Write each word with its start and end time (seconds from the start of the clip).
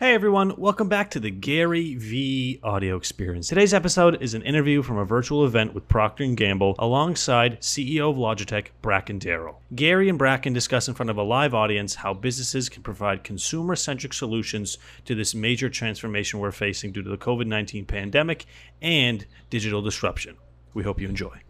Hey 0.00 0.14
everyone, 0.14 0.54
welcome 0.56 0.88
back 0.88 1.10
to 1.10 1.20
the 1.20 1.30
Gary 1.30 1.94
Vee 1.94 2.58
audio 2.62 2.96
experience. 2.96 3.48
Today's 3.48 3.74
episode 3.74 4.22
is 4.22 4.32
an 4.32 4.40
interview 4.40 4.80
from 4.80 4.96
a 4.96 5.04
virtual 5.04 5.44
event 5.44 5.74
with 5.74 5.88
Procter 5.88 6.26
& 6.26 6.34
Gamble 6.36 6.74
alongside 6.78 7.60
CEO 7.60 8.08
of 8.08 8.16
Logitech, 8.16 8.68
Bracken 8.80 9.18
Darrell. 9.18 9.60
Gary 9.74 10.08
and 10.08 10.16
Bracken 10.16 10.54
discuss 10.54 10.88
in 10.88 10.94
front 10.94 11.10
of 11.10 11.18
a 11.18 11.22
live 11.22 11.52
audience 11.52 11.96
how 11.96 12.14
businesses 12.14 12.70
can 12.70 12.82
provide 12.82 13.24
consumer-centric 13.24 14.14
solutions 14.14 14.78
to 15.04 15.14
this 15.14 15.34
major 15.34 15.68
transformation 15.68 16.40
we're 16.40 16.50
facing 16.50 16.92
due 16.92 17.02
to 17.02 17.10
the 17.10 17.18
COVID-19 17.18 17.86
pandemic 17.86 18.46
and 18.80 19.26
digital 19.50 19.82
disruption. 19.82 20.34
We 20.72 20.82
hope 20.82 20.98
you 20.98 21.10
enjoy. 21.10 21.42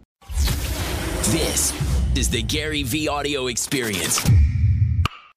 This 1.26 1.72
is 2.16 2.28
the 2.28 2.42
Gary 2.42 2.82
Vee 2.82 3.06
audio 3.06 3.46
experience. 3.46 4.28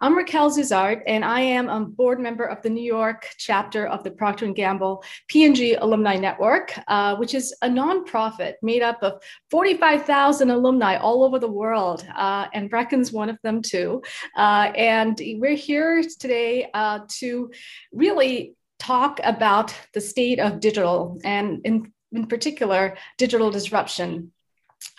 I'm 0.03 0.17
Raquel 0.17 0.51
Zuzard, 0.51 1.01
and 1.07 1.23
I 1.23 1.39
am 1.39 1.69
a 1.69 1.79
board 1.79 2.19
member 2.19 2.43
of 2.43 2.61
the 2.61 2.69
New 2.69 2.83
York 2.83 3.25
chapter 3.37 3.87
of 3.87 4.03
the 4.03 4.11
Procter 4.11 4.45
& 4.47 4.53
Gamble 4.53 5.01
P&G 5.29 5.75
Alumni 5.75 6.17
Network, 6.17 6.77
uh, 6.89 7.15
which 7.15 7.33
is 7.33 7.55
a 7.61 7.69
nonprofit 7.69 8.55
made 8.61 8.81
up 8.81 9.01
of 9.01 9.23
45,000 9.49 10.49
alumni 10.49 10.97
all 10.97 11.23
over 11.23 11.39
the 11.39 11.49
world, 11.49 12.05
uh, 12.17 12.47
and 12.53 12.69
Bracken's 12.69 13.13
one 13.13 13.29
of 13.29 13.37
them 13.43 13.61
too. 13.61 14.01
Uh, 14.35 14.73
and 14.75 15.17
we're 15.37 15.55
here 15.55 16.03
today 16.19 16.69
uh, 16.73 16.99
to 17.19 17.49
really 17.93 18.57
talk 18.79 19.21
about 19.23 19.73
the 19.93 20.01
state 20.01 20.41
of 20.41 20.59
digital 20.59 21.17
and 21.23 21.61
in, 21.63 21.93
in 22.11 22.27
particular, 22.27 22.97
digital 23.17 23.51
disruption 23.51 24.33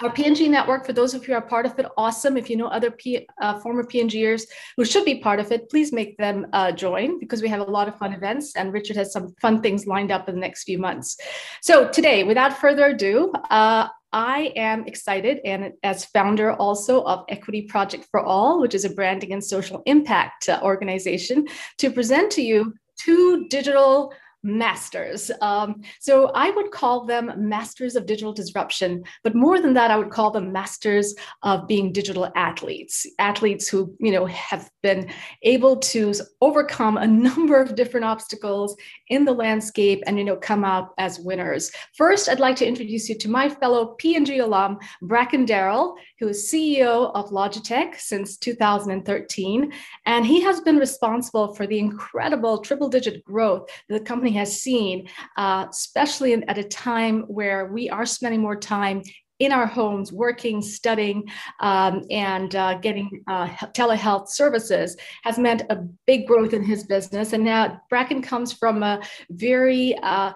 our 0.02 0.10
P&G 0.10 0.48
network, 0.48 0.86
for 0.86 0.92
those 0.92 1.14
of 1.14 1.22
you 1.22 1.34
who 1.34 1.38
are 1.38 1.42
part 1.42 1.66
of 1.66 1.78
it, 1.78 1.86
awesome. 1.96 2.36
If 2.36 2.50
you 2.50 2.56
know 2.56 2.66
other 2.66 2.90
P, 2.90 3.26
uh, 3.40 3.58
former 3.60 3.84
P&Gers 3.84 4.46
who 4.76 4.84
should 4.84 5.04
be 5.04 5.20
part 5.20 5.40
of 5.40 5.52
it, 5.52 5.70
please 5.70 5.92
make 5.92 6.16
them 6.18 6.46
uh, 6.52 6.72
join 6.72 7.18
because 7.20 7.42
we 7.42 7.48
have 7.48 7.60
a 7.60 7.70
lot 7.70 7.88
of 7.88 7.96
fun 7.96 8.12
events 8.12 8.56
and 8.56 8.72
Richard 8.72 8.96
has 8.96 9.12
some 9.12 9.34
fun 9.40 9.62
things 9.62 9.86
lined 9.86 10.10
up 10.10 10.28
in 10.28 10.34
the 10.34 10.40
next 10.40 10.64
few 10.64 10.78
months. 10.78 11.16
So 11.62 11.88
today, 11.88 12.24
without 12.24 12.58
further 12.58 12.86
ado, 12.86 13.32
uh, 13.50 13.88
I 14.12 14.52
am 14.54 14.86
excited 14.86 15.41
and 15.44 15.72
as 15.82 16.04
founder 16.04 16.52
also 16.52 17.02
of 17.02 17.24
Equity 17.28 17.62
Project 17.62 18.06
for 18.10 18.20
All, 18.20 18.60
which 18.60 18.74
is 18.74 18.84
a 18.84 18.91
branding 18.91 19.32
and 19.32 19.42
social 19.42 19.82
impact 19.86 20.48
uh, 20.48 20.60
organization, 20.62 21.48
to 21.78 21.91
present 21.91 22.30
to 22.32 22.42
you 22.42 22.74
two 22.96 23.48
digital 23.48 24.14
masters. 24.45 25.31
Um, 25.41 25.81
so 26.00 26.31
I 26.34 26.50
would 26.50 26.70
call 26.70 27.06
them 27.06 27.33
masters 27.37 27.97
of 27.97 28.06
digital 28.06 28.33
disruption, 28.33 29.03
but 29.25 29.34
more 29.34 29.61
than 29.61 29.75
that, 29.75 29.91
I 29.91 29.97
would 29.97 30.11
call 30.11 30.31
them 30.31 30.53
masters 30.53 31.14
of 31.42 31.67
being 31.67 31.92
digital 31.92 32.31
athletes, 32.37 33.06
athletes 33.19 33.67
who 33.67 33.97
you 33.98 34.12
know 34.12 34.27
have 34.27 34.70
been 34.83 35.11
able 35.42 35.77
to 35.77 36.15
overcome 36.42 36.98
a 36.98 37.06
number 37.25 37.61
of 37.61 37.75
different 37.75 38.05
obstacles 38.05 38.77
in 39.09 39.25
the 39.25 39.33
landscape 39.33 40.03
and 40.06 40.19
you 40.19 40.25
know 40.25 40.37
come 40.37 40.65
out 40.65 40.91
as 40.98 41.19
winners. 41.19 41.72
First, 41.97 42.28
I'd 42.28 42.39
like 42.39 42.56
to 42.56 42.67
introduce 42.67 43.09
you 43.09 43.17
to 43.19 43.31
my 43.31 43.48
fellow 43.48 43.95
P&G 43.98 44.39
alum, 44.39 44.78
Bracken 45.00 45.47
Darrell, 45.47 45.97
who 46.20 46.28
is 46.28 46.50
CEO 46.50 47.11
of 47.15 47.31
Logitech 47.31 47.98
since 47.98 48.37
2013, 48.37 49.72
and 50.05 50.27
he 50.27 50.42
has 50.42 50.61
been 50.61 50.77
responsible 50.77 51.55
for 51.55 51.67
the 51.67 51.78
incredible 51.78 52.59
triple-digit 52.59 53.25
growth 53.25 53.70
that 53.89 53.98
the 53.98 54.05
company 54.05 54.33
has 54.34 54.60
seen, 54.60 55.08
uh, 55.36 55.66
especially 55.70 56.32
in, 56.32 56.48
at 56.48 56.58
a 56.58 56.64
time 56.64 57.22
where 57.22 57.72
we 57.72 57.90
are 57.90 58.06
spending 58.06 58.41
more 58.41 58.56
time 58.56 59.02
in 59.41 59.52
our 59.52 59.66
homes, 59.66 60.12
working, 60.12 60.62
studying, 60.62 61.24
um, 61.60 62.02
and 62.10 62.54
uh, 62.54 62.74
getting 62.78 63.22
uh, 63.26 63.48
telehealth 63.72 64.28
services 64.28 64.96
has 65.22 65.38
meant 65.38 65.62
a 65.70 65.76
big 66.06 66.26
growth 66.26 66.52
in 66.52 66.62
his 66.62 66.84
business. 66.84 67.32
And 67.32 67.44
now 67.44 67.80
Bracken 67.91 68.22
comes 68.22 68.52
from 68.52 68.82
a 68.82 69.02
very 69.30 69.96
uh, 69.98 70.32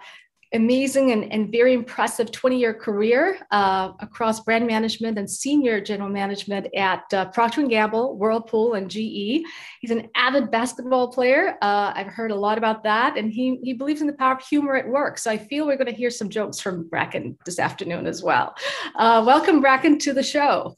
amazing 0.52 1.12
and, 1.12 1.30
and 1.32 1.52
very 1.52 1.74
impressive 1.74 2.32
20 2.32 2.58
year 2.58 2.72
career 2.72 3.38
uh, 3.50 3.92
across 4.00 4.40
brand 4.40 4.66
management 4.66 5.18
and 5.18 5.30
senior 5.30 5.80
general 5.80 6.08
management 6.08 6.66
at 6.74 7.04
uh, 7.12 7.26
procter 7.26 7.66
& 7.66 7.68
gamble 7.68 8.16
whirlpool 8.16 8.74
and 8.74 8.90
ge 8.90 9.44
he's 9.80 9.90
an 9.90 10.08
avid 10.14 10.50
basketball 10.50 11.08
player 11.08 11.56
uh, 11.60 11.92
i've 11.94 12.06
heard 12.06 12.30
a 12.30 12.34
lot 12.34 12.56
about 12.56 12.82
that 12.82 13.18
and 13.18 13.32
he, 13.32 13.58
he 13.62 13.72
believes 13.74 14.00
in 14.00 14.06
the 14.06 14.12
power 14.14 14.34
of 14.34 14.42
humor 14.42 14.74
at 14.74 14.88
work 14.88 15.18
so 15.18 15.30
i 15.30 15.36
feel 15.36 15.66
we're 15.66 15.76
going 15.76 15.86
to 15.86 15.92
hear 15.92 16.10
some 16.10 16.30
jokes 16.30 16.58
from 16.58 16.88
bracken 16.88 17.36
this 17.44 17.58
afternoon 17.58 18.06
as 18.06 18.22
well 18.22 18.54
uh, 18.96 19.22
welcome 19.26 19.60
bracken 19.60 19.98
to 19.98 20.12
the 20.12 20.22
show 20.22 20.74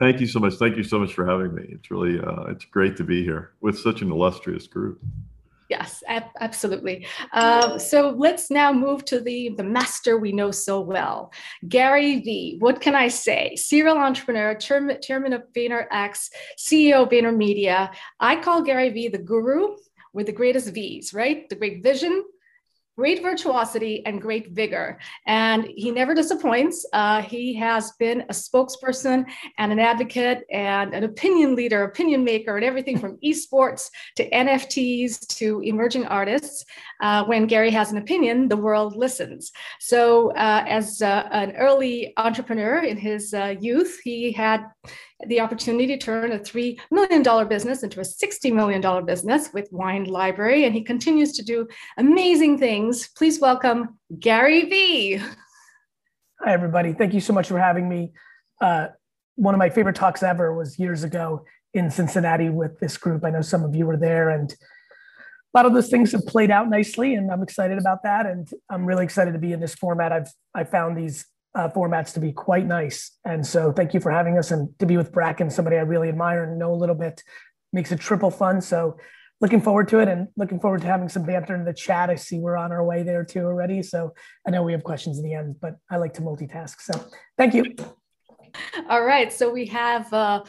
Thank 0.00 0.20
you 0.20 0.26
so 0.26 0.40
much. 0.40 0.54
Thank 0.54 0.76
you 0.76 0.82
so 0.82 0.98
much 0.98 1.14
for 1.14 1.24
having 1.24 1.54
me. 1.54 1.66
It's 1.68 1.88
really 1.88 2.18
uh, 2.18 2.46
it's 2.48 2.64
great 2.64 2.96
to 2.96 3.04
be 3.04 3.22
here 3.22 3.52
with 3.60 3.78
such 3.78 4.02
an 4.02 4.10
illustrious 4.10 4.66
group. 4.66 5.00
Yes, 5.68 6.02
ab- 6.06 6.30
absolutely. 6.40 7.06
Uh, 7.32 7.78
so 7.78 8.10
let's 8.10 8.50
now 8.50 8.72
move 8.72 9.04
to 9.06 9.20
the, 9.20 9.54
the 9.56 9.64
master 9.64 10.18
we 10.18 10.30
know 10.30 10.50
so 10.50 10.80
well, 10.80 11.32
Gary 11.66 12.20
Vee. 12.20 12.56
What 12.58 12.80
can 12.80 12.94
I 12.94 13.08
say? 13.08 13.56
Serial 13.56 13.96
entrepreneur, 13.96 14.54
chairman, 14.54 15.00
chairman 15.00 15.32
of 15.32 15.42
VaynerX, 15.56 16.28
CEO 16.58 17.04
of 17.04 17.08
VaynerMedia. 17.08 17.94
I 18.20 18.36
call 18.36 18.62
Gary 18.62 18.90
Vee 18.90 19.08
the 19.08 19.18
guru 19.18 19.76
with 20.12 20.26
the 20.26 20.32
greatest 20.32 20.72
V's, 20.74 21.14
right? 21.14 21.48
The 21.48 21.56
great 21.56 21.82
vision, 21.82 22.24
great 22.96 23.22
virtuosity 23.22 24.04
and 24.06 24.20
great 24.20 24.52
vigor. 24.52 24.98
And 25.26 25.68
he 25.76 25.90
never 25.90 26.14
disappoints. 26.14 26.86
Uh, 26.92 27.22
he 27.22 27.54
has 27.54 27.92
been 27.92 28.22
a 28.22 28.32
spokesperson 28.32 29.26
and 29.58 29.72
an 29.72 29.78
advocate 29.78 30.44
and 30.50 30.94
an 30.94 31.04
opinion 31.04 31.56
leader, 31.56 31.84
opinion 31.84 32.24
maker, 32.24 32.56
and 32.56 32.64
everything 32.64 32.98
from 32.98 33.18
esports 33.24 33.90
to 34.16 34.28
NFTs 34.30 35.26
to 35.38 35.60
emerging 35.62 36.06
artists. 36.06 36.64
Uh, 37.00 37.24
when 37.24 37.46
Gary 37.46 37.70
has 37.70 37.90
an 37.90 37.98
opinion, 37.98 38.48
the 38.48 38.56
world 38.56 38.96
listens. 38.96 39.52
So, 39.80 40.30
uh, 40.32 40.64
as 40.66 41.02
uh, 41.02 41.28
an 41.32 41.56
early 41.56 42.12
entrepreneur 42.16 42.78
in 42.78 42.96
his 42.96 43.34
uh, 43.34 43.54
youth, 43.60 44.00
he 44.02 44.32
had 44.32 44.64
the 45.26 45.40
opportunity 45.40 45.86
to 45.86 45.96
turn 45.96 46.32
a 46.32 46.38
$3 46.38 46.78
million 46.90 47.48
business 47.48 47.82
into 47.82 48.00
a 48.00 48.02
$60 48.02 48.52
million 48.52 49.04
business 49.06 49.50
with 49.52 49.68
Wine 49.72 50.04
Library, 50.04 50.64
and 50.64 50.74
he 50.74 50.82
continues 50.82 51.32
to 51.32 51.42
do 51.42 51.66
amazing 51.98 52.58
things. 52.58 52.83
Please 53.16 53.40
welcome 53.40 53.98
Gary 54.18 54.64
Vee. 54.64 55.16
Hi, 55.16 56.52
everybody. 56.52 56.92
Thank 56.92 57.14
you 57.14 57.20
so 57.20 57.32
much 57.32 57.48
for 57.48 57.58
having 57.58 57.88
me. 57.88 58.12
Uh, 58.60 58.88
one 59.36 59.54
of 59.54 59.58
my 59.58 59.70
favorite 59.70 59.96
talks 59.96 60.22
ever 60.22 60.54
was 60.54 60.78
years 60.78 61.02
ago 61.02 61.44
in 61.72 61.90
Cincinnati 61.90 62.50
with 62.50 62.78
this 62.80 62.96
group. 62.98 63.24
I 63.24 63.30
know 63.30 63.40
some 63.40 63.64
of 63.64 63.74
you 63.74 63.86
were 63.86 63.96
there, 63.96 64.28
and 64.28 64.52
a 64.52 65.56
lot 65.56 65.66
of 65.66 65.72
those 65.72 65.88
things 65.88 66.12
have 66.12 66.26
played 66.26 66.50
out 66.50 66.68
nicely, 66.68 67.14
and 67.14 67.30
I'm 67.30 67.42
excited 67.42 67.78
about 67.78 68.02
that. 68.04 68.26
And 68.26 68.48
I'm 68.68 68.84
really 68.84 69.04
excited 69.04 69.32
to 69.32 69.38
be 69.38 69.52
in 69.52 69.60
this 69.60 69.74
format. 69.74 70.12
I've 70.12 70.28
I 70.54 70.64
found 70.64 70.96
these 70.96 71.26
uh, 71.54 71.68
formats 71.68 72.12
to 72.14 72.20
be 72.20 72.32
quite 72.32 72.66
nice. 72.66 73.12
And 73.24 73.46
so 73.46 73.72
thank 73.72 73.94
you 73.94 74.00
for 74.00 74.10
having 74.10 74.38
us 74.38 74.50
and 74.50 74.76
to 74.78 74.86
be 74.86 74.96
with 74.96 75.12
Bracken, 75.12 75.50
somebody 75.50 75.76
I 75.76 75.80
really 75.82 76.08
admire 76.08 76.44
and 76.44 76.58
know 76.58 76.72
a 76.72 76.76
little 76.76 76.94
bit, 76.94 77.22
makes 77.72 77.92
it 77.92 78.00
triple 78.00 78.30
fun. 78.30 78.60
So 78.60 78.98
looking 79.40 79.60
forward 79.60 79.88
to 79.88 79.98
it 79.98 80.08
and 80.08 80.28
looking 80.36 80.60
forward 80.60 80.80
to 80.80 80.86
having 80.86 81.08
some 81.08 81.24
banter 81.24 81.54
in 81.54 81.64
the 81.64 81.72
chat. 81.72 82.10
I 82.10 82.14
see 82.14 82.38
we're 82.38 82.56
on 82.56 82.72
our 82.72 82.84
way 82.84 83.02
there 83.02 83.24
too 83.24 83.40
already. 83.40 83.82
So 83.82 84.14
I 84.46 84.50
know 84.50 84.62
we 84.62 84.72
have 84.72 84.84
questions 84.84 85.18
in 85.18 85.24
the 85.24 85.34
end, 85.34 85.56
but 85.60 85.76
I 85.90 85.96
like 85.96 86.14
to 86.14 86.22
multitask. 86.22 86.80
So 86.80 87.04
thank 87.36 87.54
you. 87.54 87.74
All 88.88 89.04
right. 89.04 89.32
So 89.32 89.50
we 89.50 89.66
have 89.66 90.12
uh, 90.12 90.44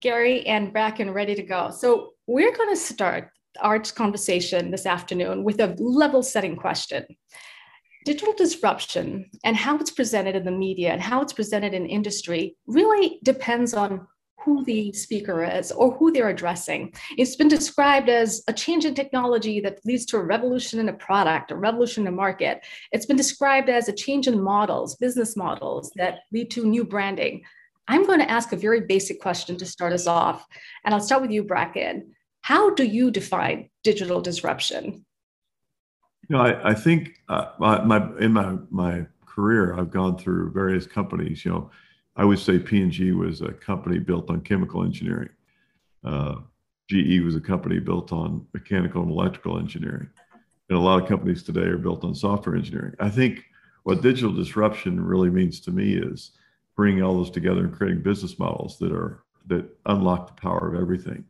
Gary 0.00 0.46
and 0.46 0.72
Bracken 0.72 1.12
ready 1.12 1.34
to 1.34 1.42
go. 1.42 1.70
So 1.70 2.10
we're 2.26 2.54
going 2.54 2.70
to 2.70 2.80
start 2.80 3.30
our 3.60 3.80
conversation 3.80 4.70
this 4.70 4.86
afternoon 4.86 5.42
with 5.42 5.60
a 5.60 5.74
level 5.78 6.22
setting 6.22 6.56
question 6.56 7.04
digital 8.04 8.32
disruption 8.32 9.30
and 9.44 9.56
how 9.56 9.76
it's 9.76 9.90
presented 9.90 10.34
in 10.34 10.44
the 10.44 10.50
media 10.50 10.90
and 10.90 11.02
how 11.02 11.20
it's 11.20 11.32
presented 11.32 11.74
in 11.74 11.86
industry 11.86 12.56
really 12.66 13.18
depends 13.22 13.74
on 13.74 14.06
who 14.44 14.64
the 14.64 14.92
speaker 14.92 15.44
is 15.44 15.70
or 15.72 15.92
who 15.92 16.10
they're 16.10 16.28
addressing. 16.28 16.92
It's 17.18 17.36
been 17.36 17.48
described 17.48 18.08
as 18.08 18.42
a 18.48 18.52
change 18.52 18.84
in 18.84 18.94
technology 18.94 19.60
that 19.60 19.84
leads 19.84 20.06
to 20.06 20.16
a 20.16 20.22
revolution 20.22 20.80
in 20.80 20.88
a 20.88 20.94
product, 20.94 21.50
a 21.50 21.56
revolution 21.56 22.04
in 22.04 22.12
a 22.12 22.16
market. 22.16 22.64
It's 22.92 23.06
been 23.06 23.16
described 23.16 23.68
as 23.68 23.88
a 23.88 23.92
change 23.92 24.28
in 24.28 24.42
models, 24.42 24.96
business 24.96 25.36
models 25.36 25.92
that 25.96 26.20
lead 26.32 26.50
to 26.52 26.64
new 26.64 26.84
branding. 26.84 27.42
I'm 27.88 28.06
going 28.06 28.20
to 28.20 28.30
ask 28.30 28.52
a 28.52 28.56
very 28.56 28.82
basic 28.82 29.20
question 29.20 29.56
to 29.58 29.66
start 29.66 29.92
us 29.92 30.06
off. 30.06 30.46
And 30.84 30.94
I'll 30.94 31.00
start 31.00 31.22
with 31.22 31.32
you, 31.32 31.42
Bracken. 31.42 32.14
How 32.42 32.70
do 32.70 32.84
you 32.84 33.10
define 33.10 33.68
digital 33.82 34.20
disruption? 34.20 35.04
You 36.28 36.36
know, 36.36 36.42
I, 36.42 36.70
I 36.70 36.74
think 36.74 37.20
uh, 37.28 37.46
my, 37.58 37.82
my, 37.84 38.08
in 38.18 38.32
my 38.32 38.56
my 38.70 39.06
career, 39.26 39.74
I've 39.78 39.90
gone 39.90 40.16
through 40.16 40.52
various 40.52 40.86
companies. 40.86 41.44
You 41.44 41.50
know, 41.50 41.70
I 42.20 42.24
would 42.24 42.38
say 42.38 42.58
P&G 42.58 43.12
was 43.12 43.40
a 43.40 43.50
company 43.50 43.98
built 43.98 44.28
on 44.28 44.42
chemical 44.42 44.84
engineering. 44.84 45.30
Uh, 46.04 46.34
GE 46.90 47.20
was 47.20 47.34
a 47.34 47.40
company 47.40 47.78
built 47.78 48.12
on 48.12 48.46
mechanical 48.52 49.00
and 49.00 49.10
electrical 49.10 49.58
engineering, 49.58 50.10
and 50.68 50.76
a 50.76 50.80
lot 50.82 51.02
of 51.02 51.08
companies 51.08 51.42
today 51.42 51.62
are 51.62 51.78
built 51.78 52.04
on 52.04 52.14
software 52.14 52.56
engineering. 52.56 52.94
I 53.00 53.08
think 53.08 53.44
what 53.84 54.02
digital 54.02 54.34
disruption 54.34 55.02
really 55.02 55.30
means 55.30 55.60
to 55.60 55.70
me 55.70 55.94
is 55.94 56.32
bringing 56.76 57.02
all 57.02 57.14
those 57.14 57.30
together 57.30 57.60
and 57.60 57.74
creating 57.74 58.02
business 58.02 58.38
models 58.38 58.78
that 58.80 58.92
are 58.92 59.24
that 59.46 59.64
unlock 59.86 60.26
the 60.26 60.42
power 60.42 60.74
of 60.74 60.78
everything. 60.78 61.24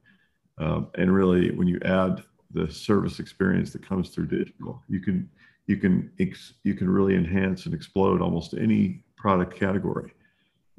Um, 0.59 0.89
and 0.97 1.15
really, 1.15 1.53
when 1.53 1.69
you 1.69 1.79
add 1.85 2.25
the 2.51 2.69
service 2.69 3.21
experience 3.21 3.73
that 3.75 3.87
comes 3.87 4.09
through 4.09 4.27
digital. 4.27 4.83
You 4.89 4.99
can 4.99 5.31
you 5.69 5.77
can 5.77 6.11
ex, 6.19 6.55
you 6.65 6.75
can 6.75 6.91
really 6.91 7.15
enhance 7.15 7.67
and 7.67 7.75
explode 7.75 8.21
almost 8.21 8.55
any 8.55 9.05
product 9.17 9.55
category 9.55 10.15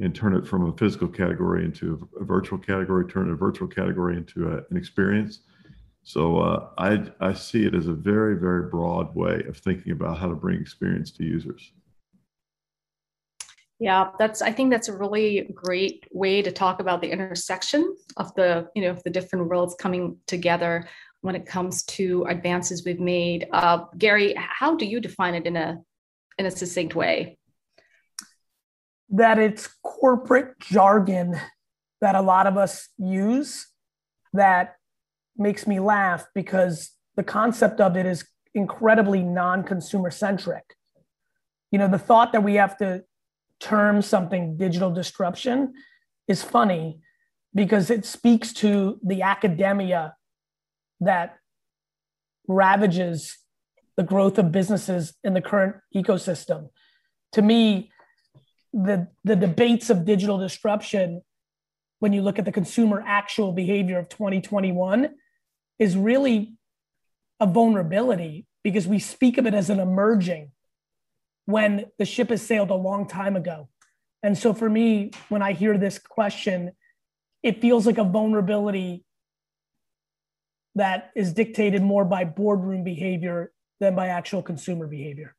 and 0.01 0.15
turn 0.15 0.36
it 0.36 0.48
from 0.48 0.68
a 0.68 0.74
physical 0.77 1.07
category 1.07 1.63
into 1.63 2.07
a, 2.19 2.24
virtual 2.24 2.57
category, 2.57 3.06
turn 3.06 3.30
a 3.30 3.36
virtual 3.36 3.68
category 3.68 4.18
into 4.18 4.48
a, 4.50 4.57
an 4.69 4.75
experience. 4.75 5.42
So 6.03 6.39
uh, 6.39 6.69
I 6.80 7.06
I 7.19 7.33
see 7.33 7.65
it 7.65 7.75
as 7.75 7.88
a 7.88 7.94
very 7.94 8.36
very 8.36 8.69
broad 8.69 9.15
way 9.15 9.44
of 9.48 9.57
thinking 9.57 9.92
about 9.92 10.18
how 10.18 10.27
to 10.27 10.36
bring 10.36 10.59
experience 10.59 11.12
to 11.12 11.24
users. 11.24 11.71
Yeah, 13.81 14.09
that's 14.19 14.42
I 14.42 14.51
think 14.51 14.71
that's 14.71 14.89
a 14.89 14.98
really 14.98 15.50
great 15.53 16.06
way 16.12 16.42
to 16.42 16.51
talk 16.51 16.80
about 16.80 17.01
the 17.01 17.09
intersection 17.09 17.95
of 18.18 18.33
the, 18.36 18.68
you 18.75 18.83
know, 18.83 18.95
the 19.03 19.09
different 19.09 19.48
worlds 19.48 19.75
coming 19.75 20.18
together 20.27 20.88
when 21.21 21.36
it 21.36 21.45
comes 21.45 21.83
to 21.83 22.25
advances 22.25 22.86
we've 22.86 23.00
made. 23.00 23.48
Uh, 23.51 23.86
Gary, 23.98 24.36
how 24.38 24.75
do 24.75 24.86
you 24.86 25.00
define 25.00 25.36
it 25.36 25.45
in 25.45 25.56
a 25.56 25.80
in 26.38 26.45
a 26.48 26.51
succinct 26.51 26.95
way? 26.95 27.38
That 29.12 29.38
it's 29.38 29.68
corporate 29.84 30.60
jargon 30.60 31.40
that 32.00 32.16
a 32.16 32.22
lot 32.22 32.48
of 32.48 32.58
us 32.58 32.90
use 32.98 33.68
that 34.34 34.75
makes 35.38 35.68
me 35.68 35.80
laugh 35.80 36.25
because 36.34 36.92
the 37.16 37.24
concept 37.24 37.80
of 37.80 37.96
it 37.96 38.06
is 38.06 38.25
incredibly 38.54 39.22
non-consumer 39.22 40.10
centric. 40.12 40.75
You 41.72 41.80
know, 41.80 41.88
the 41.88 42.00
thought 42.00 42.31
that 42.31 42.44
we 42.44 42.56
have 42.56 42.78
to 42.78 43.04
term 43.60 44.02
something 44.02 44.58
digital 44.58 44.92
disruption 44.92 45.74
is 46.28 46.44
funny 46.44 47.00
because 47.54 47.90
it 47.90 48.06
speaks 48.06 48.54
to 48.54 49.00
the 49.04 49.22
academia 49.22 50.16
that 51.00 51.38
ravages 52.48 53.38
the 53.98 54.04
growth 54.04 54.38
of 54.38 54.52
businesses 54.52 55.13
in 55.24 55.34
the 55.34 55.42
current 55.42 55.75
ecosystem. 55.96 56.69
To 57.34 57.42
me, 57.42 57.92
the, 58.74 59.08
the 59.24 59.36
debates 59.36 59.90
of 59.90 60.06
digital 60.06 60.38
disruption, 60.38 61.22
when 62.00 62.14
you 62.14 62.22
look 62.22 62.40
at 62.40 62.46
the 62.46 62.52
consumer 62.52 63.04
actual 63.06 63.52
behavior 63.52 64.00
of 64.00 64.10
2021, 64.10 65.10
is 65.80 65.98
really 65.98 66.54
a 67.40 67.46
vulnerability 67.46 68.46
because 68.64 68.88
we 68.88 69.00
speak 69.00 69.38
of 69.38 69.46
it 69.46 69.54
as 69.54 69.70
an 69.70 69.80
emerging 69.80 70.52
when 71.46 71.86
the 71.98 72.06
ship 72.06 72.30
has 72.30 72.42
sailed 72.42 72.70
a 72.70 72.76
long 72.76 73.08
time 73.08 73.36
ago. 73.36 73.68
And 74.24 74.38
so 74.38 74.54
for 74.54 74.70
me, 74.70 75.12
when 75.30 75.42
I 75.42 75.54
hear 75.54 75.78
this 75.78 75.98
question, 75.98 76.72
it 77.42 77.60
feels 77.60 77.88
like 77.88 77.98
a 77.98 78.04
vulnerability 78.04 79.04
that 80.76 81.12
is 81.16 81.34
dictated 81.34 81.82
more 81.82 82.06
by 82.06 82.24
boardroom 82.24 82.84
behavior 82.84 83.52
than 83.80 83.96
by 83.96 84.08
actual 84.08 84.44
consumer 84.44 84.88
behavior. 84.88 85.36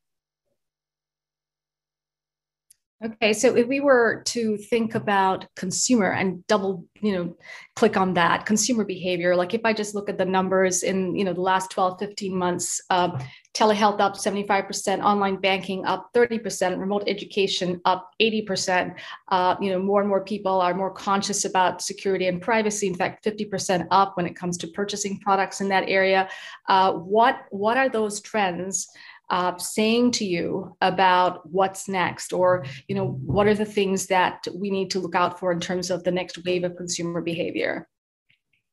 Okay, 3.05 3.33
so 3.33 3.57
if 3.57 3.67
we 3.67 3.81
were 3.81 4.23
to 4.27 4.57
think 4.57 4.95
about 4.95 5.45
consumer 5.57 6.13
and 6.13 6.47
double, 6.47 6.87
you 7.01 7.13
know, 7.13 7.37
click 7.75 7.97
on 7.97 8.15
that 8.15 8.47
consumer 8.47 8.85
behavior, 8.85 9.35
like 9.35 9.55
if 9.55 9.63
I 9.65 9.73
just 9.73 9.97
look 9.97 10.09
at 10.09 10.19
the 10.19 10.25
numbers 10.25 10.85
in, 10.85 11.17
you 11.17 11.25
know, 11.25 11.33
the 11.33 11.41
last 11.41 11.73
12, 11.73 11.99
15 11.99 12.37
months, 12.37 12.81
uh, 12.91 13.19
telehealth 13.55 14.01
up 14.01 14.15
75%, 14.15 15.03
online 15.03 15.37
banking 15.37 15.85
up 15.85 16.11
30%, 16.15 16.79
remote 16.79 17.03
education 17.09 17.81
up 17.87 18.09
80%. 18.21 18.95
Uh, 19.29 19.57
you 19.61 19.71
know, 19.71 19.81
more 19.81 20.01
and 20.01 20.09
more 20.09 20.23
people 20.23 20.61
are 20.61 20.73
more 20.73 20.93
conscious 20.93 21.45
about 21.45 21.83
security 21.83 22.29
and 22.29 22.41
privacy. 22.41 22.87
In 22.87 22.95
fact, 22.95 23.25
50% 23.25 23.89
up 23.91 24.17
when 24.17 24.27
it 24.27 24.37
comes 24.37 24.57
to 24.59 24.69
purchasing 24.69 25.19
products 25.19 25.61
in 25.61 25.69
that 25.71 25.89
area. 25.89 26.29
Uh, 26.69 26.93
what 26.93 27.47
what 27.51 27.77
are 27.77 27.89
those 27.89 28.21
trends? 28.21 28.89
Uh, 29.33 29.57
saying 29.57 30.11
to 30.11 30.27
you 30.27 30.77
about 30.83 31.51
what's 31.51 31.89
next 31.89 32.35
or 32.35 32.65
you 32.87 32.95
know 32.95 33.13
what 33.25 33.47
are 33.47 33.55
the 33.55 33.65
things 33.65 34.07
that 34.07 34.47
we 34.55 34.71
need 34.71 34.91
to 34.91 35.01
look 35.01 35.15
out 35.15 35.41
for 35.41 35.51
in 35.51 35.59
terms 35.59 35.91
of 35.91 36.05
the 36.05 36.11
next 36.11 36.45
wave 36.45 36.65
of 36.65 36.77
consumer 36.77 37.23
behavior? 37.23 37.89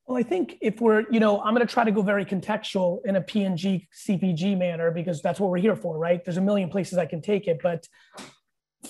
Well 0.06 0.18
i 0.18 0.24
think 0.24 0.58
if 0.60 0.82
we're 0.82 1.06
you 1.10 1.22
know 1.22 1.42
i'm 1.42 1.56
going 1.56 1.66
to 1.66 1.74
try 1.74 1.86
to 1.86 1.92
go 1.92 2.02
very 2.02 2.26
contextual 2.26 3.00
in 3.06 3.16
a 3.16 3.22
p&g 3.22 3.88
cpg 4.06 4.58
manner 4.58 4.92
because 4.92 5.22
that's 5.22 5.40
what 5.40 5.50
we're 5.50 5.60
here 5.60 5.78
for 5.78 5.98
right? 5.98 6.24
There's 6.24 6.38
a 6.38 6.42
million 6.42 6.70
places 6.70 6.98
i 6.98 7.06
can 7.06 7.22
take 7.22 7.48
it 7.48 7.60
but 7.64 7.88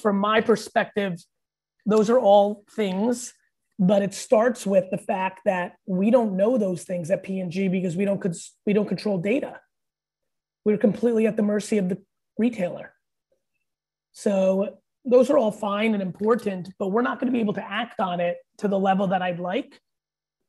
from 0.01 0.17
my 0.17 0.41
perspective 0.41 1.23
those 1.85 2.09
are 2.09 2.19
all 2.19 2.63
things 2.71 3.33
but 3.77 4.01
it 4.01 4.13
starts 4.13 4.65
with 4.65 4.85
the 4.91 4.97
fact 4.97 5.41
that 5.45 5.75
we 5.85 6.09
don't 6.09 6.35
know 6.35 6.57
those 6.57 6.83
things 6.83 7.11
at 7.11 7.21
p&g 7.21 7.67
because 7.67 7.95
we 7.95 8.05
don't 8.05 8.25
we 8.65 8.73
don't 8.73 8.87
control 8.87 9.19
data 9.19 9.59
we're 10.69 10.77
completely 10.77 11.25
at 11.25 11.35
the 11.35 11.41
mercy 11.41 11.79
of 11.79 11.89
the 11.89 11.97
retailer. 12.37 12.93
So 14.11 14.77
those 15.03 15.31
are 15.31 15.37
all 15.37 15.51
fine 15.51 15.95
and 15.95 16.03
important, 16.03 16.69
but 16.77 16.89
we're 16.89 17.01
not 17.01 17.19
going 17.19 17.25
to 17.25 17.31
be 17.31 17.39
able 17.39 17.55
to 17.55 17.71
act 17.71 17.99
on 17.99 18.19
it 18.19 18.37
to 18.59 18.67
the 18.67 18.77
level 18.77 19.07
that 19.07 19.23
I'd 19.23 19.39
like. 19.39 19.81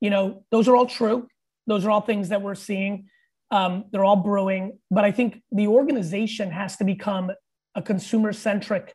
You 0.01 0.11
know, 0.11 0.45
those 0.51 0.69
are 0.69 0.77
all 0.77 0.85
true. 0.85 1.27
Those 1.67 1.87
are 1.87 1.91
all 1.91 2.03
things 2.03 2.29
that 2.29 2.43
we're 2.43 2.55
seeing. 2.55 3.09
Um, 3.51 3.87
they're 3.91 4.05
all 4.05 4.17
brewing, 4.17 4.79
but 4.91 5.05
I 5.05 5.11
think 5.11 5.41
the 5.51 5.69
organization 5.69 6.51
has 6.51 6.77
to 6.77 6.85
become 6.85 7.31
a 7.75 7.81
consumer 7.81 8.35
centric 8.35 8.95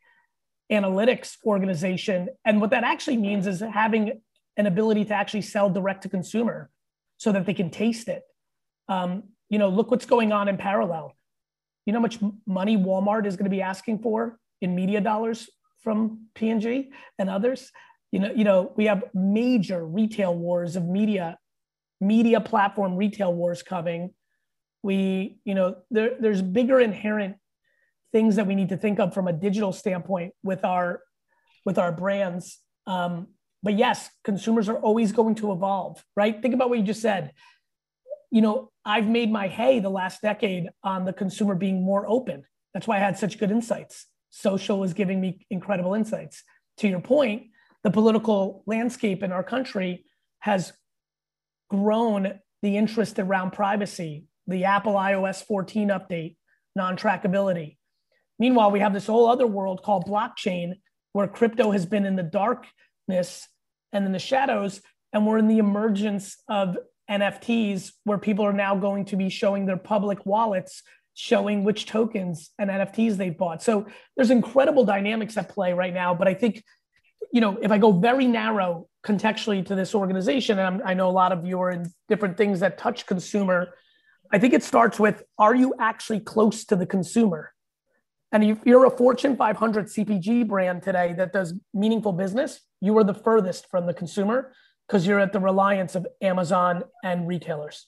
analytics 0.71 1.37
organization. 1.43 2.29
And 2.45 2.61
what 2.61 2.69
that 2.69 2.83
actually 2.83 3.17
means 3.17 3.47
is 3.47 3.61
having 3.61 4.21
an 4.57 4.67
ability 4.67 5.05
to 5.05 5.13
actually 5.15 5.41
sell 5.41 5.71
direct 5.71 6.03
to 6.03 6.09
consumer 6.09 6.69
so 7.17 7.31
that 7.31 7.47
they 7.47 7.53
can 7.55 7.71
taste 7.71 8.07
it. 8.09 8.21
Um, 8.87 9.23
you 9.55 9.59
know, 9.59 9.69
look 9.69 9.89
what's 9.89 10.05
going 10.05 10.33
on 10.33 10.49
in 10.49 10.57
parallel. 10.57 11.15
You 11.85 11.93
know 11.93 11.99
how 11.99 12.01
much 12.01 12.19
money 12.45 12.75
Walmart 12.75 13.25
is 13.25 13.37
going 13.37 13.45
to 13.45 13.49
be 13.49 13.61
asking 13.61 13.99
for 13.99 14.37
in 14.59 14.75
media 14.75 14.99
dollars 14.99 15.49
from 15.79 16.27
P&G 16.35 16.91
and 17.17 17.29
others? 17.29 17.71
You 18.11 18.19
know, 18.19 18.33
you 18.33 18.43
know, 18.43 18.73
we 18.75 18.87
have 18.87 19.05
major 19.13 19.85
retail 19.85 20.35
wars 20.35 20.75
of 20.75 20.83
media, 20.83 21.37
media 22.01 22.41
platform 22.41 22.97
retail 22.97 23.33
wars 23.33 23.63
coming. 23.63 24.13
We, 24.83 25.37
you 25.45 25.55
know, 25.55 25.77
there, 25.89 26.17
there's 26.19 26.41
bigger 26.41 26.81
inherent 26.81 27.37
things 28.11 28.35
that 28.35 28.47
we 28.47 28.55
need 28.55 28.67
to 28.69 28.77
think 28.77 28.99
of 28.99 29.13
from 29.13 29.29
a 29.29 29.33
digital 29.33 29.71
standpoint 29.71 30.33
with 30.43 30.65
our 30.65 31.01
with 31.63 31.79
our 31.79 31.93
brands. 31.93 32.59
Um, 32.87 33.27
but 33.63 33.77
yes, 33.77 34.09
consumers 34.25 34.67
are 34.67 34.79
always 34.79 35.13
going 35.13 35.35
to 35.35 35.53
evolve, 35.53 36.03
right? 36.17 36.41
Think 36.41 36.53
about 36.53 36.69
what 36.69 36.77
you 36.77 36.83
just 36.83 37.01
said 37.01 37.31
you 38.35 38.41
know, 38.41 38.69
I've 38.85 39.07
made 39.07 39.31
my 39.31 39.47
hay 39.47 39.79
the 39.79 39.89
last 39.89 40.21
decade 40.21 40.69
on 40.83 41.05
the 41.05 41.13
consumer 41.13 41.55
being 41.55 41.83
more 41.83 42.07
open. 42.07 42.43
That's 42.73 42.87
why 42.87 42.97
I 42.97 42.99
had 42.99 43.17
such 43.17 43.39
good 43.39 43.51
insights. 43.51 44.05
Social 44.29 44.83
is 44.83 44.93
giving 44.93 45.19
me 45.19 45.45
incredible 45.49 45.95
insights. 45.95 46.43
To 46.77 46.87
your 46.87 47.01
point, 47.01 47.47
the 47.83 47.91
political 47.91 48.63
landscape 48.67 49.23
in 49.23 49.31
our 49.31 49.43
country 49.43 50.05
has 50.39 50.73
grown 51.69 52.39
the 52.61 52.77
interest 52.77 53.17
around 53.17 53.51
privacy, 53.51 54.25
the 54.45 54.65
Apple 54.65 54.93
iOS 54.93 55.43
14 55.43 55.89
update, 55.89 56.35
non 56.75 56.97
trackability. 56.97 57.77
Meanwhile, 58.37 58.71
we 58.71 58.81
have 58.81 58.93
this 58.93 59.07
whole 59.07 59.27
other 59.27 59.47
world 59.47 59.81
called 59.81 60.05
blockchain 60.05 60.73
where 61.13 61.27
crypto 61.27 61.71
has 61.71 61.85
been 61.85 62.05
in 62.05 62.15
the 62.15 62.23
darkness 62.23 63.47
and 63.93 64.05
in 64.05 64.11
the 64.11 64.19
shadows, 64.19 64.81
and 65.13 65.25
we're 65.25 65.37
in 65.37 65.47
the 65.47 65.59
emergence 65.59 66.37
of 66.49 66.77
NFTs 67.09 67.91
where 68.03 68.17
people 68.17 68.45
are 68.45 68.53
now 68.53 68.75
going 68.75 69.05
to 69.05 69.15
be 69.15 69.29
showing 69.29 69.65
their 69.65 69.77
public 69.77 70.25
wallets 70.25 70.81
showing 71.15 71.63
which 71.63 71.85
tokens 71.85 72.51
and 72.59 72.69
NFTs 72.69 73.15
they've 73.15 73.35
bought. 73.35 73.63
So 73.63 73.87
there's 74.15 74.31
incredible 74.31 74.83
dynamics 74.83 75.37
at 75.37 75.49
play 75.49 75.73
right 75.73 75.93
now. 75.93 76.13
But 76.13 76.27
I 76.27 76.33
think, 76.33 76.63
you 77.31 77.41
know, 77.41 77.57
if 77.61 77.71
I 77.71 77.77
go 77.77 77.93
very 77.93 78.27
narrow 78.27 78.87
contextually 79.03 79.65
to 79.65 79.75
this 79.75 79.95
organization, 79.95 80.59
and 80.59 80.67
I'm, 80.67 80.87
i 80.87 80.93
know 80.93 81.09
a 81.09 81.11
lot 81.11 81.31
of 81.31 81.45
you 81.45 81.59
are 81.61 81.71
in 81.71 81.89
different 82.09 82.37
things 82.37 82.59
that 82.59 82.77
touch 82.77 83.05
consumer, 83.05 83.69
I 84.31 84.39
think 84.39 84.53
it 84.53 84.61
starts 84.61 84.99
with 84.99 85.23
are 85.39 85.55
you 85.55 85.73
actually 85.79 86.19
close 86.19 86.65
to 86.65 86.75
the 86.75 86.85
consumer? 86.85 87.53
And 88.33 88.43
if 88.43 88.59
you're 88.65 88.85
a 88.85 88.89
Fortune 88.89 89.37
500 89.37 89.85
CPG 89.85 90.45
brand 90.47 90.83
today 90.83 91.13
that 91.13 91.31
does 91.31 91.53
meaningful 91.73 92.11
business, 92.11 92.59
you 92.81 92.97
are 92.97 93.05
the 93.05 93.13
furthest 93.13 93.69
from 93.69 93.85
the 93.85 93.93
consumer 93.93 94.51
because 94.87 95.05
you're 95.07 95.19
at 95.19 95.33
the 95.33 95.39
reliance 95.39 95.95
of 95.95 96.07
Amazon 96.21 96.83
and 97.03 97.27
retailers. 97.27 97.87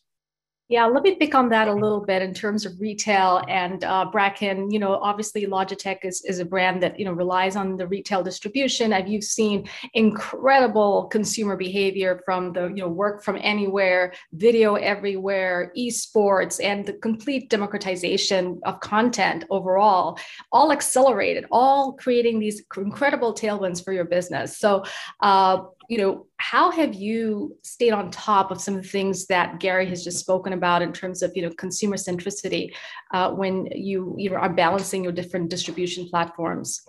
Yeah, 0.69 0.85
let 0.85 1.03
me 1.03 1.15
pick 1.15 1.33
on 1.33 1.47
that 1.49 1.69
a 1.69 1.73
little 1.73 2.01
bit 2.01 2.21
in 2.21 2.33
terms 2.33 2.65
of 2.65 2.73
retail 2.81 3.41
and 3.47 3.85
uh, 3.85 4.03
Bracken. 4.11 4.69
You 4.69 4.79
know, 4.79 4.95
obviously 4.95 5.45
Logitech 5.45 5.99
is, 6.03 6.25
is 6.25 6.39
a 6.39 6.45
brand 6.45 6.83
that 6.83 6.99
you 6.99 7.05
know 7.05 7.13
relies 7.13 7.55
on 7.55 7.77
the 7.77 7.87
retail 7.87 8.21
distribution. 8.21 8.91
I've 8.91 9.07
you've 9.07 9.23
seen 9.23 9.69
incredible 9.93 11.05
consumer 11.05 11.55
behavior 11.55 12.21
from 12.25 12.51
the 12.51 12.67
you 12.67 12.83
know 12.83 12.89
work 12.89 13.23
from 13.23 13.37
anywhere, 13.39 14.11
video 14.33 14.75
everywhere, 14.75 15.71
esports, 15.77 16.61
and 16.61 16.85
the 16.85 16.93
complete 16.93 17.49
democratization 17.49 18.59
of 18.65 18.81
content 18.81 19.45
overall, 19.49 20.19
all 20.51 20.73
accelerated, 20.73 21.45
all 21.49 21.93
creating 21.93 22.39
these 22.39 22.63
incredible 22.75 23.33
tailwinds 23.33 23.81
for 23.81 23.93
your 23.93 24.05
business. 24.05 24.57
So. 24.57 24.83
Uh, 25.21 25.63
you 25.87 25.97
know, 25.97 26.25
how 26.37 26.69
have 26.71 26.93
you 26.93 27.57
stayed 27.63 27.91
on 27.91 28.11
top 28.11 28.51
of 28.51 28.61
some 28.61 28.75
of 28.75 28.83
the 28.83 28.89
things 28.89 29.25
that 29.27 29.59
Gary 29.59 29.85
has 29.87 30.03
just 30.03 30.19
spoken 30.19 30.53
about 30.53 30.81
in 30.81 30.91
terms 30.91 31.21
of, 31.21 31.31
you 31.35 31.41
know, 31.41 31.49
consumer 31.51 31.95
centricity 31.95 32.73
uh, 33.13 33.31
when 33.31 33.67
you, 33.67 34.13
you 34.17 34.29
know, 34.29 34.35
are 34.35 34.51
balancing 34.51 35.03
your 35.03 35.13
different 35.13 35.49
distribution 35.49 36.07
platforms? 36.09 36.81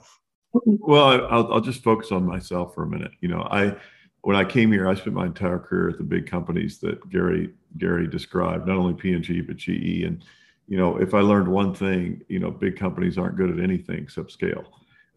Well, 0.52 1.26
I'll, 1.31 1.52
I'll 1.55 1.61
just 1.61 1.83
focus 1.83 2.11
on 2.11 2.25
myself 2.25 2.75
for 2.75 2.83
a 2.83 2.88
minute. 2.88 3.12
You 3.21 3.28
know, 3.28 3.47
I 3.50 3.76
when 4.23 4.37
I 4.37 4.45
came 4.45 4.73
here, 4.73 4.88
I 4.88 4.95
spent 4.95 5.14
my 5.14 5.26
entire 5.26 5.59
career 5.59 5.90
at 5.90 5.99
the 5.99 6.05
big 6.05 6.26
companies 6.26 6.78
that 6.81 7.09
Gary 7.09 7.50
Gary 7.76 8.09
described, 8.09 8.67
not 8.67 8.76
only 8.76 8.95
P&G 8.95 9.43
but 9.43 9.57
GE. 9.57 10.02
And 10.05 10.25
you 10.67 10.76
know, 10.76 10.97
if 10.99 11.14
I 11.14 11.21
learned 11.21 11.49
one 11.49 11.75
thing, 11.75 12.23
you 12.28 12.40
know, 12.40 12.50
big 12.50 12.76
companies 12.76 13.17
aren't 13.17 13.37
good 13.37 13.50
at 13.50 13.61
anything 13.62 14.02
except 14.02 14.33
scale. 14.33 14.64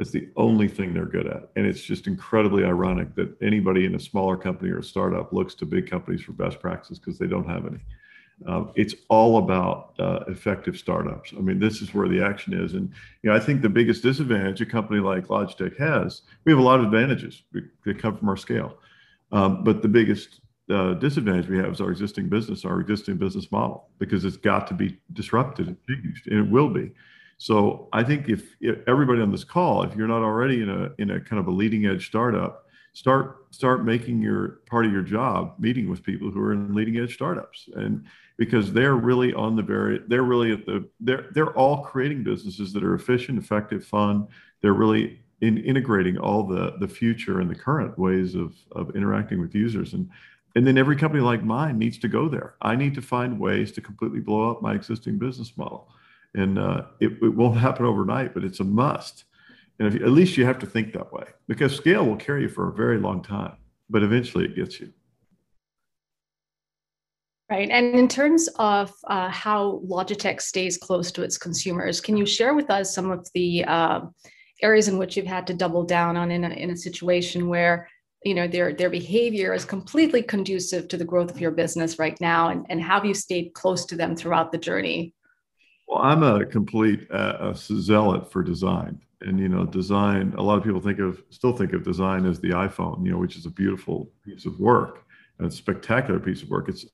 It's 0.02 0.12
the 0.12 0.30
only 0.36 0.68
thing 0.68 0.94
they're 0.94 1.06
good 1.06 1.28
at. 1.28 1.50
And 1.56 1.66
it's 1.66 1.82
just 1.82 2.08
incredibly 2.08 2.66
ironic 2.66 3.16
that 3.16 3.36
anybody 3.42 3.86
in 3.86 3.96
a 3.96 4.00
smaller 4.00 4.36
company 4.36 4.72
or 4.72 4.80
a 4.80 4.84
startup 4.84 5.32
looks 5.32 5.54
to 5.56 5.66
big 5.66 5.90
companies 5.90 6.22
for 6.22 6.34
best 6.34 6.60
practices 6.60 7.00
because 7.00 7.18
they 7.18 7.28
don't 7.28 7.48
have 7.48 7.66
any. 7.68 7.80
Um, 8.48 8.72
it's 8.76 8.96
all 9.08 9.38
about 9.38 9.94
uh, 10.00 10.22
effective 10.28 10.76
startups. 10.76 11.34
I 11.38 11.42
mean, 11.42 11.60
this 11.60 11.82
is 11.82 11.94
where 11.94 12.08
the 12.08 12.24
action 12.24 12.54
is. 12.54 12.74
And 12.74 12.92
you 13.22 13.30
know, 13.30 13.36
I 13.36 13.40
think 13.40 13.62
the 13.62 13.70
biggest 13.70 14.02
disadvantage 14.02 14.62
a 14.62 14.66
company 14.66 15.00
like 15.00 15.28
Logitech 15.28 15.78
has, 15.78 16.24
we 16.46 16.52
have 16.52 16.60
a 16.60 16.64
lot 16.64 16.80
of 16.80 16.86
advantages 16.86 17.44
that 17.86 18.00
come 18.00 18.18
from 18.18 18.30
our 18.30 18.38
scale. 18.38 18.78
Um, 19.32 19.64
but 19.64 19.82
the 19.82 19.88
biggest 19.88 20.42
uh, 20.72 20.96
disadvantage 20.96 21.48
we 21.48 21.58
have 21.58 21.74
is 21.74 21.82
our 21.82 21.92
existing 21.92 22.30
business, 22.30 22.66
our 22.66 22.80
existing 22.80 23.18
business 23.18 23.52
model, 23.52 23.90
because 24.00 24.26
it's 24.26 24.38
got 24.38 24.66
to 24.68 24.74
be 24.74 24.98
disrupted 25.14 25.68
and 25.68 25.78
changed, 25.88 26.28
and 26.28 26.40
it 26.40 26.52
will 26.52 26.70
be. 26.70 26.92
So 27.42 27.88
I 27.92 28.04
think 28.04 28.30
if, 28.30 28.56
if 28.62 28.88
everybody 28.88 29.20
on 29.20 29.32
this 29.32 29.44
call, 29.44 29.82
if 29.82 29.96
you're 29.96 30.08
not 30.08 30.22
already 30.22 30.62
in 30.62 30.70
a 30.70 30.92
in 31.00 31.10
a 31.10 31.20
kind 31.20 31.40
of 31.40 31.48
a 31.48 31.52
leading 31.52 31.88
edge 31.88 32.06
startup, 32.06 32.68
start 32.94 33.48
start 33.50 33.84
making 33.84 34.22
your 34.22 34.60
part 34.70 34.86
of 34.86 34.92
your 34.92 35.02
job 35.02 35.56
meeting 35.58 35.90
with 35.90 36.04
people 36.04 36.30
who 36.30 36.40
are 36.40 36.54
in 36.54 36.76
leading 36.76 37.00
edge 37.00 37.16
startups, 37.16 37.68
and 37.74 38.06
because 38.38 38.72
they're 38.72 38.96
really 38.96 39.34
on 39.34 39.56
the 39.56 39.64
very 39.64 40.02
they're 40.08 40.22
really 40.22 40.52
at 40.52 40.68
the 40.68 40.88
they're 41.00 41.30
they're 41.34 41.58
all 41.58 41.82
creating 41.82 42.24
businesses 42.24 42.74
that 42.74 42.84
are 42.84 42.94
efficient, 42.94 43.40
effective, 43.40 43.84
fun. 43.84 44.28
They're 44.62 44.74
really 44.74 45.20
in 45.42 45.58
integrating 45.58 46.20
all 46.20 46.44
the 46.44 46.76
the 46.78 46.88
future 46.88 47.40
and 47.40 47.50
the 47.50 47.56
current 47.56 47.98
ways 47.98 48.36
of 48.36 48.54
of 48.74 48.96
interacting 48.96 49.42
with 49.42 49.56
users 49.56 49.96
and 49.96 50.08
and 50.56 50.68
then 50.68 50.78
every 50.78 50.96
company 50.96 51.24
like 51.24 51.44
mine 51.44 51.80
needs 51.80 51.98
to 51.98 52.08
go 52.08 52.30
there. 52.30 52.54
I 52.62 52.76
need 52.76 52.94
to 52.94 53.02
find 53.02 53.40
ways 53.40 53.72
to 53.72 53.82
completely 53.82 54.20
blow 54.20 54.52
up 54.52 54.62
my 54.62 54.76
existing 54.76 55.18
business 55.18 55.58
model 55.58 55.92
and 56.36 56.58
uh, 56.58 56.84
it, 57.00 57.12
it, 57.22 57.36
won't 57.36 57.58
happen 57.58 57.86
overnight, 57.86 58.34
but 58.34 58.44
it's 58.44 58.60
a 58.60 58.64
must. 58.64 59.26
And 59.80 60.02
at 60.02 60.12
least 60.12 60.38
you 60.38 60.46
have 60.46 60.60
to 60.60 60.66
think 60.66 60.94
that 60.94 61.12
way 61.12 61.26
because 61.48 61.76
scale 61.76 62.06
will 62.06 62.16
carry 62.16 62.44
you 62.44 62.50
for 62.50 62.70
a 62.70 62.74
very 62.74 63.00
long 63.00 63.24
time, 63.24 63.54
but 63.90 64.04
eventually 64.04 64.46
it 64.46 64.56
gets 64.56 64.80
you. 64.80 64.94
Right. 67.50 67.70
And 67.70 67.96
in 67.96 68.08
terms 68.08 68.48
of 68.60 68.94
uh, 69.08 69.30
how 69.30 69.82
Logitech 69.86 70.40
stays 70.40 70.78
close 70.78 71.12
to 71.12 71.24
its 71.24 71.38
consumers, 71.38 72.00
can 72.00 72.16
you 72.16 72.26
share 72.26 72.54
with 72.54 72.70
us 72.70 72.96
some 72.96 73.12
of 73.12 73.28
the 73.34 73.66
uh, 73.66 74.02
areas 74.62 74.88
in 74.88 74.98
which 74.98 75.18
you've 75.18 75.26
had 75.26 75.48
to 75.48 75.54
double 75.54 75.84
down 75.84 76.16
on 76.16 76.32
in 76.32 76.46
a, 76.46 76.50
in 76.50 76.70
a 76.70 76.78
situation 76.78 77.50
where 77.50 77.90
you 78.24 78.36
know 78.36 78.48
their 78.48 78.74
their 78.74 78.90
behavior 78.90 79.54
is 79.54 79.66
completely 79.66 80.22
conducive 80.22 80.88
to 80.88 80.98
the 80.98 81.06
growth 81.06 81.32
of 81.32 81.42
your 81.42 81.52
business 81.52 81.98
right 81.98 82.20
now 82.22 82.50
and, 82.50 82.66
and 82.70 82.82
have 82.82 83.04
you 83.04 83.14
stayed 83.14 83.52
close 83.54 83.86
to 83.86 83.96
them 83.96 84.16
throughout 84.16 84.52
the 84.52 84.58
journey 84.58 85.14
well, 85.92 86.02
I'm 86.02 86.24
a 86.24 86.46
complete 86.46 87.06
uh, 87.12 87.52
a 87.52 87.54
zealot 87.54 88.32
for 88.32 88.42
design, 88.42 89.02
and 89.20 89.38
you 89.38 89.50
know, 89.50 89.66
design. 89.66 90.34
A 90.38 90.42
lot 90.42 90.58
of 90.58 90.64
people 90.64 90.80
think 90.80 91.00
of 91.00 91.22
still 91.32 91.52
think 91.52 91.74
of 91.74 91.84
design 91.84 92.26
as 92.26 92.40
the 92.40 92.52
iPhone, 92.52 93.06
you 93.06 93.12
know, 93.12 93.18
which 93.18 93.36
is 93.36 93.46
a 93.46 93.50
beautiful 93.50 94.10
piece 94.24 94.46
of 94.46 94.58
work, 94.58 95.04
a 95.40 95.52
spectacular 95.52 96.18
piece 96.18 96.44
of 96.44 96.50
work. 96.50 96.70
It's, 96.70 96.86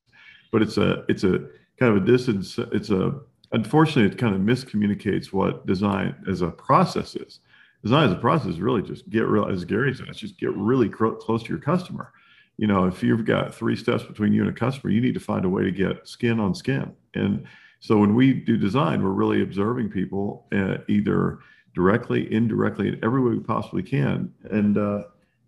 but 0.52 0.64
it's 0.64 0.78
a 0.78 1.06
it's 1.10 1.24
a 1.24 1.48
kind 1.80 1.96
of 1.96 1.98
a 1.98 2.06
distance. 2.06 2.58
It's 2.72 2.90
a 2.90 3.20
unfortunately, 3.52 4.12
it 4.12 4.18
kind 4.18 4.34
of 4.34 4.42
miscommunicates 4.42 5.32
what 5.32 5.68
design 5.68 6.16
as 6.28 6.42
a 6.42 6.50
process 6.50 7.16
is. 7.16 7.40
Design 7.84 8.08
as 8.08 8.14
a 8.14 8.20
process 8.20 8.48
is 8.48 8.60
really 8.60 8.82
just 8.82 9.08
get 9.12 9.28
real, 9.28 9.46
as 9.46 9.64
Gary 9.64 9.94
said, 9.94 10.08
it's 10.10 10.18
just 10.18 10.40
get 10.40 10.52
really 10.56 10.90
close 10.90 11.44
to 11.44 11.50
your 11.50 11.60
customer. 11.60 12.12
You 12.58 12.66
know, 12.66 12.86
if 12.86 13.04
you've 13.04 13.26
got 13.26 13.54
three 13.54 13.76
steps 13.76 14.04
between 14.04 14.34
you 14.34 14.42
and 14.42 14.50
a 14.50 14.60
customer, 14.60 14.92
you 14.92 15.02
need 15.02 15.14
to 15.14 15.20
find 15.20 15.46
a 15.46 15.50
way 15.50 15.64
to 15.64 15.72
get 15.72 16.08
skin 16.08 16.40
on 16.40 16.56
skin 16.56 16.92
and 17.14 17.46
so 17.80 17.98
when 17.98 18.16
we 18.16 18.34
do 18.34 18.58
design, 18.58 19.04
we're 19.04 19.10
really 19.12 19.42
observing 19.42 19.90
people 19.90 20.48
uh, 20.52 20.78
either 20.88 21.40
directly, 21.74 22.32
indirectly, 22.34 22.88
in 22.88 23.00
every 23.04 23.22
way 23.22 23.32
we 23.32 23.40
possibly 23.40 23.84
can. 23.84 24.34
And 24.50 24.78
uh, 24.78 25.04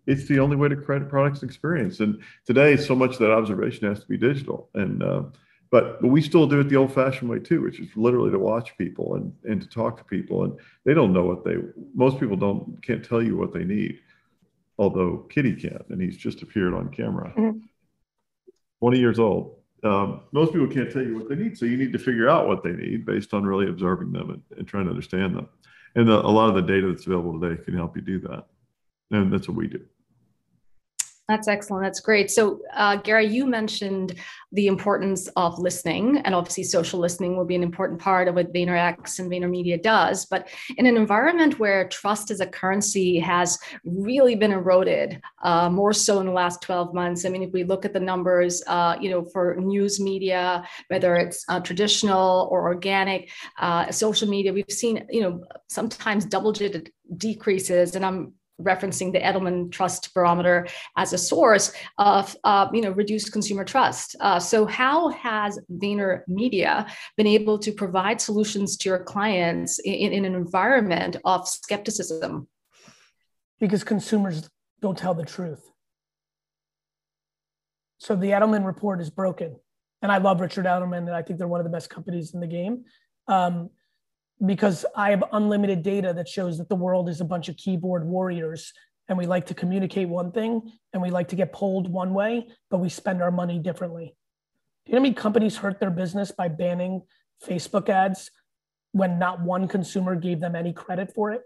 it's 0.06 0.26
the 0.26 0.38
only 0.38 0.56
way 0.56 0.68
to 0.68 0.76
create 0.76 1.02
a 1.02 1.04
products 1.04 1.42
and 1.42 1.50
experience. 1.50 2.00
And 2.00 2.22
today, 2.46 2.76
so 2.76 2.94
much 2.94 3.12
of 3.12 3.18
that 3.18 3.32
observation 3.32 3.88
has 3.88 4.00
to 4.00 4.06
be 4.06 4.16
digital. 4.16 4.68
And 4.74 5.02
uh, 5.02 5.22
but, 5.70 6.00
but 6.00 6.08
we 6.08 6.20
still 6.20 6.46
do 6.46 6.60
it 6.60 6.68
the 6.68 6.76
old-fashioned 6.76 7.30
way 7.30 7.38
too, 7.38 7.62
which 7.62 7.78
is 7.78 7.88
literally 7.94 8.32
to 8.32 8.38
watch 8.38 8.76
people 8.76 9.14
and, 9.14 9.32
and 9.44 9.60
to 9.60 9.68
talk 9.68 9.98
to 9.98 10.04
people. 10.04 10.42
And 10.44 10.58
they 10.84 10.94
don't 10.94 11.12
know 11.12 11.24
what 11.24 11.44
they. 11.44 11.56
Most 11.94 12.18
people 12.18 12.36
don't 12.36 12.82
can't 12.82 13.04
tell 13.04 13.22
you 13.22 13.36
what 13.36 13.52
they 13.52 13.64
need, 13.64 14.00
although 14.78 15.26
Kitty 15.30 15.54
can, 15.54 15.82
and 15.90 16.00
he's 16.00 16.16
just 16.16 16.42
appeared 16.42 16.74
on 16.74 16.88
camera. 16.90 17.32
Mm-hmm. 17.36 17.58
Twenty 18.80 18.98
years 18.98 19.18
old 19.18 19.59
um, 19.84 20.20
most 20.32 20.52
people 20.52 20.66
can't 20.66 20.90
tell 20.90 21.02
you 21.02 21.16
what 21.16 21.28
they 21.28 21.36
need. 21.36 21.56
So 21.56 21.66
you 21.66 21.76
need 21.76 21.92
to 21.92 21.98
figure 21.98 22.28
out 22.28 22.48
what 22.48 22.62
they 22.62 22.72
need 22.72 23.06
based 23.06 23.32
on 23.32 23.44
really 23.44 23.68
observing 23.68 24.12
them 24.12 24.30
and, 24.30 24.42
and 24.58 24.68
trying 24.68 24.84
to 24.84 24.90
understand 24.90 25.34
them. 25.34 25.48
And 25.94 26.08
the, 26.08 26.14
a 26.14 26.28
lot 26.28 26.48
of 26.48 26.54
the 26.54 26.62
data 26.62 26.88
that's 26.88 27.06
available 27.06 27.40
today 27.40 27.62
can 27.62 27.74
help 27.74 27.96
you 27.96 28.02
do 28.02 28.20
that. 28.20 28.46
And 29.10 29.32
that's 29.32 29.48
what 29.48 29.56
we 29.56 29.66
do. 29.66 29.84
That's 31.30 31.46
excellent. 31.46 31.84
That's 31.84 32.00
great. 32.00 32.28
So, 32.28 32.58
uh, 32.74 32.96
Gary, 32.96 33.24
you 33.28 33.46
mentioned 33.46 34.16
the 34.50 34.66
importance 34.66 35.28
of 35.36 35.60
listening, 35.60 36.18
and 36.24 36.34
obviously, 36.34 36.64
social 36.64 36.98
listening 36.98 37.36
will 37.36 37.44
be 37.44 37.54
an 37.54 37.62
important 37.62 38.00
part 38.00 38.26
of 38.26 38.34
what 38.34 38.52
VaynerX 38.52 39.20
and 39.20 39.30
VaynerMedia 39.30 39.80
does. 39.80 40.26
But 40.26 40.48
in 40.76 40.86
an 40.86 40.96
environment 40.96 41.60
where 41.60 41.86
trust 41.88 42.32
as 42.32 42.40
a 42.40 42.48
currency 42.48 43.20
has 43.20 43.60
really 43.84 44.34
been 44.34 44.50
eroded, 44.50 45.20
uh, 45.44 45.70
more 45.70 45.92
so 45.92 46.18
in 46.18 46.26
the 46.26 46.32
last 46.32 46.62
12 46.62 46.92
months. 46.94 47.24
I 47.24 47.28
mean, 47.28 47.44
if 47.44 47.52
we 47.52 47.62
look 47.62 47.84
at 47.84 47.92
the 47.92 48.00
numbers, 48.00 48.60
uh, 48.66 48.96
you 49.00 49.08
know, 49.08 49.24
for 49.24 49.54
news 49.54 50.00
media, 50.00 50.66
whether 50.88 51.14
it's 51.14 51.44
uh, 51.48 51.60
traditional 51.60 52.48
or 52.50 52.64
organic, 52.64 53.30
uh, 53.60 53.88
social 53.92 54.28
media, 54.28 54.52
we've 54.52 54.64
seen, 54.68 55.06
you 55.10 55.20
know, 55.20 55.44
sometimes 55.68 56.24
double-digit 56.24 56.90
decreases, 57.16 57.94
and 57.94 58.04
I'm 58.04 58.32
referencing 58.62 59.12
the 59.12 59.20
Edelman 59.20 59.70
Trust 59.70 60.12
Barometer 60.14 60.66
as 60.96 61.12
a 61.12 61.18
source 61.18 61.72
of 61.98 62.36
uh, 62.44 62.68
you 62.72 62.80
know 62.80 62.90
reduced 62.90 63.32
consumer 63.32 63.64
trust. 63.64 64.16
Uh, 64.20 64.38
so 64.38 64.66
how 64.66 65.08
has 65.10 65.58
VaynerMedia 65.72 66.90
been 67.16 67.26
able 67.26 67.58
to 67.58 67.72
provide 67.72 68.20
solutions 68.20 68.76
to 68.78 68.88
your 68.88 69.00
clients 69.04 69.78
in, 69.80 70.12
in 70.12 70.24
an 70.24 70.34
environment 70.34 71.16
of 71.24 71.48
skepticism? 71.48 72.48
Because 73.58 73.84
consumers 73.84 74.48
don't 74.80 74.96
tell 74.96 75.14
the 75.14 75.24
truth. 75.24 75.70
So 77.98 78.16
the 78.16 78.28
Edelman 78.28 78.64
report 78.64 79.00
is 79.00 79.10
broken. 79.10 79.56
And 80.02 80.10
I 80.10 80.16
love 80.16 80.40
Richard 80.40 80.64
Edelman, 80.64 80.98
and 80.98 81.10
I 81.10 81.22
think 81.22 81.38
they're 81.38 81.48
one 81.48 81.60
of 81.60 81.64
the 81.64 81.70
best 81.70 81.90
companies 81.90 82.32
in 82.32 82.40
the 82.40 82.46
game. 82.46 82.84
Um, 83.28 83.68
because 84.44 84.86
I 84.96 85.10
have 85.10 85.24
unlimited 85.32 85.82
data 85.82 86.12
that 86.14 86.28
shows 86.28 86.58
that 86.58 86.68
the 86.68 86.76
world 86.76 87.08
is 87.08 87.20
a 87.20 87.24
bunch 87.24 87.48
of 87.48 87.56
keyboard 87.56 88.06
warriors 88.06 88.72
and 89.08 89.18
we 89.18 89.26
like 89.26 89.46
to 89.46 89.54
communicate 89.54 90.08
one 90.08 90.32
thing 90.32 90.72
and 90.92 91.02
we 91.02 91.10
like 91.10 91.28
to 91.28 91.36
get 91.36 91.52
pulled 91.52 91.92
one 91.92 92.14
way, 92.14 92.46
but 92.70 92.78
we 92.78 92.88
spend 92.88 93.22
our 93.22 93.30
money 93.30 93.58
differently. 93.58 94.14
Do 94.86 94.92
you 94.92 94.94
know 94.94 95.00
how 95.00 95.02
many 95.02 95.14
companies 95.14 95.56
hurt 95.56 95.80
their 95.80 95.90
business 95.90 96.30
by 96.30 96.48
banning 96.48 97.02
Facebook 97.46 97.88
ads 97.88 98.30
when 98.92 99.18
not 99.18 99.40
one 99.42 99.68
consumer 99.68 100.14
gave 100.14 100.40
them 100.40 100.54
any 100.54 100.72
credit 100.72 101.12
for 101.14 101.32
it? 101.32 101.42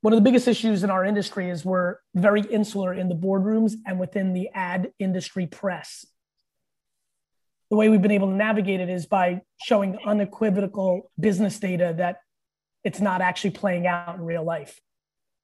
One 0.00 0.12
of 0.12 0.16
the 0.16 0.24
biggest 0.24 0.48
issues 0.48 0.84
in 0.84 0.90
our 0.90 1.04
industry 1.04 1.50
is 1.50 1.64
we're 1.64 1.96
very 2.14 2.40
insular 2.40 2.94
in 2.94 3.08
the 3.08 3.14
boardrooms 3.14 3.74
and 3.86 3.98
within 3.98 4.32
the 4.32 4.48
ad 4.54 4.92
industry 4.98 5.46
press 5.46 6.06
the 7.70 7.76
way 7.76 7.88
we've 7.88 8.02
been 8.02 8.10
able 8.10 8.28
to 8.28 8.34
navigate 8.34 8.80
it 8.80 8.88
is 8.88 9.06
by 9.06 9.42
showing 9.62 9.98
unequivocal 10.06 11.10
business 11.18 11.58
data 11.58 11.94
that 11.98 12.20
it's 12.84 13.00
not 13.00 13.20
actually 13.20 13.50
playing 13.50 13.86
out 13.86 14.16
in 14.16 14.22
real 14.22 14.44
life. 14.44 14.80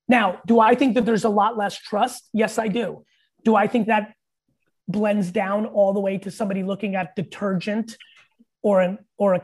Now, 0.08 0.40
do 0.46 0.60
I 0.60 0.74
think 0.74 0.94
that 0.94 1.04
there's 1.04 1.24
a 1.24 1.28
lot 1.28 1.56
less 1.56 1.78
trust? 1.78 2.28
Yes, 2.32 2.58
I 2.58 2.68
do. 2.68 3.04
Do 3.44 3.56
I 3.56 3.66
think 3.66 3.86
that 3.88 4.14
blends 4.88 5.30
down 5.30 5.66
all 5.66 5.92
the 5.92 6.00
way 6.00 6.18
to 6.18 6.30
somebody 6.30 6.62
looking 6.62 6.94
at 6.94 7.16
detergent 7.16 7.96
or 8.62 8.80
an 8.80 8.98
or 9.16 9.34
a, 9.34 9.42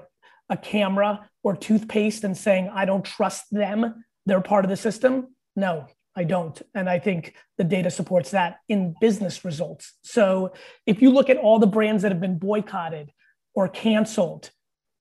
a 0.49 0.57
camera 0.57 1.29
or 1.43 1.57
toothpaste 1.57 2.25
and 2.25 2.37
saying, 2.37 2.71
I 2.73 2.85
don't 2.85 3.05
trust 3.05 3.45
them, 3.51 4.05
they're 4.27 4.41
part 4.41 4.65
of 4.65 4.71
the 4.71 4.77
system? 4.77 5.35
No, 5.57 5.87
I 6.17 6.25
don't. 6.25 6.61
And 6.75 6.88
I 6.88 6.99
think 6.99 7.35
the 7.57 7.64
data 7.64 7.90
supports 7.90 8.33
that 8.33 8.59
in 8.69 8.95
business 9.00 9.45
results. 9.45 9.95
So 10.02 10.52
if 10.87 11.00
you 11.00 11.11
look 11.11 11.31
at 11.31 11.37
all 11.37 11.59
the 11.59 11.67
brands 11.67 12.02
that 12.02 12.11
have 12.11 12.21
been 12.21 12.38
boycotted 12.38 13.12
or 13.55 13.69
canceled, 13.69 14.50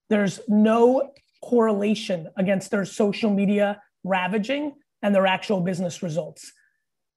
there's 0.09 0.39
no 0.47 1.11
correlation 1.41 2.29
against 2.37 2.71
their 2.71 2.85
social 2.85 3.31
media 3.31 3.81
ravaging 4.03 4.75
and 5.01 5.15
their 5.15 5.27
actual 5.27 5.61
business 5.61 6.03
results. 6.03 6.51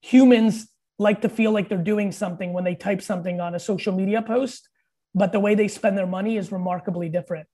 Humans 0.02 0.68
like 0.98 1.22
to 1.22 1.28
feel 1.28 1.52
like 1.52 1.68
they're 1.68 1.78
doing 1.78 2.12
something 2.12 2.52
when 2.52 2.64
they 2.64 2.74
type 2.74 3.02
something 3.02 3.40
on 3.40 3.54
a 3.54 3.58
social 3.58 3.94
media 3.94 4.22
post, 4.22 4.68
but 5.14 5.32
the 5.32 5.40
way 5.40 5.54
they 5.54 5.68
spend 5.68 5.98
their 5.98 6.06
money 6.06 6.36
is 6.36 6.52
remarkably 6.52 7.08
different. 7.08 7.48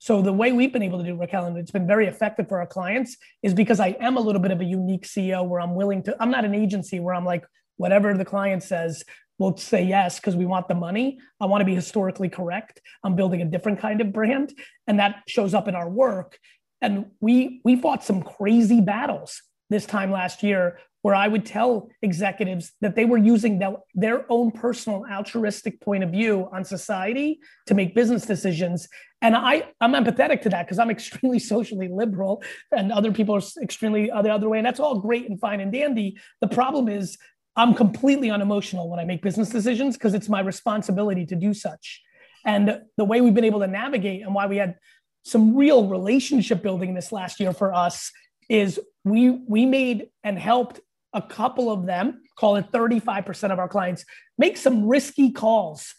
So 0.00 0.22
the 0.22 0.32
way 0.32 0.50
we've 0.50 0.72
been 0.72 0.82
able 0.82 0.98
to 0.98 1.04
do 1.04 1.14
Raquel, 1.14 1.44
and 1.44 1.58
it's 1.58 1.70
been 1.70 1.86
very 1.86 2.06
effective 2.06 2.48
for 2.48 2.58
our 2.58 2.66
clients, 2.66 3.18
is 3.42 3.52
because 3.52 3.80
I 3.80 3.88
am 4.00 4.16
a 4.16 4.20
little 4.20 4.40
bit 4.40 4.50
of 4.50 4.60
a 4.62 4.64
unique 4.64 5.06
CEO 5.06 5.46
where 5.46 5.60
I'm 5.60 5.74
willing 5.74 6.02
to. 6.04 6.16
I'm 6.18 6.30
not 6.30 6.46
an 6.46 6.54
agency 6.54 7.00
where 7.00 7.14
I'm 7.14 7.26
like 7.26 7.44
whatever 7.76 8.16
the 8.16 8.24
client 8.24 8.62
says, 8.62 9.04
we'll 9.38 9.58
say 9.58 9.82
yes 9.82 10.18
because 10.18 10.36
we 10.36 10.46
want 10.46 10.68
the 10.68 10.74
money. 10.74 11.18
I 11.38 11.46
want 11.46 11.60
to 11.60 11.66
be 11.66 11.74
historically 11.74 12.30
correct. 12.30 12.80
I'm 13.04 13.14
building 13.14 13.42
a 13.42 13.44
different 13.44 13.78
kind 13.78 14.00
of 14.00 14.10
brand, 14.10 14.54
and 14.86 14.98
that 14.98 15.22
shows 15.28 15.52
up 15.52 15.68
in 15.68 15.74
our 15.74 15.88
work. 15.88 16.38
And 16.80 17.06
we 17.20 17.60
we 17.62 17.76
fought 17.76 18.02
some 18.02 18.22
crazy 18.22 18.80
battles 18.80 19.42
this 19.68 19.84
time 19.84 20.10
last 20.10 20.42
year 20.42 20.78
where 21.02 21.14
I 21.14 21.28
would 21.28 21.46
tell 21.46 21.88
executives 22.02 22.72
that 22.80 22.94
they 22.94 23.04
were 23.04 23.18
using 23.18 23.58
their, 23.58 23.76
their 23.94 24.26
own 24.30 24.50
personal 24.50 25.04
altruistic 25.10 25.80
point 25.80 26.04
of 26.04 26.10
view 26.10 26.48
on 26.52 26.64
society 26.64 27.40
to 27.66 27.74
make 27.74 27.94
business 27.94 28.26
decisions. 28.26 28.88
And 29.22 29.34
I, 29.34 29.68
I'm 29.80 29.92
empathetic 29.92 30.42
to 30.42 30.50
that 30.50 30.66
because 30.66 30.78
I'm 30.78 30.90
extremely 30.98 31.38
socially 31.38 31.88
liberal 31.88 32.42
and 32.70 32.92
other 32.92 33.12
people 33.12 33.34
are 33.34 33.42
extremely 33.62 34.06
the 34.06 34.30
other 34.30 34.48
way. 34.48 34.58
And 34.58 34.66
that's 34.66 34.80
all 34.80 34.98
great 34.98 35.28
and 35.28 35.40
fine 35.40 35.60
and 35.60 35.72
dandy. 35.72 36.18
The 36.40 36.48
problem 36.48 36.88
is 36.88 37.16
I'm 37.56 37.74
completely 37.74 38.30
unemotional 38.30 38.88
when 38.88 39.00
I 39.00 39.04
make 39.04 39.22
business 39.22 39.48
decisions 39.48 39.96
because 39.96 40.14
it's 40.14 40.28
my 40.28 40.40
responsibility 40.40 41.26
to 41.26 41.34
do 41.34 41.54
such. 41.54 42.02
And 42.44 42.80
the 42.96 43.04
way 43.04 43.20
we've 43.20 43.34
been 43.34 43.44
able 43.44 43.60
to 43.60 43.66
navigate 43.66 44.22
and 44.22 44.34
why 44.34 44.46
we 44.46 44.56
had 44.56 44.76
some 45.24 45.56
real 45.56 45.86
relationship 45.88 46.62
building 46.62 46.94
this 46.94 47.12
last 47.12 47.40
year 47.40 47.52
for 47.52 47.74
us 47.74 48.10
is 48.48 48.80
we 49.04 49.30
we 49.30 49.66
made 49.66 50.08
and 50.24 50.38
helped 50.38 50.80
a 51.12 51.22
couple 51.22 51.70
of 51.70 51.86
them, 51.86 52.22
call 52.36 52.56
it 52.56 52.70
35% 52.72 53.52
of 53.52 53.58
our 53.58 53.68
clients, 53.68 54.04
make 54.38 54.56
some 54.56 54.86
risky 54.86 55.32
calls 55.32 55.94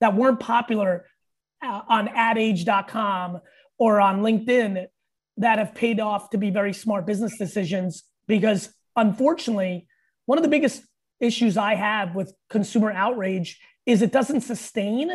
that 0.00 0.14
weren't 0.14 0.40
popular 0.40 1.06
uh, 1.62 1.82
on 1.88 2.08
adage.com 2.08 3.40
or 3.78 4.00
on 4.00 4.20
LinkedIn 4.20 4.86
that 5.36 5.58
have 5.58 5.74
paid 5.74 6.00
off 6.00 6.30
to 6.30 6.38
be 6.38 6.50
very 6.50 6.72
smart 6.72 7.06
business 7.06 7.36
decisions. 7.38 8.04
Because 8.26 8.72
unfortunately, 8.96 9.86
one 10.26 10.38
of 10.38 10.42
the 10.42 10.50
biggest 10.50 10.82
issues 11.20 11.56
I 11.56 11.74
have 11.74 12.14
with 12.14 12.34
consumer 12.48 12.90
outrage 12.92 13.60
is 13.86 14.02
it 14.02 14.12
doesn't 14.12 14.42
sustain 14.42 15.10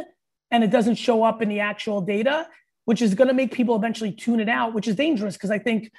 and 0.52 0.64
it 0.64 0.72
doesn't 0.72 0.96
show 0.96 1.24
up 1.24 1.42
in 1.42 1.50
the 1.50 1.60
actual 1.60 2.02
data, 2.02 2.48
which 2.86 3.02
is 3.02 3.14
going 3.14 3.28
to 3.28 3.34
make 3.34 3.52
people 3.52 3.76
eventually 3.76 4.12
tune 4.12 4.40
it 4.40 4.50
out, 4.50 4.74
which 4.74 4.88
is 4.88 4.96
dangerous 4.96 5.36
because 5.36 5.52
I 5.52 5.60
think 5.60 5.92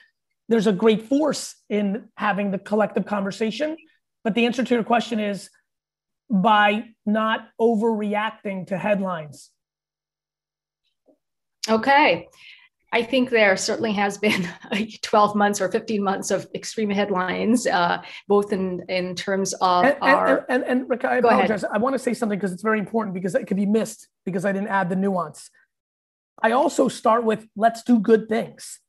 there's 0.51 0.67
a 0.67 0.73
great 0.73 1.03
force 1.03 1.55
in 1.71 2.09
having 2.17 2.51
the 2.51 2.59
collective 2.59 3.07
conversation. 3.07 3.77
But 4.25 4.35
the 4.35 4.45
answer 4.45 4.65
to 4.65 4.75
your 4.75 4.85
question 4.85 5.21
is 5.21 5.49
by 6.29 6.87
not 7.07 7.49
overreacting 7.59 8.67
to 8.67 8.77
headlines. 8.77 9.51
Okay. 11.69 12.29
I 12.93 13.05
think 13.05 13.31
there 13.31 13.57
certainly 13.57 13.93
has 13.93 14.19
been 14.19 14.49
12 15.03 15.37
months 15.37 15.61
or 15.61 15.71
15 15.71 16.03
months 16.03 16.33
of 16.33 16.49
extreme 16.53 16.91
headlines, 16.91 17.69
uh, 17.69 18.03
both 18.27 18.53
in, 18.53 18.85
in 18.89 19.15
terms 19.15 19.55
of 19.61 19.85
and, 19.85 19.97
our. 20.03 20.45
And, 20.49 20.65
and, 20.65 20.81
and 20.81 20.91
Rick, 20.91 21.05
I 21.05 21.19
apologize. 21.19 21.63
I 21.63 21.79
want 21.79 21.95
to 21.95 21.99
say 22.01 22.13
something 22.13 22.37
because 22.37 22.53
it's 22.53 22.65
very 22.65 22.81
important 22.81 23.15
because 23.15 23.37
it 23.37 23.47
could 23.47 23.57
be 23.57 23.67
missed 23.67 24.09
because 24.25 24.45
I 24.45 24.51
didn't 24.51 24.69
add 24.69 24.91
the 24.91 24.97
nuance. 24.97 25.49
I 26.43 26.51
also 26.51 26.89
start 26.89 27.23
with 27.23 27.47
let's 27.55 27.85
do 27.85 28.01
good 28.01 28.29
things. 28.29 28.81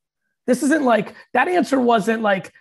This 0.52 0.64
isn't 0.64 0.84
like 0.84 1.16
that 1.32 1.48
answer 1.48 1.80
wasn't 1.80 2.24
like 2.24 2.52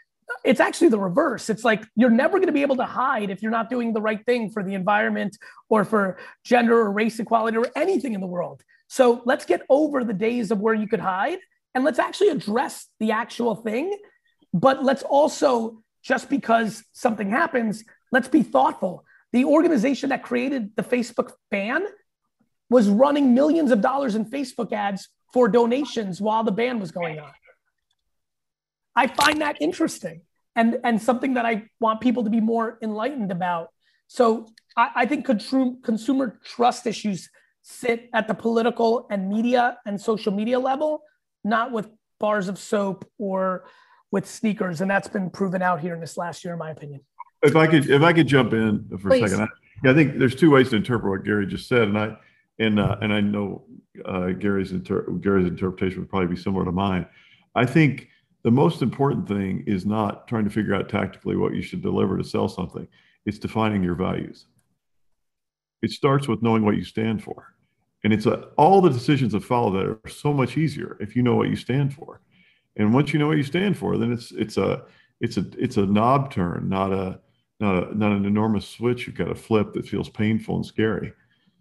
it's 0.44 0.60
actually 0.60 0.90
the 0.90 0.98
reverse. 1.00 1.50
It's 1.50 1.64
like 1.64 1.84
you're 1.96 2.08
never 2.08 2.38
going 2.38 2.46
to 2.46 2.52
be 2.52 2.62
able 2.62 2.76
to 2.76 2.84
hide 2.84 3.30
if 3.30 3.42
you're 3.42 3.50
not 3.50 3.68
doing 3.68 3.92
the 3.92 4.00
right 4.00 4.24
thing 4.24 4.48
for 4.48 4.62
the 4.62 4.74
environment 4.74 5.36
or 5.68 5.84
for 5.84 6.16
gender 6.44 6.78
or 6.78 6.92
race 6.92 7.18
equality 7.18 7.56
or 7.56 7.66
anything 7.74 8.14
in 8.14 8.20
the 8.20 8.28
world. 8.28 8.62
So 8.86 9.22
let's 9.24 9.44
get 9.44 9.62
over 9.68 10.04
the 10.04 10.12
days 10.12 10.52
of 10.52 10.60
where 10.60 10.72
you 10.72 10.86
could 10.86 11.00
hide 11.00 11.38
and 11.74 11.82
let's 11.82 11.98
actually 11.98 12.28
address 12.28 12.86
the 13.00 13.10
actual 13.10 13.56
thing. 13.56 13.98
But 14.54 14.84
let's 14.84 15.02
also, 15.02 15.82
just 16.00 16.30
because 16.30 16.84
something 16.92 17.28
happens, 17.28 17.82
let's 18.12 18.28
be 18.28 18.44
thoughtful. 18.44 19.04
The 19.32 19.46
organization 19.46 20.10
that 20.10 20.22
created 20.22 20.70
the 20.76 20.84
Facebook 20.84 21.32
ban 21.50 21.86
was 22.68 22.88
running 22.88 23.34
millions 23.34 23.72
of 23.72 23.80
dollars 23.80 24.14
in 24.14 24.26
Facebook 24.26 24.72
ads 24.72 25.08
for 25.32 25.48
donations 25.48 26.20
while 26.20 26.44
the 26.44 26.52
ban 26.52 26.78
was 26.78 26.92
going 26.92 27.18
on. 27.18 27.32
I 29.00 29.06
find 29.06 29.40
that 29.40 29.56
interesting 29.62 30.20
and, 30.54 30.78
and 30.84 31.00
something 31.00 31.32
that 31.34 31.46
I 31.46 31.62
want 31.80 32.02
people 32.02 32.22
to 32.24 32.28
be 32.28 32.40
more 32.40 32.78
enlightened 32.82 33.32
about. 33.32 33.70
So 34.08 34.46
I, 34.76 34.90
I 34.94 35.06
think 35.06 35.24
consumer 35.24 36.38
trust 36.44 36.86
issues 36.86 37.30
sit 37.62 38.10
at 38.12 38.28
the 38.28 38.34
political 38.34 39.06
and 39.10 39.30
media 39.30 39.78
and 39.86 39.98
social 39.98 40.32
media 40.32 40.58
level, 40.58 41.02
not 41.44 41.72
with 41.72 41.88
bars 42.18 42.48
of 42.48 42.58
soap 42.58 43.10
or 43.16 43.64
with 44.10 44.26
sneakers. 44.26 44.82
And 44.82 44.90
that's 44.90 45.08
been 45.08 45.30
proven 45.30 45.62
out 45.62 45.80
here 45.80 45.94
in 45.94 46.00
this 46.00 46.18
last 46.18 46.44
year, 46.44 46.52
in 46.52 46.58
my 46.58 46.70
opinion. 46.70 47.00
If 47.42 47.56
I 47.56 47.66
could, 47.66 47.88
if 47.88 48.02
I 48.02 48.12
could 48.12 48.26
jump 48.26 48.52
in 48.52 48.86
for 49.00 49.08
Please. 49.08 49.22
a 49.22 49.28
second, 49.28 49.44
I, 49.44 49.48
yeah, 49.82 49.92
I 49.92 49.94
think 49.94 50.18
there's 50.18 50.34
two 50.34 50.50
ways 50.50 50.68
to 50.70 50.76
interpret 50.76 51.10
what 51.10 51.24
Gary 51.24 51.46
just 51.46 51.68
said, 51.68 51.84
and 51.88 51.96
I 51.96 52.16
and 52.58 52.78
uh, 52.78 52.96
and 53.00 53.14
I 53.14 53.22
know 53.22 53.64
uh, 54.04 54.26
Gary's 54.32 54.72
inter- 54.72 55.08
Gary's 55.22 55.46
interpretation 55.46 56.00
would 56.00 56.10
probably 56.10 56.28
be 56.28 56.36
similar 56.36 56.66
to 56.66 56.72
mine. 56.72 57.06
I 57.54 57.64
think 57.64 58.09
the 58.42 58.50
most 58.50 58.82
important 58.82 59.28
thing 59.28 59.64
is 59.66 59.84
not 59.84 60.26
trying 60.26 60.44
to 60.44 60.50
figure 60.50 60.74
out 60.74 60.88
tactically 60.88 61.36
what 61.36 61.54
you 61.54 61.62
should 61.62 61.82
deliver 61.82 62.16
to 62.16 62.24
sell 62.24 62.48
something. 62.48 62.88
It's 63.26 63.38
defining 63.38 63.82
your 63.82 63.94
values. 63.94 64.46
It 65.82 65.90
starts 65.90 66.26
with 66.26 66.42
knowing 66.42 66.64
what 66.64 66.76
you 66.76 66.84
stand 66.84 67.22
for. 67.22 67.54
And 68.02 68.12
it's 68.12 68.26
a, 68.26 68.48
all 68.56 68.80
the 68.80 68.90
decisions 68.90 69.32
that 69.32 69.44
follow 69.44 69.70
that 69.72 69.86
are 69.86 70.08
so 70.08 70.32
much 70.32 70.56
easier 70.56 70.96
if 71.00 71.14
you 71.14 71.22
know 71.22 71.34
what 71.34 71.48
you 71.48 71.56
stand 71.56 71.92
for. 71.92 72.20
And 72.76 72.94
once 72.94 73.12
you 73.12 73.18
know 73.18 73.26
what 73.26 73.36
you 73.36 73.42
stand 73.42 73.76
for, 73.76 73.98
then 73.98 74.12
it's 74.12 74.32
it's 74.32 74.56
a 74.56 74.84
it's 75.20 75.36
a 75.36 75.44
it's 75.58 75.76
a 75.76 75.84
knob 75.84 76.32
turn, 76.32 76.68
not 76.68 76.92
a 76.92 77.20
not 77.58 77.90
a 77.90 77.98
not 77.98 78.12
an 78.12 78.24
enormous 78.24 78.66
switch 78.66 79.06
you've 79.06 79.16
got 79.16 79.26
to 79.26 79.34
flip 79.34 79.74
that 79.74 79.86
feels 79.86 80.08
painful 80.08 80.56
and 80.56 80.64
scary. 80.64 81.12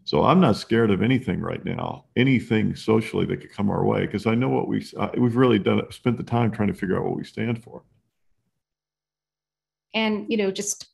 So 0.10 0.24
I'm 0.24 0.39
not 0.39 0.56
scared 0.56 0.89
of 0.89 1.04
anything 1.04 1.39
right 1.39 1.63
now, 1.63 2.06
anything 2.15 2.76
socially 2.76 3.28
that 3.28 3.41
could 3.41 3.52
come 3.52 3.69
our 3.69 3.86
way, 3.86 4.08
because 4.08 4.26
I 4.26 4.34
know 4.34 4.50
what 4.50 4.67
we 4.67 4.84
uh, 4.98 5.10
we've 5.15 5.36
really 5.36 5.60
done. 5.60 5.84
Spent 5.91 6.17
the 6.17 6.24
time 6.24 6.50
trying 6.50 6.69
to 6.69 6.74
figure 6.74 6.98
out 6.98 7.04
what 7.04 7.15
we 7.15 7.24
stand 7.24 7.63
for. 7.63 7.84
And 9.93 10.26
you 10.28 10.38
know, 10.38 10.50
just 10.50 10.88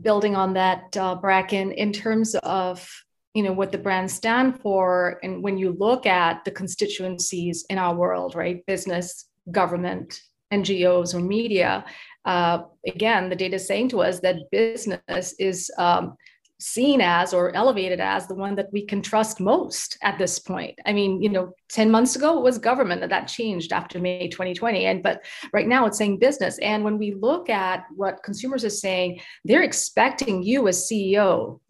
building 0.00 0.34
on 0.34 0.54
that, 0.54 0.96
uh, 0.96 1.16
Bracken, 1.16 1.72
in 1.72 1.92
terms 1.92 2.34
of 2.36 2.90
you 3.34 3.42
know 3.42 3.52
what 3.52 3.70
the 3.70 3.76
brands 3.76 4.14
stand 4.14 4.58
for, 4.62 5.20
and 5.22 5.42
when 5.42 5.58
you 5.58 5.76
look 5.78 6.06
at 6.06 6.42
the 6.46 6.50
constituencies 6.50 7.66
in 7.68 7.76
our 7.76 7.94
world, 7.94 8.34
right, 8.34 8.64
business, 8.64 9.28
government, 9.52 10.22
NGOs, 10.54 11.14
or 11.14 11.20
media. 11.20 11.84
Uh, 12.24 12.62
again, 12.86 13.28
the 13.28 13.36
data 13.36 13.56
is 13.56 13.66
saying 13.66 13.90
to 13.90 14.00
us 14.00 14.20
that 14.20 14.36
business 14.50 15.34
is 15.38 15.70
um, 15.76 16.16
seen 16.60 17.00
as 17.00 17.32
or 17.32 17.54
elevated 17.54 18.00
as 18.00 18.26
the 18.26 18.34
one 18.34 18.54
that 18.56 18.72
we 18.72 18.84
can 18.84 19.00
trust 19.00 19.40
most 19.40 19.96
at 20.02 20.18
this 20.18 20.38
point. 20.38 20.78
I 20.86 20.92
mean, 20.92 21.22
you 21.22 21.28
know, 21.28 21.52
10 21.70 21.90
months 21.90 22.16
ago 22.16 22.36
it 22.38 22.42
was 22.42 22.58
government 22.58 23.00
that 23.00 23.10
that 23.10 23.28
changed 23.28 23.72
after 23.72 24.00
May 24.00 24.28
2020 24.28 24.86
and 24.86 25.02
but 25.02 25.24
right 25.52 25.68
now 25.68 25.86
it's 25.86 25.98
saying 25.98 26.18
business 26.18 26.58
and 26.58 26.82
when 26.82 26.98
we 26.98 27.14
look 27.14 27.48
at 27.48 27.84
what 27.94 28.22
consumers 28.24 28.64
are 28.64 28.70
saying, 28.70 29.20
they're 29.44 29.62
expecting 29.62 30.42
you 30.42 30.66
as 30.68 30.88
CEO 30.90 31.60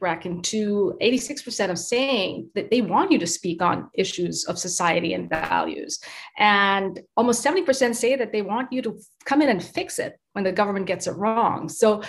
Bracken 0.00 0.40
to 0.42 0.96
86% 1.00 1.70
of 1.70 1.78
saying 1.78 2.50
that 2.54 2.70
they 2.70 2.80
want 2.80 3.12
you 3.12 3.18
to 3.18 3.26
speak 3.26 3.62
on 3.62 3.90
issues 3.94 4.44
of 4.44 4.58
society 4.58 5.12
and 5.12 5.28
values. 5.28 6.00
And 6.38 6.98
almost 7.16 7.44
70% 7.44 7.94
say 7.94 8.16
that 8.16 8.32
they 8.32 8.42
want 8.42 8.72
you 8.72 8.82
to 8.82 8.98
come 9.26 9.42
in 9.42 9.50
and 9.50 9.62
fix 9.62 9.98
it 9.98 10.18
when 10.32 10.42
the 10.42 10.52
government 10.52 10.86
gets 10.86 11.06
it 11.06 11.12
wrong. 11.12 11.68
So 11.68 12.02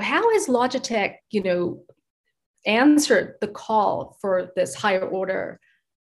how 0.00 0.32
has 0.32 0.46
Logitech, 0.46 1.16
you 1.30 1.42
know, 1.42 1.82
answered 2.66 3.36
the 3.40 3.48
call 3.48 4.16
for 4.20 4.50
this 4.56 4.74
higher 4.74 5.06
order, 5.06 5.60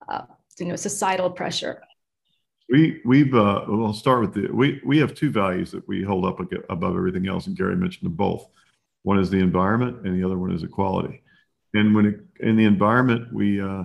uh, 0.07 0.23
you 0.59 0.67
know, 0.67 0.75
societal 0.75 1.29
pressure? 1.29 1.81
We 2.69 3.01
we've 3.05 3.35
uh, 3.35 3.65
we'll 3.67 3.93
start 3.93 4.21
with 4.21 4.33
the 4.33 4.51
we 4.51 4.81
we 4.85 4.97
have 4.99 5.13
two 5.13 5.31
values 5.31 5.71
that 5.71 5.87
we 5.87 6.01
hold 6.03 6.25
up 6.25 6.39
above 6.69 6.95
everything 6.95 7.27
else, 7.27 7.47
and 7.47 7.57
Gary 7.57 7.75
mentioned 7.75 8.05
them 8.05 8.15
both. 8.15 8.47
One 9.03 9.19
is 9.19 9.29
the 9.29 9.39
environment, 9.39 10.05
and 10.05 10.15
the 10.15 10.25
other 10.25 10.37
one 10.37 10.51
is 10.51 10.63
equality. 10.63 11.23
And 11.73 11.93
when 11.93 12.05
it, 12.05 12.19
in 12.39 12.55
the 12.55 12.65
environment, 12.65 13.33
we 13.33 13.59
uh, 13.59 13.83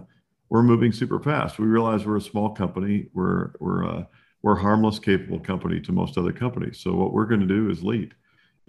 we're 0.49 0.63
moving 0.63 0.93
super 0.93 1.19
fast. 1.19 1.59
We 1.59 1.67
realize 1.67 2.07
we're 2.07 2.17
a 2.17 2.21
small 2.21 2.51
company. 2.51 3.09
We're 3.13 3.53
we're 3.59 3.85
uh, 3.85 4.05
we're 4.43 4.57
a 4.57 4.63
harmless, 4.63 4.99
capable 4.99 5.41
company 5.41 5.81
to 5.81 5.93
most 5.93 6.17
other 6.17 6.33
companies. 6.33 6.79
So 6.79 6.95
what 6.95 7.13
we're 7.13 7.27
going 7.27 7.41
to 7.41 7.47
do 7.47 7.71
is 7.71 7.83
lead. 7.83 8.15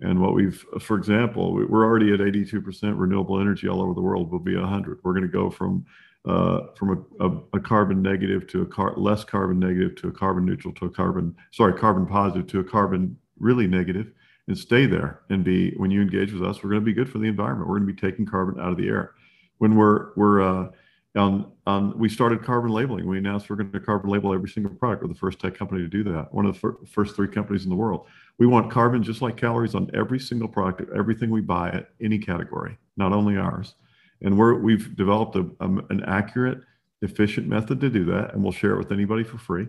And 0.01 0.21
what 0.21 0.33
we've, 0.33 0.65
for 0.79 0.97
example, 0.97 1.53
we're 1.53 1.83
already 1.83 2.13
at 2.13 2.19
82% 2.19 2.97
renewable 2.97 3.39
energy 3.39 3.67
all 3.67 3.81
over 3.81 3.93
the 3.93 4.01
world. 4.01 4.31
We'll 4.31 4.39
be 4.39 4.55
100. 4.55 4.99
We're 5.03 5.13
going 5.13 5.23
to 5.23 5.27
go 5.27 5.49
from 5.49 5.85
uh, 6.25 6.67
from 6.75 7.07
a, 7.19 7.25
a, 7.25 7.31
a, 7.53 7.59
carbon 7.61 8.01
negative 8.01 8.45
to 8.45 8.61
a 8.61 8.65
car, 8.65 8.93
less 8.97 9.23
carbon 9.23 9.57
negative 9.57 9.95
to 9.95 10.09
a 10.09 10.11
carbon 10.11 10.45
neutral 10.45 10.73
to 10.73 10.85
a 10.85 10.89
carbon 10.89 11.33
sorry 11.51 11.73
carbon 11.73 12.05
positive 12.05 12.45
to 12.45 12.59
a 12.59 12.63
carbon 12.63 13.17
really 13.39 13.67
negative, 13.67 14.11
and 14.47 14.57
stay 14.57 14.85
there 14.85 15.21
and 15.29 15.45
be 15.45 15.71
when 15.77 15.89
you 15.89 16.01
engage 16.01 16.33
with 16.33 16.43
us 16.43 16.61
we're 16.61 16.71
going 16.71 16.81
to 16.81 16.85
be 16.85 16.93
good 16.93 17.09
for 17.09 17.19
the 17.19 17.27
environment. 17.27 17.69
We're 17.69 17.77
going 17.77 17.87
to 17.87 17.93
be 17.93 17.99
taking 17.99 18.25
carbon 18.25 18.59
out 18.59 18.71
of 18.71 18.77
the 18.77 18.89
air. 18.89 19.13
When 19.59 19.75
we're 19.75 20.13
we're 20.17 20.41
uh, 20.41 20.71
on 21.15 21.51
on 21.65 21.97
we 21.97 22.09
started 22.09 22.43
carbon 22.43 22.71
labeling. 22.71 23.07
We 23.07 23.17
announced 23.17 23.49
we're 23.49 23.55
going 23.55 23.71
to 23.71 23.79
carbon 23.79 24.09
label 24.09 24.33
every 24.33 24.49
single 24.49 24.73
product. 24.73 25.03
We're 25.03 25.09
the 25.09 25.15
first 25.15 25.39
tech 25.39 25.55
company 25.55 25.81
to 25.81 25.87
do 25.87 26.03
that. 26.03 26.33
One 26.33 26.45
of 26.45 26.53
the 26.53 26.59
fir- 26.59 26.77
first 26.85 27.15
three 27.15 27.29
companies 27.29 27.63
in 27.63 27.69
the 27.69 27.77
world 27.77 28.07
we 28.39 28.47
want 28.47 28.71
carbon 28.71 29.03
just 29.03 29.21
like 29.21 29.37
calories 29.37 29.75
on 29.75 29.89
every 29.93 30.19
single 30.19 30.47
product 30.47 30.81
everything 30.95 31.29
we 31.29 31.41
buy 31.41 31.69
at 31.69 31.89
any 32.01 32.17
category 32.17 32.77
not 32.97 33.13
only 33.13 33.37
ours 33.37 33.75
and 34.21 34.37
we're 34.37 34.55
we've 34.55 34.95
developed 34.95 35.35
a, 35.35 35.45
a, 35.59 35.65
an 35.89 36.03
accurate 36.05 36.61
efficient 37.01 37.47
method 37.47 37.79
to 37.79 37.89
do 37.89 38.03
that 38.05 38.33
and 38.33 38.41
we'll 38.43 38.51
share 38.51 38.73
it 38.73 38.77
with 38.77 38.91
anybody 38.91 39.23
for 39.23 39.37
free 39.37 39.67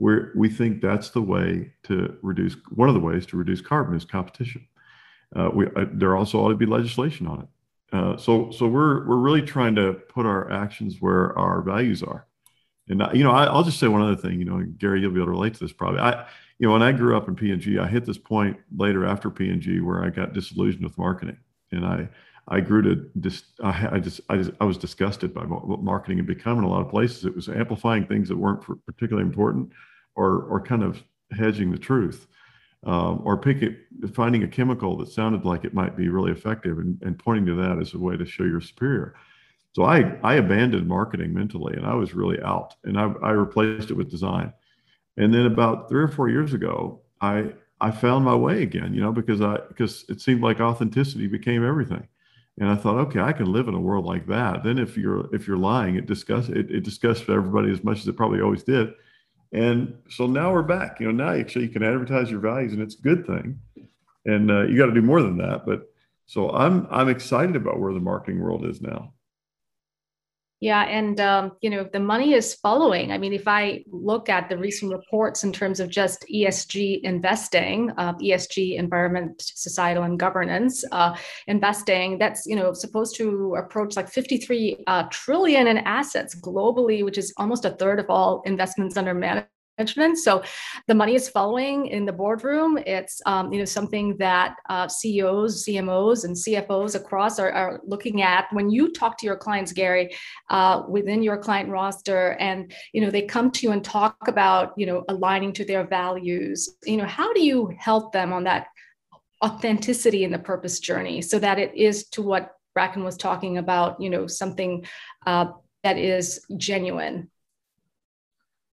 we 0.00 0.18
we 0.34 0.48
think 0.48 0.80
that's 0.80 1.10
the 1.10 1.22
way 1.22 1.72
to 1.84 2.16
reduce 2.22 2.56
one 2.70 2.88
of 2.88 2.94
the 2.94 3.00
ways 3.00 3.26
to 3.26 3.36
reduce 3.36 3.60
carbon 3.60 3.94
is 3.94 4.04
competition. 4.04 4.66
Uh, 5.36 5.50
we 5.52 5.66
uh, 5.76 5.84
there 5.92 6.16
also 6.16 6.40
ought 6.40 6.48
to 6.48 6.56
be 6.56 6.66
legislation 6.66 7.26
on 7.26 7.40
it. 7.40 7.48
Uh, 7.92 8.16
so 8.16 8.50
so 8.50 8.66
we're 8.66 9.06
we're 9.06 9.18
really 9.18 9.42
trying 9.42 9.74
to 9.76 9.92
put 9.92 10.26
our 10.26 10.50
actions 10.50 10.96
where 11.00 11.38
our 11.38 11.60
values 11.60 12.02
are. 12.02 12.26
And 12.88 13.02
you 13.12 13.22
know, 13.22 13.30
I, 13.30 13.52
will 13.52 13.62
just 13.62 13.78
say 13.78 13.86
one 13.86 14.02
other 14.02 14.16
thing. 14.16 14.40
You 14.40 14.46
know, 14.46 14.64
Gary, 14.78 15.00
you'll 15.00 15.12
be 15.12 15.18
able 15.18 15.26
to 15.26 15.32
relate 15.32 15.54
to 15.54 15.60
this 15.60 15.72
probably. 15.72 16.00
I 16.00 16.26
you 16.60 16.66
know, 16.66 16.74
when 16.74 16.82
I 16.82 16.92
grew 16.92 17.16
up 17.16 17.26
in 17.26 17.34
P&G, 17.34 17.78
I 17.78 17.86
hit 17.86 18.04
this 18.04 18.18
point 18.18 18.58
later 18.76 19.06
after 19.06 19.30
P&G 19.30 19.80
where 19.80 20.04
I 20.04 20.10
got 20.10 20.34
disillusioned 20.34 20.84
with 20.84 20.96
marketing, 20.98 21.38
and 21.72 21.86
I 21.86 22.08
I 22.48 22.60
grew 22.60 22.82
to 22.82 22.96
dis, 23.20 23.44
I, 23.62 23.88
I 23.92 23.98
just 23.98 24.20
I 24.28 24.36
just 24.36 24.50
I 24.60 24.64
was 24.64 24.76
disgusted 24.76 25.32
by 25.32 25.42
what 25.42 25.82
marketing 25.82 26.18
had 26.18 26.26
become 26.26 26.58
in 26.58 26.64
a 26.64 26.68
lot 26.68 26.82
of 26.82 26.90
places. 26.90 27.24
It 27.24 27.34
was 27.34 27.48
amplifying 27.48 28.06
things 28.06 28.28
that 28.28 28.36
weren't 28.36 28.62
particularly 28.84 29.26
important, 29.26 29.70
or 30.16 30.42
or 30.42 30.60
kind 30.60 30.82
of 30.82 31.02
hedging 31.32 31.70
the 31.70 31.78
truth, 31.78 32.26
um, 32.84 33.22
or 33.24 33.38
picking 33.38 33.76
finding 34.12 34.42
a 34.42 34.48
chemical 34.48 34.98
that 34.98 35.08
sounded 35.08 35.46
like 35.46 35.64
it 35.64 35.72
might 35.72 35.96
be 35.96 36.10
really 36.10 36.32
effective 36.32 36.78
and, 36.78 37.00
and 37.02 37.18
pointing 37.18 37.46
to 37.46 37.54
that 37.54 37.78
as 37.78 37.94
a 37.94 37.98
way 37.98 38.18
to 38.18 38.26
show 38.26 38.44
you're 38.44 38.60
superior. 38.60 39.14
So 39.72 39.84
I 39.84 40.18
I 40.22 40.34
abandoned 40.34 40.88
marketing 40.88 41.32
mentally, 41.32 41.74
and 41.74 41.86
I 41.86 41.94
was 41.94 42.12
really 42.12 42.42
out, 42.42 42.74
and 42.84 42.98
I 43.00 43.12
I 43.22 43.30
replaced 43.30 43.90
it 43.90 43.94
with 43.94 44.10
design. 44.10 44.52
And 45.20 45.34
then 45.34 45.44
about 45.44 45.90
three 45.90 46.02
or 46.02 46.08
four 46.08 46.30
years 46.30 46.54
ago, 46.54 47.02
I 47.20 47.52
I 47.78 47.90
found 47.90 48.24
my 48.24 48.34
way 48.34 48.62
again, 48.62 48.94
you 48.94 49.02
know, 49.02 49.12
because 49.12 49.42
I 49.42 49.58
because 49.68 50.06
it 50.08 50.22
seemed 50.22 50.42
like 50.42 50.60
authenticity 50.60 51.26
became 51.26 51.62
everything. 51.62 52.08
And 52.58 52.70
I 52.70 52.74
thought, 52.74 52.96
okay, 53.06 53.20
I 53.20 53.32
can 53.32 53.52
live 53.52 53.68
in 53.68 53.74
a 53.74 53.80
world 53.80 54.06
like 54.06 54.26
that. 54.28 54.64
Then 54.64 54.78
if 54.78 54.96
you're 54.96 55.28
if 55.34 55.46
you're 55.46 55.58
lying, 55.58 55.96
it 55.96 56.06
disgusts 56.06 56.48
it, 56.48 56.70
it 56.70 56.84
disgusts 56.84 57.28
everybody 57.28 57.70
as 57.70 57.84
much 57.84 57.98
as 57.98 58.08
it 58.08 58.16
probably 58.16 58.40
always 58.40 58.62
did. 58.62 58.94
And 59.52 59.94
so 60.08 60.26
now 60.26 60.54
we're 60.54 60.62
back. 60.62 61.00
You 61.00 61.12
know, 61.12 61.24
now 61.24 61.38
actually 61.38 61.66
you 61.66 61.70
can 61.70 61.82
advertise 61.82 62.30
your 62.30 62.40
values, 62.40 62.72
and 62.72 62.80
it's 62.80 62.94
a 62.94 63.02
good 63.02 63.26
thing. 63.26 63.60
And 64.24 64.50
uh, 64.50 64.62
you 64.62 64.78
got 64.78 64.86
to 64.86 64.94
do 64.94 65.02
more 65.02 65.20
than 65.20 65.36
that. 65.36 65.66
But 65.66 65.92
so 66.24 66.50
I'm 66.50 66.86
I'm 66.90 67.10
excited 67.10 67.56
about 67.56 67.78
where 67.78 67.92
the 67.92 68.00
marketing 68.00 68.40
world 68.40 68.64
is 68.64 68.80
now. 68.80 69.12
Yeah, 70.60 70.82
and 70.82 71.18
um, 71.20 71.52
you 71.62 71.70
know 71.70 71.88
the 71.90 72.00
money 72.00 72.34
is 72.34 72.54
following. 72.54 73.12
I 73.12 73.18
mean, 73.18 73.32
if 73.32 73.48
I 73.48 73.82
look 73.90 74.28
at 74.28 74.50
the 74.50 74.58
recent 74.58 74.92
reports 74.92 75.42
in 75.42 75.52
terms 75.52 75.80
of 75.80 75.88
just 75.88 76.22
ESG 76.30 77.00
investing, 77.00 77.90
uh, 77.96 78.12
ESG 78.14 78.76
environment, 78.76 79.40
societal, 79.40 80.02
and 80.02 80.18
governance 80.20 80.84
uh, 80.92 81.16
investing, 81.46 82.18
that's 82.18 82.44
you 82.44 82.56
know 82.56 82.74
supposed 82.74 83.16
to 83.16 83.54
approach 83.54 83.96
like 83.96 84.10
53 84.10 84.84
uh, 84.86 85.04
trillion 85.10 85.66
in 85.66 85.78
assets 85.78 86.34
globally, 86.34 87.02
which 87.06 87.16
is 87.16 87.32
almost 87.38 87.64
a 87.64 87.70
third 87.70 87.98
of 87.98 88.10
all 88.10 88.42
investments 88.44 88.98
under 88.98 89.14
management 89.14 89.48
management. 89.80 90.18
So 90.18 90.42
the 90.86 90.94
money 90.94 91.14
is 91.14 91.28
following 91.28 91.86
in 91.86 92.04
the 92.04 92.12
boardroom. 92.12 92.78
It's 92.86 93.20
um, 93.24 93.52
you 93.52 93.58
know 93.58 93.64
something 93.64 94.16
that 94.18 94.56
uh, 94.68 94.88
CEOs, 94.88 95.64
CMOs, 95.64 96.24
and 96.24 96.36
CFOs 96.36 96.94
across 96.94 97.38
are, 97.38 97.50
are, 97.50 97.80
looking 97.84 98.22
at 98.22 98.46
when 98.52 98.70
you 98.70 98.92
talk 98.92 99.16
to 99.18 99.26
your 99.26 99.36
clients, 99.36 99.72
Gary, 99.72 100.14
uh, 100.50 100.82
within 100.88 101.22
your 101.22 101.38
client 101.38 101.70
roster, 101.70 102.36
and 102.40 102.72
you 102.92 103.00
know 103.00 103.10
they 103.10 103.22
come 103.22 103.50
to 103.52 103.66
you 103.66 103.72
and 103.72 103.82
talk 103.82 104.28
about 104.28 104.74
you 104.76 104.86
know 104.86 105.04
aligning 105.08 105.52
to 105.54 105.64
their 105.64 105.86
values. 105.86 106.68
You 106.84 106.98
know 106.98 107.06
how 107.06 107.32
do 107.32 107.42
you 107.42 107.72
help 107.78 108.12
them 108.12 108.32
on 108.32 108.44
that 108.44 108.66
authenticity 109.42 110.24
in 110.24 110.30
the 110.30 110.38
purpose 110.38 110.78
journey 110.80 111.22
so 111.22 111.38
that 111.38 111.58
it 111.58 111.74
is 111.74 112.08
to 112.08 112.20
what 112.20 112.52
Bracken 112.74 113.02
was 113.02 113.16
talking 113.16 113.56
about. 113.56 114.00
You 114.00 114.10
know 114.10 114.26
something. 114.26 114.84
Uh, 115.26 115.52
that 115.82 115.96
is 115.96 116.44
genuine 116.58 117.30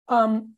um, 0.09 0.55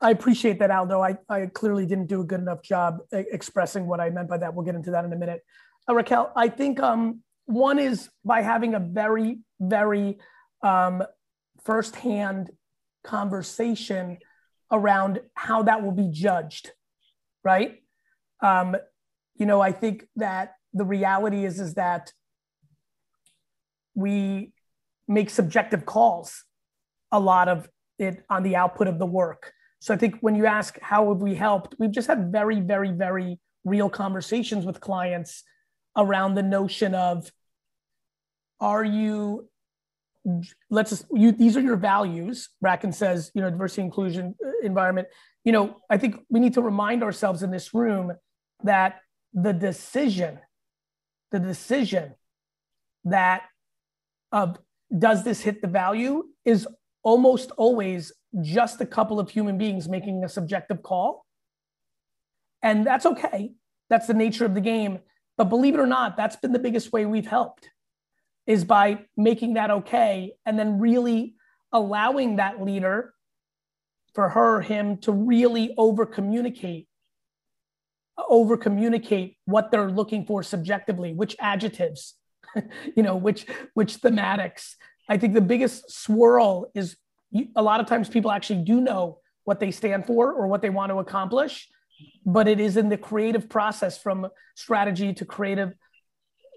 I 0.00 0.10
appreciate 0.10 0.60
that, 0.60 0.70
Aldo. 0.70 1.02
I, 1.02 1.16
I 1.28 1.46
clearly 1.46 1.84
didn't 1.84 2.06
do 2.06 2.20
a 2.20 2.24
good 2.24 2.40
enough 2.40 2.62
job 2.62 2.98
expressing 3.12 3.86
what 3.86 4.00
I 4.00 4.10
meant 4.10 4.28
by 4.28 4.38
that. 4.38 4.54
We'll 4.54 4.64
get 4.64 4.76
into 4.76 4.92
that 4.92 5.04
in 5.04 5.12
a 5.12 5.16
minute. 5.16 5.40
Uh, 5.88 5.94
Raquel, 5.94 6.32
I 6.36 6.48
think 6.48 6.80
um, 6.80 7.22
one 7.46 7.78
is 7.78 8.08
by 8.24 8.42
having 8.42 8.74
a 8.74 8.78
very, 8.78 9.40
very 9.58 10.18
um, 10.62 11.02
firsthand 11.64 12.50
conversation 13.02 14.18
around 14.70 15.20
how 15.34 15.64
that 15.64 15.82
will 15.82 15.92
be 15.92 16.08
judged, 16.08 16.70
right? 17.42 17.82
Um, 18.40 18.76
you 19.34 19.46
know, 19.46 19.60
I 19.60 19.72
think 19.72 20.06
that 20.16 20.54
the 20.74 20.84
reality 20.84 21.44
is 21.44 21.58
is 21.58 21.74
that 21.74 22.12
we 23.94 24.52
make 25.08 25.30
subjective 25.30 25.86
calls 25.86 26.44
a 27.10 27.18
lot 27.18 27.48
of 27.48 27.68
it 27.98 28.22
on 28.30 28.42
the 28.44 28.54
output 28.54 28.86
of 28.86 28.98
the 28.98 29.06
work 29.06 29.52
so 29.80 29.94
I 29.94 29.96
think 29.96 30.16
when 30.20 30.34
you 30.34 30.46
ask 30.46 30.78
how 30.80 31.08
have 31.08 31.22
we 31.22 31.34
helped, 31.34 31.76
we've 31.78 31.90
just 31.90 32.08
had 32.08 32.32
very, 32.32 32.60
very, 32.60 32.90
very 32.90 33.38
real 33.64 33.88
conversations 33.88 34.66
with 34.66 34.80
clients 34.80 35.44
around 35.96 36.34
the 36.34 36.42
notion 36.42 36.94
of 36.94 37.30
are 38.60 38.84
you 38.84 39.48
let's 40.70 40.90
just 40.90 41.06
you 41.12 41.32
these 41.32 41.56
are 41.56 41.60
your 41.60 41.76
values 41.76 42.50
bracken 42.60 42.92
says 42.92 43.30
you 43.34 43.40
know 43.40 43.50
diversity 43.50 43.82
inclusion 43.82 44.34
uh, 44.44 44.50
environment. 44.62 45.08
You 45.44 45.52
know 45.52 45.76
i 45.88 45.96
think 45.96 46.16
we 46.28 46.40
need 46.40 46.54
to 46.54 46.62
remind 46.62 47.02
ourselves 47.02 47.42
in 47.42 47.50
this 47.50 47.72
room 47.72 48.12
that 48.64 49.00
the 49.32 49.52
decision 49.52 50.38
the 51.30 51.38
decision 51.38 52.14
that 53.04 53.42
of 54.32 54.58
does 54.96 55.24
this 55.24 55.40
hit 55.40 55.62
the 55.62 55.68
value 55.68 56.24
is 56.44 56.66
almost 57.02 57.50
always 57.52 58.12
just 58.40 58.80
a 58.80 58.86
couple 58.86 59.18
of 59.18 59.30
human 59.30 59.58
beings 59.58 59.88
making 59.88 60.24
a 60.24 60.28
subjective 60.28 60.82
call. 60.82 61.24
And 62.62 62.86
that's 62.86 63.06
okay. 63.06 63.52
That's 63.88 64.06
the 64.06 64.14
nature 64.14 64.44
of 64.44 64.54
the 64.54 64.60
game. 64.60 64.98
But 65.36 65.44
believe 65.44 65.74
it 65.74 65.80
or 65.80 65.86
not, 65.86 66.16
that's 66.16 66.36
been 66.36 66.52
the 66.52 66.58
biggest 66.58 66.92
way 66.92 67.06
we've 67.06 67.26
helped 67.26 67.70
is 68.46 68.64
by 68.64 69.04
making 69.16 69.54
that 69.54 69.70
okay 69.70 70.32
and 70.44 70.58
then 70.58 70.80
really 70.80 71.34
allowing 71.72 72.36
that 72.36 72.60
leader 72.62 73.12
for 74.14 74.30
her 74.30 74.60
him 74.60 74.96
to 74.96 75.12
really 75.12 75.74
over 75.76 76.04
communicate 76.06 76.88
over 78.28 78.56
communicate 78.56 79.36
what 79.44 79.70
they're 79.70 79.90
looking 79.90 80.24
for 80.24 80.42
subjectively 80.42 81.12
which 81.12 81.36
adjectives 81.38 82.14
you 82.96 83.02
know 83.02 83.14
which 83.14 83.46
which 83.74 84.00
thematics 84.00 84.74
i 85.08 85.16
think 85.16 85.34
the 85.34 85.40
biggest 85.40 85.88
swirl 85.90 86.70
is 86.74 86.96
a 87.56 87.62
lot 87.62 87.80
of 87.80 87.86
times 87.86 88.08
people 88.08 88.30
actually 88.30 88.62
do 88.62 88.80
know 88.80 89.18
what 89.44 89.60
they 89.60 89.70
stand 89.70 90.06
for 90.06 90.32
or 90.32 90.46
what 90.46 90.62
they 90.62 90.70
want 90.70 90.90
to 90.90 90.98
accomplish 90.98 91.68
but 92.24 92.46
it 92.46 92.60
is 92.60 92.76
in 92.76 92.88
the 92.88 92.96
creative 92.96 93.48
process 93.48 93.98
from 93.98 94.28
strategy 94.54 95.12
to 95.12 95.24
creative 95.24 95.72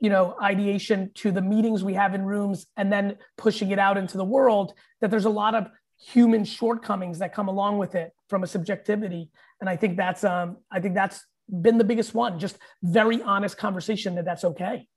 you 0.01 0.09
know 0.09 0.35
ideation 0.41 1.11
to 1.13 1.31
the 1.31 1.41
meetings 1.41 1.83
we 1.83 1.93
have 1.93 2.13
in 2.13 2.23
rooms 2.23 2.67
and 2.77 2.91
then 2.91 3.17
pushing 3.37 3.71
it 3.71 3.79
out 3.79 3.97
into 3.97 4.17
the 4.17 4.25
world 4.25 4.73
that 4.99 5.11
there's 5.11 5.25
a 5.25 5.29
lot 5.29 5.55
of 5.55 5.67
human 5.99 6.43
shortcomings 6.43 7.19
that 7.19 7.33
come 7.33 7.47
along 7.47 7.77
with 7.77 7.93
it 7.93 8.11
from 8.27 8.43
a 8.43 8.47
subjectivity. 8.47 9.29
And 9.59 9.69
i 9.69 9.75
think 9.75 9.97
that's 9.97 10.23
um 10.23 10.57
i 10.71 10.79
think 10.79 10.95
that's 10.95 11.23
been 11.61 11.77
the 11.77 11.83
biggest 11.83 12.13
one 12.13 12.39
just 12.39 12.57
very 12.81 13.21
honest 13.21 13.57
conversation 13.57 14.15
that 14.15 14.25
that's 14.25 14.43
okay 14.43 14.87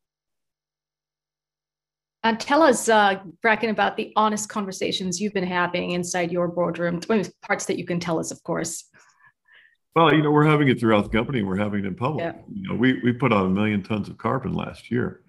uh, 2.25 2.35
tell 2.39 2.63
us, 2.63 2.89
uh, 2.89 3.21
Bracken, 3.43 3.69
about 3.69 3.97
the 3.97 4.13
honest 4.17 4.49
conversations 4.49 5.21
you've 5.21 5.35
been 5.35 5.47
having 5.47 5.91
inside 5.91 6.33
your 6.33 6.49
boardroom. 6.49 7.01
Parts 7.43 7.67
that 7.67 7.79
you 7.79 7.85
can 7.85 8.01
tell 8.01 8.19
us, 8.19 8.31
of 8.31 8.43
course. 8.43 8.85
Well, 9.95 10.13
you 10.13 10.23
know, 10.23 10.31
we're 10.31 10.47
having 10.47 10.69
it 10.69 10.81
throughout 10.81 11.05
the 11.05 11.17
company. 11.17 11.43
We're 11.43 11.57
having 11.57 11.85
it 11.85 11.87
in 11.87 11.95
public. 11.95 12.25
Yeah. 12.25 12.43
You 12.51 12.69
know, 12.69 12.75
we 12.75 13.01
we 13.03 13.13
put 13.13 13.33
out 13.33 13.47
a 13.47 13.49
million 13.49 13.83
tons 13.83 14.09
of 14.09 14.17
carbon 14.17 14.55
last 14.55 14.91
year. 14.91 15.21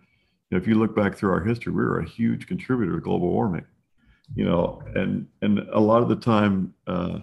You 0.50 0.58
know, 0.58 0.62
if 0.62 0.68
you 0.68 0.76
look 0.76 0.96
back 0.96 1.16
through 1.16 1.32
our 1.32 1.44
history, 1.44 1.74
we 1.74 1.84
were 1.84 2.00
a 2.00 2.08
huge 2.08 2.48
contributor 2.48 2.94
to 2.94 3.02
global 3.02 3.30
warming. 3.30 3.66
You 4.34 4.46
know, 4.46 4.82
and 4.96 5.28
and 5.42 5.60
a 5.74 5.80
lot 5.80 6.02
of 6.02 6.10
the 6.10 6.16
time, 6.16 6.74
uh, 6.88 7.20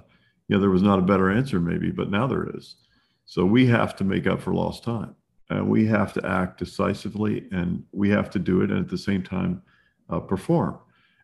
you 0.49 0.57
know, 0.57 0.61
there 0.61 0.71
was 0.71 0.83
not 0.83 0.99
a 0.99 1.03
better 1.03 1.31
answer 1.31 1.59
maybe, 1.59 1.91
but 1.91 2.11
now 2.11 2.27
there 2.27 2.49
is. 2.57 2.77
So 3.25 3.47
we 3.47 3.67
have 3.67 3.97
to 3.97 4.05
make 4.05 4.27
up 4.27 4.43
for 4.43 4.55
lost 4.55 4.85
time 4.85 5.17
and 5.59 5.69
we 5.69 5.87
have 5.87 6.13
to 6.13 6.27
act 6.27 6.59
decisively 6.59 7.49
and 7.53 7.85
we 7.93 8.09
have 8.11 8.31
to 8.31 8.39
do 8.39 8.63
it 8.63 8.71
and 8.71 8.81
at 8.81 8.89
the 8.89 8.99
same 8.99 9.23
time 9.23 9.63
uh, 10.11 10.21
perform 10.21 10.79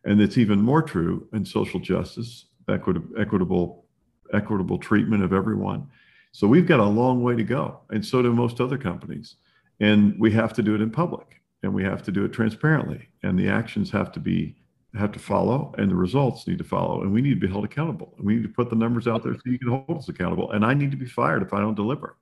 and 0.04 0.20
it's 0.20 0.38
even 0.38 0.60
more 0.60 0.82
true 0.82 1.26
in 1.32 1.44
social 1.44 1.80
justice 1.80 2.46
equitable 2.68 3.20
equitable 3.20 3.84
equitable 4.32 4.78
treatment 4.78 5.22
of 5.22 5.32
everyone 5.32 5.86
So 6.32 6.46
we've 6.46 6.66
got 6.66 6.80
a 6.80 6.84
long 6.84 7.22
way 7.22 7.34
to 7.36 7.42
go, 7.42 7.80
and 7.90 8.04
so 8.04 8.22
do 8.22 8.32
most 8.32 8.60
other 8.60 8.78
companies. 8.78 9.36
And 9.80 10.18
we 10.18 10.30
have 10.32 10.52
to 10.54 10.62
do 10.62 10.74
it 10.74 10.80
in 10.80 10.90
public, 10.90 11.40
and 11.62 11.74
we 11.74 11.84
have 11.84 12.02
to 12.04 12.12
do 12.12 12.24
it 12.24 12.32
transparently, 12.32 13.08
and 13.22 13.38
the 13.38 13.48
actions 13.48 13.90
have 13.90 14.12
to 14.12 14.20
be 14.20 14.56
have 14.94 15.12
to 15.12 15.18
follow, 15.18 15.74
and 15.78 15.90
the 15.90 15.94
results 15.94 16.46
need 16.46 16.58
to 16.58 16.64
follow, 16.64 17.02
and 17.02 17.12
we 17.12 17.22
need 17.22 17.34
to 17.40 17.46
be 17.46 17.48
held 17.48 17.64
accountable. 17.64 18.14
And 18.18 18.26
we 18.26 18.36
need 18.36 18.42
to 18.44 18.48
put 18.48 18.70
the 18.70 18.76
numbers 18.76 19.06
out 19.06 19.22
there 19.22 19.34
so 19.34 19.40
you 19.44 19.58
can 19.58 19.68
hold 19.68 19.98
us 19.98 20.08
accountable. 20.08 20.50
And 20.52 20.64
I 20.64 20.74
need 20.74 20.90
to 20.90 20.96
be 20.96 21.06
fired 21.06 21.42
if 21.42 21.52
I 21.52 21.60
don't 21.60 21.74
deliver. 21.74 22.16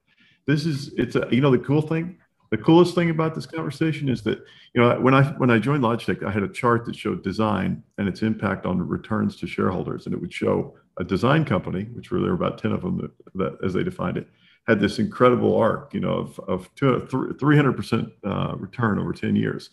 This 0.46 0.66
is 0.66 0.92
it's 0.96 1.16
a 1.16 1.28
you 1.30 1.40
know 1.40 1.50
the 1.50 1.58
cool 1.58 1.82
thing 1.82 2.18
the 2.50 2.56
coolest 2.56 2.94
thing 2.94 3.10
about 3.10 3.34
this 3.34 3.46
conversation 3.46 4.08
is 4.08 4.22
that 4.22 4.38
you 4.74 4.80
know 4.80 5.00
when 5.00 5.14
I 5.14 5.24
when 5.32 5.50
I 5.50 5.58
joined 5.58 5.82
Logitech, 5.82 6.24
I 6.24 6.30
had 6.30 6.42
a 6.42 6.48
chart 6.48 6.84
that 6.86 6.94
showed 6.94 7.22
design 7.22 7.82
and 7.98 8.08
its 8.08 8.22
impact 8.22 8.66
on 8.66 8.86
returns 8.86 9.36
to 9.36 9.46
shareholders, 9.46 10.06
and 10.06 10.14
it 10.14 10.20
would 10.20 10.32
show 10.32 10.76
a 10.98 11.04
design 11.04 11.44
company, 11.44 11.84
which 11.94 12.10
were 12.10 12.20
there 12.20 12.30
were 12.30 12.34
about 12.34 12.58
ten 12.58 12.72
of 12.72 12.82
them 12.82 12.98
that, 12.98 13.10
that 13.34 13.58
as 13.64 13.74
they 13.74 13.82
defined 13.82 14.16
it, 14.16 14.28
had 14.68 14.80
this 14.80 14.98
incredible 14.98 15.56
arc, 15.56 15.92
you 15.92 16.00
know, 16.00 16.12
of 16.12 16.38
of 16.48 16.70
three 16.76 17.56
hundred 17.56 17.76
percent 17.76 18.10
uh, 18.24 18.54
return 18.56 18.98
over 18.98 19.12
ten 19.12 19.34
years. 19.34 19.70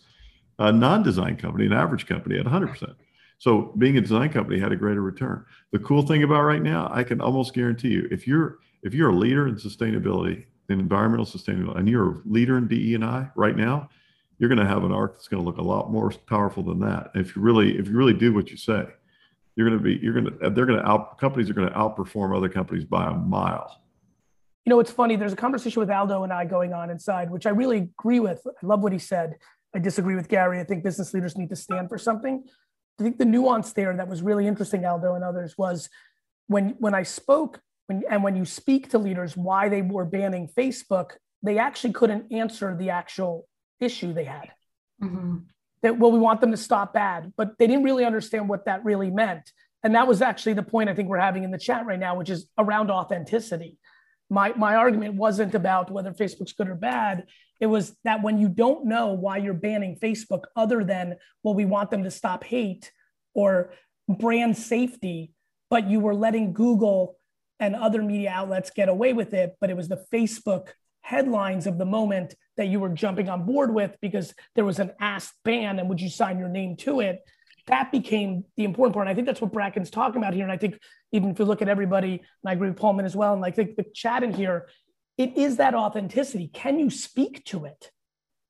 A 0.60 0.70
non-design 0.70 1.36
company, 1.36 1.66
an 1.66 1.72
average 1.72 2.06
company, 2.06 2.40
hundred 2.42 2.68
percent. 2.68 2.92
So 3.38 3.72
being 3.78 3.98
a 3.98 4.00
design 4.00 4.30
company 4.30 4.58
had 4.58 4.72
a 4.72 4.76
greater 4.76 5.02
return. 5.02 5.44
The 5.72 5.80
cool 5.80 6.02
thing 6.02 6.22
about 6.22 6.42
right 6.42 6.62
now, 6.62 6.88
I 6.92 7.02
can 7.02 7.20
almost 7.20 7.54
guarantee 7.54 7.88
you, 7.88 8.08
if 8.10 8.26
you're 8.26 8.58
if 8.82 8.94
you're 8.94 9.10
a 9.10 9.14
leader 9.14 9.48
in 9.48 9.56
sustainability 9.56 10.46
in 10.68 10.80
environmental 10.80 11.26
sustainability, 11.26 11.78
and 11.78 11.88
you're 11.88 12.12
a 12.12 12.22
leader 12.24 12.58
in 12.58 12.68
DE 12.68 12.94
and 12.94 13.04
I 13.04 13.30
right 13.36 13.56
now, 13.56 13.88
you're 14.38 14.48
going 14.48 14.58
to 14.58 14.66
have 14.66 14.84
an 14.84 14.92
arc 14.92 15.14
that's 15.14 15.28
going 15.28 15.42
to 15.42 15.46
look 15.46 15.58
a 15.58 15.62
lot 15.62 15.90
more 15.90 16.10
powerful 16.26 16.62
than 16.62 16.80
that. 16.80 17.10
If 17.14 17.36
you 17.36 17.42
really, 17.42 17.78
if 17.78 17.88
you 17.88 17.96
really 17.96 18.14
do 18.14 18.32
what 18.32 18.50
you 18.50 18.56
say, 18.56 18.86
you're 19.56 19.68
going 19.68 19.78
to 19.78 19.84
be, 19.84 19.98
you're 20.02 20.12
going 20.12 20.26
to, 20.26 20.50
they're 20.50 20.66
going 20.66 20.80
to 20.80 20.88
out, 20.88 21.18
companies 21.18 21.48
are 21.48 21.54
going 21.54 21.68
to 21.68 21.74
outperform 21.74 22.36
other 22.36 22.48
companies 22.48 22.84
by 22.84 23.08
a 23.08 23.14
mile. 23.14 23.80
You 24.64 24.70
know, 24.70 24.80
it's 24.80 24.90
funny. 24.90 25.16
There's 25.16 25.32
a 25.32 25.36
conversation 25.36 25.80
with 25.80 25.90
Aldo 25.90 26.24
and 26.24 26.32
I 26.32 26.46
going 26.46 26.72
on 26.72 26.90
inside, 26.90 27.30
which 27.30 27.46
I 27.46 27.50
really 27.50 27.78
agree 27.78 28.20
with. 28.20 28.44
I 28.46 28.66
love 28.66 28.82
what 28.82 28.92
he 28.92 28.98
said. 28.98 29.36
I 29.74 29.78
disagree 29.78 30.14
with 30.14 30.28
Gary. 30.28 30.58
I 30.58 30.64
think 30.64 30.82
business 30.82 31.12
leaders 31.12 31.36
need 31.36 31.50
to 31.50 31.56
stand 31.56 31.88
for 31.88 31.98
something. 31.98 32.44
I 32.98 33.02
think 33.02 33.18
the 33.18 33.24
nuance 33.24 33.72
there 33.72 33.94
that 33.94 34.08
was 34.08 34.22
really 34.22 34.46
interesting, 34.46 34.84
Aldo 34.86 35.14
and 35.14 35.24
others, 35.24 35.58
was 35.58 35.90
when 36.46 36.76
when 36.78 36.94
I 36.94 37.02
spoke 37.02 37.60
when, 37.86 38.02
and 38.10 38.22
when 38.22 38.36
you 38.36 38.44
speak 38.44 38.90
to 38.90 38.98
leaders 38.98 39.36
why 39.36 39.68
they 39.68 39.82
were 39.82 40.04
banning 40.04 40.48
Facebook, 40.56 41.12
they 41.42 41.58
actually 41.58 41.92
couldn't 41.92 42.32
answer 42.32 42.76
the 42.76 42.90
actual 42.90 43.46
issue 43.80 44.12
they 44.12 44.24
had. 44.24 44.50
Mm-hmm. 45.02 45.38
That, 45.82 45.98
well, 45.98 46.10
we 46.10 46.18
want 46.18 46.40
them 46.40 46.50
to 46.50 46.56
stop 46.56 46.94
bad, 46.94 47.32
but 47.36 47.58
they 47.58 47.66
didn't 47.66 47.84
really 47.84 48.04
understand 48.04 48.48
what 48.48 48.64
that 48.64 48.84
really 48.84 49.10
meant. 49.10 49.52
And 49.82 49.94
that 49.94 50.08
was 50.08 50.22
actually 50.22 50.54
the 50.54 50.62
point 50.62 50.88
I 50.88 50.94
think 50.94 51.10
we're 51.10 51.18
having 51.18 51.44
in 51.44 51.50
the 51.50 51.58
chat 51.58 51.84
right 51.84 51.98
now, 51.98 52.16
which 52.16 52.30
is 52.30 52.46
around 52.56 52.90
authenticity. 52.90 53.76
My, 54.30 54.54
my 54.56 54.76
argument 54.76 55.16
wasn't 55.16 55.54
about 55.54 55.90
whether 55.90 56.12
Facebook's 56.12 56.54
good 56.54 56.70
or 56.70 56.74
bad. 56.74 57.26
It 57.60 57.66
was 57.66 57.94
that 58.04 58.22
when 58.22 58.38
you 58.38 58.48
don't 58.48 58.86
know 58.86 59.12
why 59.12 59.36
you're 59.36 59.52
banning 59.52 59.98
Facebook, 60.02 60.44
other 60.56 60.82
than, 60.84 61.16
well, 61.42 61.54
we 61.54 61.66
want 61.66 61.90
them 61.90 62.04
to 62.04 62.10
stop 62.10 62.44
hate 62.44 62.90
or 63.34 63.74
brand 64.08 64.56
safety, 64.56 65.32
but 65.68 65.88
you 65.90 66.00
were 66.00 66.14
letting 66.14 66.54
Google 66.54 67.18
and 67.64 67.74
other 67.74 68.02
media 68.02 68.30
outlets 68.30 68.70
get 68.70 68.88
away 68.88 69.12
with 69.12 69.32
it, 69.34 69.56
but 69.60 69.70
it 69.70 69.76
was 69.76 69.88
the 69.88 70.04
Facebook 70.12 70.68
headlines 71.00 71.66
of 71.66 71.78
the 71.78 71.84
moment 71.84 72.34
that 72.56 72.66
you 72.66 72.80
were 72.80 72.88
jumping 72.88 73.28
on 73.28 73.44
board 73.44 73.72
with 73.72 73.96
because 74.00 74.34
there 74.54 74.64
was 74.64 74.78
an 74.78 74.92
asked 75.00 75.34
ban 75.44 75.78
and 75.78 75.88
would 75.88 76.00
you 76.00 76.08
sign 76.08 76.38
your 76.38 76.48
name 76.48 76.76
to 76.76 77.00
it? 77.00 77.20
That 77.66 77.90
became 77.90 78.44
the 78.56 78.64
important 78.64 78.94
part. 78.94 79.06
And 79.06 79.12
I 79.12 79.14
think 79.14 79.26
that's 79.26 79.40
what 79.40 79.52
Bracken's 79.52 79.90
talking 79.90 80.16
about 80.16 80.34
here. 80.34 80.44
And 80.44 80.52
I 80.52 80.56
think 80.56 80.78
even 81.12 81.30
if 81.30 81.38
you 81.38 81.44
look 81.44 81.62
at 81.62 81.68
everybody, 81.68 82.14
and 82.14 82.46
I 82.46 82.52
agree 82.52 82.68
with 82.68 82.78
Paulman 82.78 83.06
as 83.06 83.16
well, 83.16 83.32
and 83.32 83.42
like 83.42 83.54
the, 83.54 83.72
the 83.76 83.84
chat 83.94 84.22
in 84.22 84.32
here, 84.32 84.68
it 85.16 85.36
is 85.36 85.56
that 85.56 85.74
authenticity. 85.74 86.48
Can 86.48 86.78
you 86.78 86.90
speak 86.90 87.44
to 87.46 87.64
it? 87.64 87.90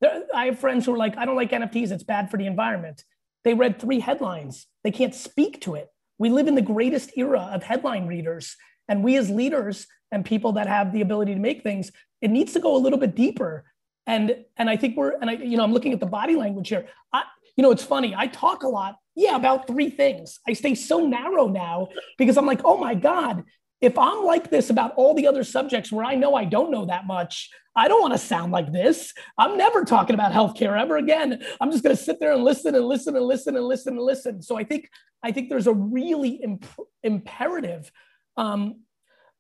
There, 0.00 0.24
I 0.34 0.46
have 0.46 0.58
friends 0.58 0.86
who 0.86 0.94
are 0.94 0.98
like, 0.98 1.16
I 1.16 1.24
don't 1.24 1.36
like 1.36 1.50
NFTs, 1.50 1.92
it's 1.92 2.02
bad 2.02 2.30
for 2.30 2.36
the 2.36 2.46
environment. 2.46 3.04
They 3.44 3.54
read 3.54 3.78
three 3.78 4.00
headlines, 4.00 4.66
they 4.82 4.90
can't 4.90 5.14
speak 5.14 5.60
to 5.62 5.74
it. 5.74 5.88
We 6.18 6.30
live 6.30 6.46
in 6.46 6.54
the 6.54 6.62
greatest 6.62 7.12
era 7.16 7.50
of 7.52 7.62
headline 7.62 8.06
readers 8.06 8.56
and 8.88 9.02
we 9.02 9.16
as 9.16 9.30
leaders 9.30 9.86
and 10.12 10.24
people 10.24 10.52
that 10.52 10.66
have 10.66 10.92
the 10.92 11.00
ability 11.00 11.34
to 11.34 11.40
make 11.40 11.62
things, 11.62 11.90
it 12.20 12.30
needs 12.30 12.52
to 12.52 12.60
go 12.60 12.76
a 12.76 12.78
little 12.78 12.98
bit 12.98 13.14
deeper. 13.14 13.64
And 14.06 14.44
and 14.56 14.68
I 14.68 14.76
think 14.76 14.96
we're 14.96 15.12
and 15.20 15.30
I 15.30 15.34
you 15.34 15.56
know 15.56 15.64
I'm 15.64 15.72
looking 15.72 15.92
at 15.92 16.00
the 16.00 16.06
body 16.06 16.36
language 16.36 16.68
here. 16.68 16.86
I 17.12 17.22
you 17.56 17.62
know 17.62 17.70
it's 17.70 17.84
funny. 17.84 18.14
I 18.16 18.26
talk 18.26 18.62
a 18.62 18.68
lot, 18.68 18.96
yeah, 19.14 19.36
about 19.36 19.66
three 19.66 19.90
things. 19.90 20.40
I 20.46 20.52
stay 20.52 20.74
so 20.74 21.06
narrow 21.06 21.48
now 21.48 21.88
because 22.18 22.36
I'm 22.36 22.46
like, 22.46 22.60
oh 22.64 22.76
my 22.76 22.94
god, 22.94 23.44
if 23.80 23.98
I'm 23.98 24.24
like 24.24 24.50
this 24.50 24.70
about 24.70 24.94
all 24.96 25.14
the 25.14 25.26
other 25.26 25.44
subjects 25.44 25.90
where 25.90 26.04
I 26.04 26.14
know 26.14 26.34
I 26.34 26.44
don't 26.44 26.70
know 26.70 26.86
that 26.86 27.06
much, 27.06 27.50
I 27.76 27.88
don't 27.88 28.00
want 28.00 28.14
to 28.14 28.18
sound 28.18 28.52
like 28.52 28.72
this. 28.72 29.12
I'm 29.36 29.56
never 29.56 29.84
talking 29.84 30.14
about 30.14 30.32
healthcare 30.32 30.80
ever 30.80 30.96
again. 30.96 31.42
I'm 31.60 31.70
just 31.70 31.82
going 31.82 31.96
to 31.96 32.02
sit 32.02 32.20
there 32.20 32.32
and 32.32 32.44
listen 32.44 32.74
and 32.74 32.84
listen 32.84 33.16
and 33.16 33.24
listen 33.24 33.56
and 33.56 33.66
listen 33.66 33.94
and 33.94 34.02
listen. 34.02 34.42
So 34.42 34.56
I 34.56 34.64
think 34.64 34.88
I 35.22 35.32
think 35.32 35.48
there's 35.48 35.66
a 35.66 35.72
really 35.72 36.40
imp- 36.42 36.66
imperative 37.02 37.90
um, 38.36 38.80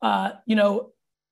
uh, 0.02 0.32
you 0.46 0.56
know, 0.56 0.90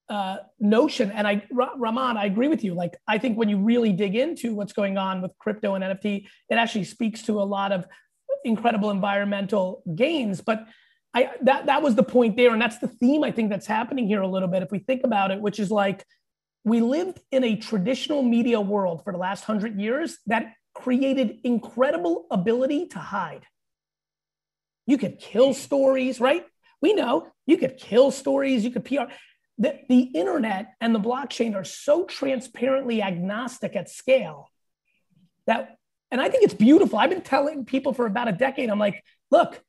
uh, 0.09 0.39
notion. 0.61 1.11
And 1.11 1.27
I, 1.27 1.47
Rahman, 1.51 2.17
I 2.17 2.27
agree 2.27 2.49
with 2.49 2.65
you. 2.65 2.75
Like, 2.75 2.97
I 3.09 3.19
think 3.19 3.39
when 3.39 3.49
you 3.49 3.59
really 3.59 3.93
dig 3.93 4.15
into 4.15 4.55
what's 4.55 4.73
going 4.73 4.99
on 4.99 5.23
with 5.23 5.33
crypto 5.39 5.75
and 5.75 5.85
NFT, 5.85 6.27
it 6.51 6.55
actually 6.55 6.85
speaks 6.85 7.23
to 7.23 7.41
a 7.41 7.45
lot 7.45 7.73
of 7.73 7.87
incredible 8.45 8.91
environmental 8.91 9.83
gains. 9.95 10.41
But 10.41 10.67
I 11.15 11.31
that 11.43 11.67
that 11.67 11.83
was 11.83 11.95
the 11.95 12.03
point 12.03 12.37
there, 12.37 12.53
and 12.53 12.61
that's 12.61 12.79
the 12.79 12.89
theme 12.89 13.23
I 13.25 13.31
think 13.31 13.51
that's 13.51 13.67
happening 13.67 14.07
here 14.07 14.23
a 14.23 14.29
little 14.29 14.49
bit. 14.49 14.63
If 14.63 14.71
we 14.71 14.79
think 14.79 15.05
about 15.05 15.31
it, 15.31 15.41
which 15.41 15.59
is 15.59 15.71
like 15.71 16.05
we 16.65 16.81
lived 16.81 17.21
in 17.31 17.45
a 17.45 17.57
traditional 17.57 18.23
media 18.23 18.61
world 18.61 19.05
for 19.05 19.13
the 19.13 19.19
last 19.19 19.45
hundred 19.45 19.81
years 19.81 20.19
that 20.27 20.55
created 20.75 21.39
incredible 21.45 22.27
ability 22.31 22.87
to 22.89 22.99
hide. 22.99 23.45
You 24.87 24.99
could 24.99 25.19
kill 25.19 25.55
stories, 25.55 26.21
right? 26.21 26.45
We 26.83 26.93
know 26.93 27.29
you 27.47 27.57
could 27.57 27.79
kill 27.79 28.11
stories, 28.11 28.65
you 28.65 28.71
could 28.71 28.85
PR. 28.85 29.05
The, 29.59 29.79
the 29.89 30.01
internet 30.01 30.75
and 30.81 30.95
the 30.95 30.99
blockchain 30.99 31.55
are 31.55 31.65
so 31.65 32.05
transparently 32.05 33.01
agnostic 33.01 33.77
at 33.77 33.89
scale 33.89 34.51
that, 35.47 35.77
and 36.11 36.21
I 36.21 36.29
think 36.29 36.45
it's 36.45 36.55
beautiful. 36.55 36.99
I've 36.99 37.11
been 37.11 37.23
telling 37.23 37.65
people 37.65 37.95
for 37.95 38.07
about 38.07 38.29
a 38.29 38.33
decade, 38.33 38.69
I'm 38.69 38.79
like, 38.79 39.03
look, 39.31 39.63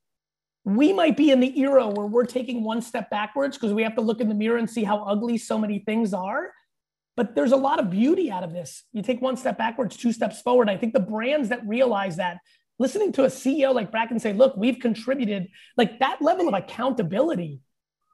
we 0.66 0.94
might 0.94 1.18
be 1.18 1.30
in 1.30 1.40
the 1.40 1.60
era 1.60 1.88
where 1.88 2.08
we're 2.08 2.26
taking 2.26 2.64
one 2.64 2.82
step 2.82 3.10
backwards 3.10 3.58
because 3.58 3.74
we 3.74 3.84
have 3.84 3.96
to 3.96 4.02
look 4.02 4.22
in 4.22 4.30
the 4.30 4.36
mirror 4.36 4.58
and 4.58 4.70
see 4.70 4.84
how 4.84 5.04
ugly 5.04 5.38
so 5.38 5.58
many 5.58 5.80
things 5.80 6.14
are. 6.14 6.52
But 7.16 7.36
there's 7.36 7.52
a 7.52 7.58
lot 7.58 7.80
of 7.80 7.92
beauty 7.92 8.32
out 8.32 8.44
of 8.44 8.54
this. 8.54 8.84
You 8.92 9.04
take 9.04 9.22
one 9.22 9.38
step 9.38 9.58
backwards, 9.58 9.98
two 9.98 10.12
steps 10.12 10.42
forward. 10.42 10.70
I 10.70 10.78
think 10.78 10.94
the 10.94 11.00
brands 11.00 11.50
that 11.50 11.68
realize 11.68 12.16
that 12.16 12.40
listening 12.80 13.12
to 13.14 13.24
a 13.24 13.28
CEO 13.28 13.74
like 13.74 13.92
Bracken 13.92 14.20
say, 14.20 14.34
look, 14.34 14.56
we've 14.58 14.80
contributed, 14.80 15.48
like 15.78 16.00
that 16.00 16.22
level 16.22 16.48
of 16.48 16.54
accountability 16.54 17.62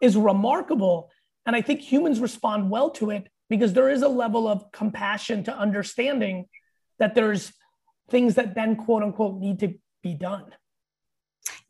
is 0.02 0.16
remarkable. 0.16 1.10
And 1.46 1.56
I 1.56 1.62
think 1.62 1.82
humans 1.82 2.20
respond 2.20 2.70
well 2.70 2.90
to 2.92 3.10
it 3.10 3.28
because 3.50 3.74
there 3.74 3.90
is 3.90 4.02
a 4.02 4.08
level 4.08 4.48
of 4.48 4.72
compassion 4.72 5.44
to 5.46 5.58
understanding 5.58 6.46
that 7.00 7.16
there's 7.16 7.52
things 8.10 8.36
that 8.36 8.56
then 8.56 8.76
quote 8.76 9.04
unquote 9.04 9.40
need 9.40 9.60
to 9.60 9.74
be 10.04 10.14
done. 10.14 10.46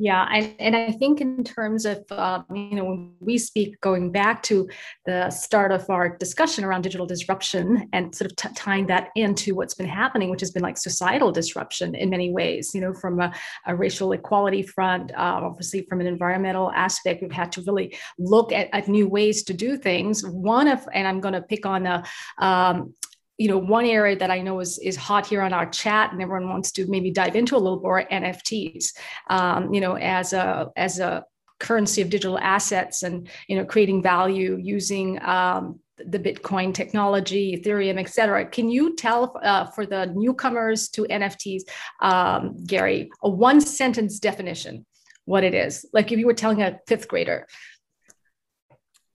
Yeah, 0.01 0.29
and, 0.31 0.55
and 0.59 0.75
I 0.77 0.93
think 0.93 1.19
in 1.19 1.43
terms 1.43 1.85
of 1.85 2.05
uh, 2.09 2.41
you 2.53 2.73
know 2.75 2.85
when 2.85 3.11
we 3.19 3.37
speak 3.37 3.81
going 3.81 4.13
back 4.13 4.41
to 4.43 4.69
the 5.05 5.29
start 5.29 5.73
of 5.73 5.89
our 5.89 6.15
discussion 6.17 6.63
around 6.63 6.83
digital 6.83 7.05
disruption 7.05 7.89
and 7.91 8.15
sort 8.15 8.31
of 8.31 8.37
t- 8.37 8.47
tying 8.55 8.87
that 8.87 9.09
into 9.17 9.55
what's 9.55 9.73
been 9.73 9.89
happening, 9.89 10.29
which 10.29 10.39
has 10.39 10.51
been 10.51 10.63
like 10.63 10.77
societal 10.77 11.33
disruption 11.33 11.95
in 11.95 12.09
many 12.09 12.31
ways. 12.31 12.73
You 12.73 12.79
know, 12.79 12.93
from 12.93 13.19
a, 13.19 13.33
a 13.67 13.75
racial 13.75 14.13
equality 14.13 14.63
front, 14.63 15.11
uh, 15.11 15.41
obviously 15.43 15.85
from 15.89 15.99
an 15.99 16.07
environmental 16.07 16.71
aspect, 16.71 17.21
we've 17.21 17.33
had 17.33 17.51
to 17.51 17.61
really 17.63 17.93
look 18.17 18.53
at, 18.53 18.69
at 18.71 18.87
new 18.87 19.05
ways 19.05 19.43
to 19.43 19.53
do 19.53 19.75
things. 19.75 20.25
One 20.25 20.69
of, 20.69 20.87
and 20.93 21.09
I'm 21.09 21.19
going 21.19 21.33
to 21.33 21.41
pick 21.41 21.65
on 21.65 21.85
a, 21.85 22.05
um, 22.37 22.93
you 23.39 23.47
know, 23.47 23.57
one 23.57 23.85
area 23.85 24.17
that 24.17 24.29
I 24.29 24.41
know 24.41 24.59
is 24.59 24.77
is 24.79 24.97
hot 24.97 25.25
here 25.25 25.41
on 25.41 25.53
our 25.53 25.65
chat, 25.65 26.11
and 26.11 26.21
everyone 26.21 26.49
wants 26.49 26.71
to 26.73 26.85
maybe 26.87 27.09
dive 27.09 27.37
into 27.37 27.55
a 27.55 27.57
little 27.57 27.79
more 27.79 28.03
NFTs. 28.11 28.93
Um, 29.29 29.73
you 29.73 29.79
know, 29.79 29.95
as 29.97 30.33
a 30.33 30.69
as 30.75 30.99
a 30.99 31.23
currency 31.59 32.01
of 32.01 32.09
digital 32.09 32.37
assets, 32.37 33.01
and 33.01 33.29
you 33.47 33.55
know, 33.55 33.65
creating 33.65 34.03
value 34.03 34.59
using 34.61 35.23
um, 35.23 35.79
the 35.97 36.19
Bitcoin 36.19 36.73
technology, 36.73 37.57
Ethereum, 37.57 37.97
et 37.97 38.09
cetera. 38.09 38.45
Can 38.45 38.69
you 38.69 38.95
tell 38.97 39.39
uh, 39.41 39.65
for 39.67 39.85
the 39.85 40.07
newcomers 40.15 40.89
to 40.89 41.03
NFTs, 41.03 41.61
um, 42.01 42.57
Gary, 42.65 43.09
a 43.23 43.29
one 43.29 43.61
sentence 43.61 44.19
definition 44.19 44.85
what 45.23 45.45
it 45.45 45.53
is? 45.53 45.85
Like 45.93 46.11
if 46.11 46.19
you 46.19 46.25
were 46.25 46.33
telling 46.33 46.61
a 46.61 46.79
fifth 46.87 47.07
grader. 47.07 47.47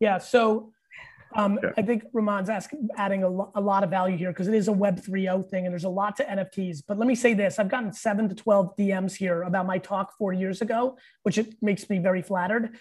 Yeah. 0.01 0.19
So 0.19 0.74
um, 1.37 1.59
yeah. 1.63 1.71
I 1.77 1.83
think 1.83 2.05
Ramon's 2.13 2.49
asking, 2.49 2.89
adding 2.97 3.25
a, 3.25 3.29
lo- 3.29 3.51
a 3.55 3.61
lot 3.61 3.83
of 3.83 3.91
value 3.91 4.17
here 4.17 4.31
because 4.31 4.47
it 4.47 4.55
is 4.55 4.69
a 4.69 4.73
Web 4.73 5.01
3.0 5.01 5.49
thing 5.51 5.67
and 5.67 5.73
there's 5.73 5.85
a 5.85 5.89
lot 5.89 6.17
to 6.17 6.25
NFTs. 6.25 6.83
But 6.87 6.99
let 6.99 7.09
me 7.09 7.15
say 7.15 7.35
this 7.35 7.59
I've 7.59 7.69
gotten 7.69 7.93
seven 7.93 8.29
to 8.29 8.35
12 8.35 8.77
DMs 8.77 9.15
here 9.15 9.43
about 9.43 9.67
my 9.67 9.79
talk 9.79 10.17
four 10.17 10.33
years 10.33 10.63
ago, 10.63 10.97
which 11.23 11.39
it 11.39 11.55
makes 11.61 11.89
me 11.91 11.99
very 11.99 12.23
flattered. 12.23 12.77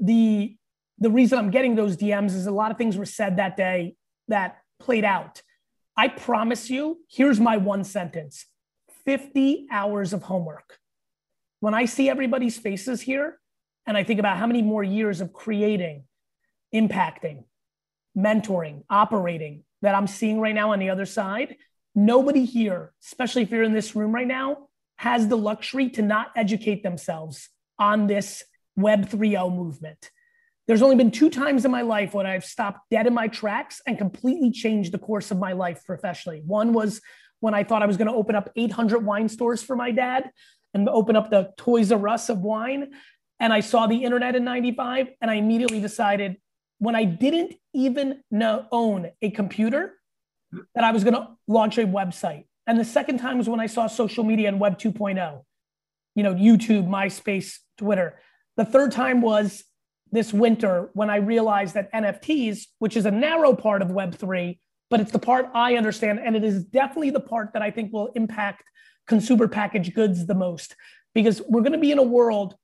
The 0.00 0.56
the 0.98 1.10
reason 1.10 1.38
I'm 1.38 1.50
getting 1.50 1.74
those 1.74 1.96
DMs 1.96 2.34
is 2.34 2.46
a 2.46 2.50
lot 2.50 2.70
of 2.70 2.78
things 2.78 2.96
were 2.96 3.04
said 3.04 3.36
that 3.36 3.56
day 3.56 3.96
that 4.28 4.58
played 4.80 5.04
out. 5.04 5.42
I 5.96 6.08
promise 6.08 6.70
you, 6.70 7.00
here's 7.10 7.40
my 7.40 7.56
one 7.56 7.84
sentence 7.84 8.46
50 9.04 9.66
hours 9.70 10.12
of 10.12 10.22
homework. 10.22 10.78
When 11.60 11.74
I 11.74 11.86
see 11.86 12.08
everybody's 12.08 12.58
faces 12.58 13.00
here, 13.00 13.38
and 13.86 13.96
I 13.96 14.04
think 14.04 14.20
about 14.20 14.36
how 14.36 14.46
many 14.46 14.62
more 14.62 14.82
years 14.82 15.20
of 15.20 15.32
creating, 15.32 16.04
impacting, 16.76 17.44
mentoring, 18.16 18.82
operating 18.90 19.64
that 19.82 19.94
I'm 19.94 20.06
seeing 20.06 20.40
right 20.40 20.54
now 20.54 20.72
on 20.72 20.78
the 20.78 20.90
other 20.90 21.06
side, 21.06 21.56
nobody 21.94 22.44
here, 22.44 22.92
especially 23.04 23.42
if 23.42 23.50
you're 23.50 23.62
in 23.62 23.72
this 23.72 23.96
room 23.96 24.14
right 24.14 24.26
now, 24.26 24.68
has 24.96 25.28
the 25.28 25.36
luxury 25.36 25.90
to 25.90 26.02
not 26.02 26.28
educate 26.36 26.82
themselves 26.82 27.48
on 27.78 28.06
this 28.06 28.42
Web 28.76 29.08
3.0 29.08 29.54
movement. 29.54 30.10
There's 30.66 30.82
only 30.82 30.96
been 30.96 31.10
two 31.10 31.30
times 31.30 31.64
in 31.64 31.70
my 31.70 31.82
life 31.82 32.12
when 32.12 32.26
I've 32.26 32.44
stopped 32.44 32.80
dead 32.90 33.06
in 33.06 33.14
my 33.14 33.28
tracks 33.28 33.80
and 33.86 33.96
completely 33.96 34.50
changed 34.50 34.92
the 34.92 34.98
course 34.98 35.30
of 35.30 35.38
my 35.38 35.52
life 35.52 35.84
professionally. 35.84 36.42
One 36.44 36.72
was 36.72 37.00
when 37.40 37.54
I 37.54 37.62
thought 37.64 37.82
I 37.82 37.86
was 37.86 37.96
going 37.96 38.08
to 38.08 38.14
open 38.14 38.34
up 38.34 38.50
800 38.56 39.04
wine 39.04 39.28
stores 39.28 39.62
for 39.62 39.76
my 39.76 39.92
dad 39.92 40.30
and 40.74 40.88
open 40.88 41.14
up 41.14 41.30
the 41.30 41.52
Toys 41.56 41.92
R 41.92 42.08
Us 42.08 42.28
of 42.28 42.40
wine. 42.40 42.92
And 43.38 43.52
I 43.52 43.60
saw 43.60 43.86
the 43.86 44.02
internet 44.02 44.34
in 44.34 44.44
95 44.44 45.08
and 45.20 45.30
I 45.30 45.34
immediately 45.34 45.80
decided 45.80 46.36
when 46.78 46.94
I 46.94 47.04
didn't 47.04 47.54
even 47.74 48.22
know, 48.30 48.66
own 48.70 49.10
a 49.22 49.30
computer 49.30 49.94
that 50.74 50.84
I 50.84 50.92
was 50.92 51.04
going 51.04 51.14
to 51.14 51.28
launch 51.48 51.78
a 51.78 51.84
website. 51.84 52.44
And 52.66 52.78
the 52.78 52.84
second 52.84 53.18
time 53.18 53.38
was 53.38 53.48
when 53.48 53.60
I 53.60 53.66
saw 53.66 53.86
social 53.86 54.24
media 54.24 54.48
and 54.48 54.60
Web 54.60 54.78
2.0, 54.78 55.42
you 56.14 56.22
know, 56.22 56.34
YouTube, 56.34 56.88
MySpace, 56.88 57.58
Twitter. 57.78 58.18
The 58.56 58.64
third 58.64 58.92
time 58.92 59.20
was 59.20 59.64
this 60.10 60.32
winter 60.32 60.90
when 60.94 61.10
I 61.10 61.16
realized 61.16 61.74
that 61.74 61.92
NFTs, 61.92 62.66
which 62.78 62.96
is 62.96 63.06
a 63.06 63.10
narrow 63.10 63.54
part 63.54 63.82
of 63.82 63.88
Web3, 63.88 64.58
but 64.88 65.00
it's 65.00 65.12
the 65.12 65.18
part 65.18 65.48
I 65.54 65.76
understand. 65.76 66.20
And 66.24 66.36
it 66.36 66.44
is 66.44 66.64
definitely 66.64 67.10
the 67.10 67.20
part 67.20 67.52
that 67.52 67.62
I 67.62 67.70
think 67.70 67.92
will 67.92 68.08
impact 68.14 68.64
consumer 69.06 69.48
packaged 69.48 69.94
goods 69.94 70.26
the 70.26 70.34
most 70.34 70.74
because 71.14 71.40
we're 71.48 71.62
going 71.62 71.72
to 71.72 71.78
be 71.78 71.92
in 71.92 71.98
a 71.98 72.02
world 72.02 72.56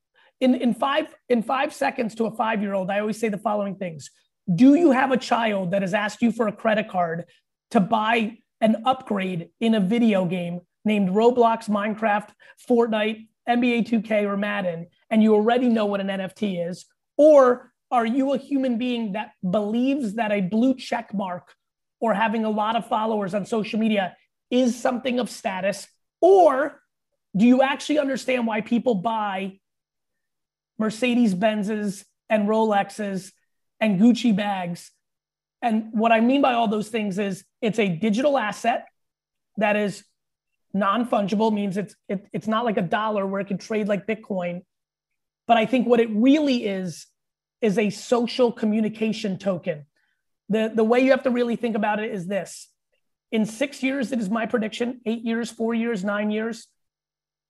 in, 0.43 0.57
in 0.57 0.75
five 0.75 1.07
in 1.29 1.41
five 1.41 1.73
seconds 1.73 2.17
to 2.17 2.25
a 2.27 2.31
five 2.33 2.61
year 2.61 2.75
old 2.75 2.91
i 2.91 2.99
always 2.99 3.19
say 3.19 3.29
the 3.29 3.39
following 3.39 3.77
things. 3.77 4.11
Do 4.53 4.75
you 4.75 4.91
have 4.91 5.13
a 5.13 5.17
child 5.17 5.71
that 5.71 5.83
has 5.83 5.95
asked 5.95 6.21
you 6.21 6.33
for 6.33 6.49
a 6.49 6.53
credit 6.53 6.89
card 6.89 7.27
to 7.71 7.79
buy 7.79 8.39
an 8.61 8.83
upgrade 8.85 9.51
in 9.61 9.77
a 9.77 9.81
video 9.81 10.25
game 10.25 10.61
named 10.85 11.11
roblox 11.11 11.69
minecraft 11.69 12.31
fortnite 12.69 13.29
nba 13.49 13.89
2k 13.89 14.25
or 14.25 14.37
madden 14.37 14.89
and 15.11 15.23
you 15.23 15.33
already 15.33 15.69
know 15.69 15.87
what 15.87 16.01
an 16.01 16.09
nft 16.09 16.69
is? 16.69 16.87
Or 17.17 17.73
are 17.93 18.07
you 18.07 18.33
a 18.33 18.39
human 18.39 18.79
being 18.79 19.13
that 19.13 19.33
believes 19.49 20.15
that 20.15 20.33
a 20.33 20.41
blue 20.41 20.75
check 20.75 21.15
mark 21.15 21.55
or 22.01 22.15
having 22.15 22.45
a 22.45 22.51
lot 22.51 22.75
of 22.75 22.89
followers 22.89 23.33
on 23.33 23.47
social 23.47 23.79
media 23.79 24.17
is 24.51 24.75
something 24.75 25.21
of 25.21 25.31
status? 25.31 25.87
Or 26.21 26.81
do 27.37 27.47
you 27.47 27.63
actually 27.63 28.01
understand 28.01 28.47
why 28.47 28.61
people 28.61 28.97
buy 28.97 29.61
Mercedes 30.79 31.35
Benzes 31.35 32.05
and 32.29 32.49
Rolexes 32.49 33.33
and 33.81 34.01
Gucci 34.01 34.35
bags. 34.35 34.91
And 35.61 35.89
what 35.93 36.13
I 36.13 36.21
mean 36.21 36.43
by 36.43 36.55
all 36.55 36.69
those 36.69 36.89
things 36.89 37.19
is 37.19 37.45
it's 37.61 37.79
a 37.79 37.89
digital 37.89 38.37
asset 38.37 38.87
that 39.59 39.77
is 39.77 40.05
non 40.75 41.07
fungible, 41.07 41.53
means 41.53 41.77
it's, 41.77 41.95
it, 42.09 42.27
it's 42.33 42.49
not 42.49 42.65
like 42.65 42.79
a 42.79 42.83
dollar 42.83 43.27
where 43.27 43.41
it 43.41 43.47
can 43.47 43.59
trade 43.59 43.89
like 43.89 44.07
Bitcoin. 44.07 44.63
But 45.47 45.57
I 45.57 45.67
think 45.67 45.87
what 45.87 46.01
it 46.01 46.09
really 46.11 46.67
is, 46.67 47.07
is 47.61 47.79
a 47.79 47.91
social 47.91 48.51
communication 48.51 49.39
token. 49.39 49.87
The, 50.49 50.73
the 50.75 50.85
way 50.85 51.01
you 51.01 51.13
have 51.13 51.23
to 51.23 51.31
really 51.31 51.57
think 51.57 51.77
about 51.77 52.01
it 52.01 52.13
is 52.13 52.27
this 52.27 52.69
in 53.33 53.47
six 53.47 53.83
years, 53.83 54.13
it 54.13 54.21
is 54.21 54.29
my 54.29 54.47
prediction, 54.47 55.01
eight 55.07 55.25
years, 55.25 55.51
four 55.51 55.73
years, 55.75 56.05
nine 56.05 56.31
years, 56.31 56.69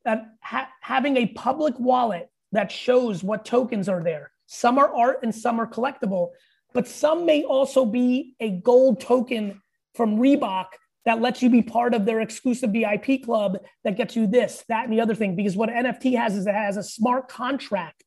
that 0.04 0.26
ha- 0.40 0.70
having 0.80 1.16
a 1.16 1.26
public 1.26 1.78
wallet 1.78 2.30
that 2.52 2.70
shows 2.70 3.22
what 3.22 3.44
tokens 3.44 3.88
are 3.88 4.02
there. 4.02 4.30
Some 4.46 4.78
are 4.78 4.94
art 4.94 5.20
and 5.22 5.34
some 5.34 5.60
are 5.60 5.66
collectible, 5.66 6.30
but 6.72 6.86
some 6.86 7.26
may 7.26 7.44
also 7.44 7.84
be 7.84 8.34
a 8.40 8.50
gold 8.50 9.00
token 9.00 9.60
from 9.94 10.18
Reebok 10.18 10.66
that 11.04 11.20
lets 11.20 11.42
you 11.42 11.50
be 11.50 11.62
part 11.62 11.94
of 11.94 12.04
their 12.04 12.20
exclusive 12.20 12.70
VIP 12.70 13.24
club 13.24 13.58
that 13.84 13.96
gets 13.96 14.14
you 14.14 14.26
this, 14.26 14.62
that, 14.68 14.84
and 14.84 14.92
the 14.92 15.00
other 15.00 15.14
thing. 15.14 15.34
Because 15.34 15.56
what 15.56 15.68
NFT 15.68 16.16
has 16.16 16.36
is 16.36 16.46
it 16.46 16.54
has 16.54 16.76
a 16.76 16.82
smart 16.82 17.28
contract 17.28 18.04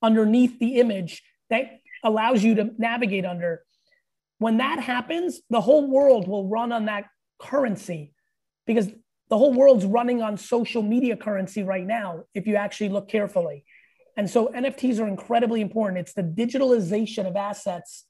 underneath 0.00 0.58
the 0.58 0.76
image 0.76 1.22
that 1.50 1.78
allows 2.04 2.42
you 2.44 2.54
to 2.56 2.70
navigate 2.78 3.24
under. 3.24 3.62
When 4.38 4.58
that 4.58 4.78
happens, 4.80 5.40
the 5.50 5.60
whole 5.60 5.88
world 5.88 6.28
will 6.28 6.48
run 6.48 6.72
on 6.72 6.86
that 6.86 7.06
currency 7.40 8.12
because 8.66 8.88
the 9.32 9.38
whole 9.38 9.54
world's 9.54 9.86
running 9.86 10.20
on 10.20 10.36
social 10.36 10.82
media 10.82 11.16
currency 11.16 11.62
right 11.62 11.86
now, 11.86 12.24
if 12.34 12.46
you 12.46 12.56
actually 12.56 12.90
look 12.90 13.08
carefully. 13.08 13.64
And 14.14 14.28
so 14.28 14.52
NFTs 14.54 15.00
are 15.00 15.08
incredibly 15.08 15.62
important. 15.62 16.00
It's 16.00 16.12
the 16.12 16.22
digitalization 16.22 17.26
of 17.26 17.34
assets. 17.34 18.04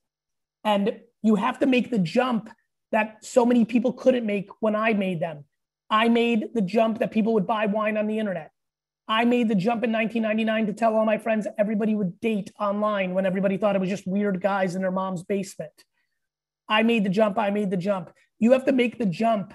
And 0.64 0.98
you 1.22 1.37
have 1.37 1.61
to 1.61 1.66
make 1.66 1.92
the 1.92 2.00
jump 2.00 2.50
that 2.90 3.24
so 3.24 3.46
many 3.46 3.64
people 3.64 3.92
couldn't 3.92 4.26
make 4.26 4.48
when 4.58 4.74
I 4.74 4.94
made 4.94 5.20
them. 5.20 5.44
I 5.88 6.08
made 6.08 6.54
the 6.54 6.61
jump 6.61 6.98
that 6.98 7.12
people 7.12 7.35
would 7.35 7.46
buy 7.46 7.66
wine 7.66 7.96
on 7.96 8.08
the 8.08 8.18
internet. 8.18 8.50
I 9.06 9.24
made 9.24 9.48
the 9.48 9.54
jump 9.54 9.85
in 9.85 9.92
1999 9.92 10.66
to 10.66 10.72
tell 10.72 10.96
all 10.96 11.04
my 11.04 11.18
friends 11.18 11.46
everybody 11.56 11.94
would 11.94 12.18
date 12.18 12.50
online 12.58 13.14
when 13.14 13.26
everybody 13.26 13.58
thought 13.58 13.76
it 13.76 13.80
was 13.80 13.90
just 13.90 14.08
weird 14.08 14.42
guys 14.42 14.74
in 14.74 14.82
their 14.82 14.90
mom's 14.90 15.22
basement. 15.22 15.85
I 16.68 16.82
made 16.82 17.04
the 17.04 17.11
jump. 17.11 17.38
I 17.38 17.50
made 17.50 17.70
the 17.70 17.76
jump. 17.76 18.11
You 18.40 18.50
have 18.50 18.64
to 18.64 18.72
make 18.72 18.98
the 18.98 19.06
jump 19.06 19.54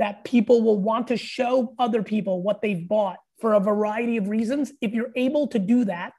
that 0.00 0.24
people 0.24 0.62
will 0.62 0.80
want 0.80 1.08
to 1.08 1.16
show 1.16 1.74
other 1.78 2.02
people 2.02 2.42
what 2.42 2.62
they've 2.62 2.88
bought 2.88 3.18
for 3.38 3.52
a 3.52 3.60
variety 3.60 4.16
of 4.16 4.28
reasons. 4.28 4.72
If 4.80 4.92
you're 4.92 5.12
able 5.14 5.46
to 5.48 5.58
do 5.58 5.84
that, 5.84 6.14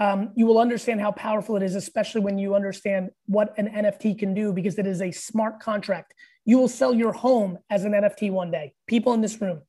um, 0.00 0.32
you 0.34 0.46
will 0.46 0.58
understand 0.58 1.00
how 1.00 1.12
powerful 1.12 1.56
it 1.56 1.62
is, 1.62 1.76
especially 1.76 2.20
when 2.20 2.38
you 2.38 2.56
understand 2.56 3.10
what 3.26 3.54
an 3.56 3.68
NFT 3.68 4.18
can 4.18 4.34
do 4.34 4.52
because 4.52 4.78
it 4.78 4.86
is 4.86 5.00
a 5.00 5.12
smart 5.12 5.60
contract. 5.60 6.12
You 6.44 6.58
will 6.58 6.68
sell 6.68 6.92
your 6.92 7.12
home 7.12 7.58
as 7.70 7.84
an 7.84 7.92
NFT 7.92 8.32
one 8.32 8.50
day, 8.50 8.74
people 8.86 9.14
in 9.14 9.20
this 9.20 9.40
room. 9.40 9.62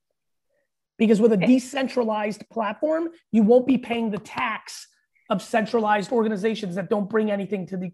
Because 0.98 1.22
with 1.22 1.32
a 1.32 1.38
decentralized 1.38 2.50
platform, 2.50 3.10
you 3.32 3.44
won't 3.44 3.68
be 3.68 3.78
paying 3.78 4.10
the 4.10 4.18
tax 4.18 4.88
of 5.30 5.44
centralized 5.44 6.12
organizations 6.12 6.76
that 6.76 6.90
don't 6.90 7.08
bring 7.08 7.30
anything 7.30 7.68
to 7.68 7.78
the 7.78 7.92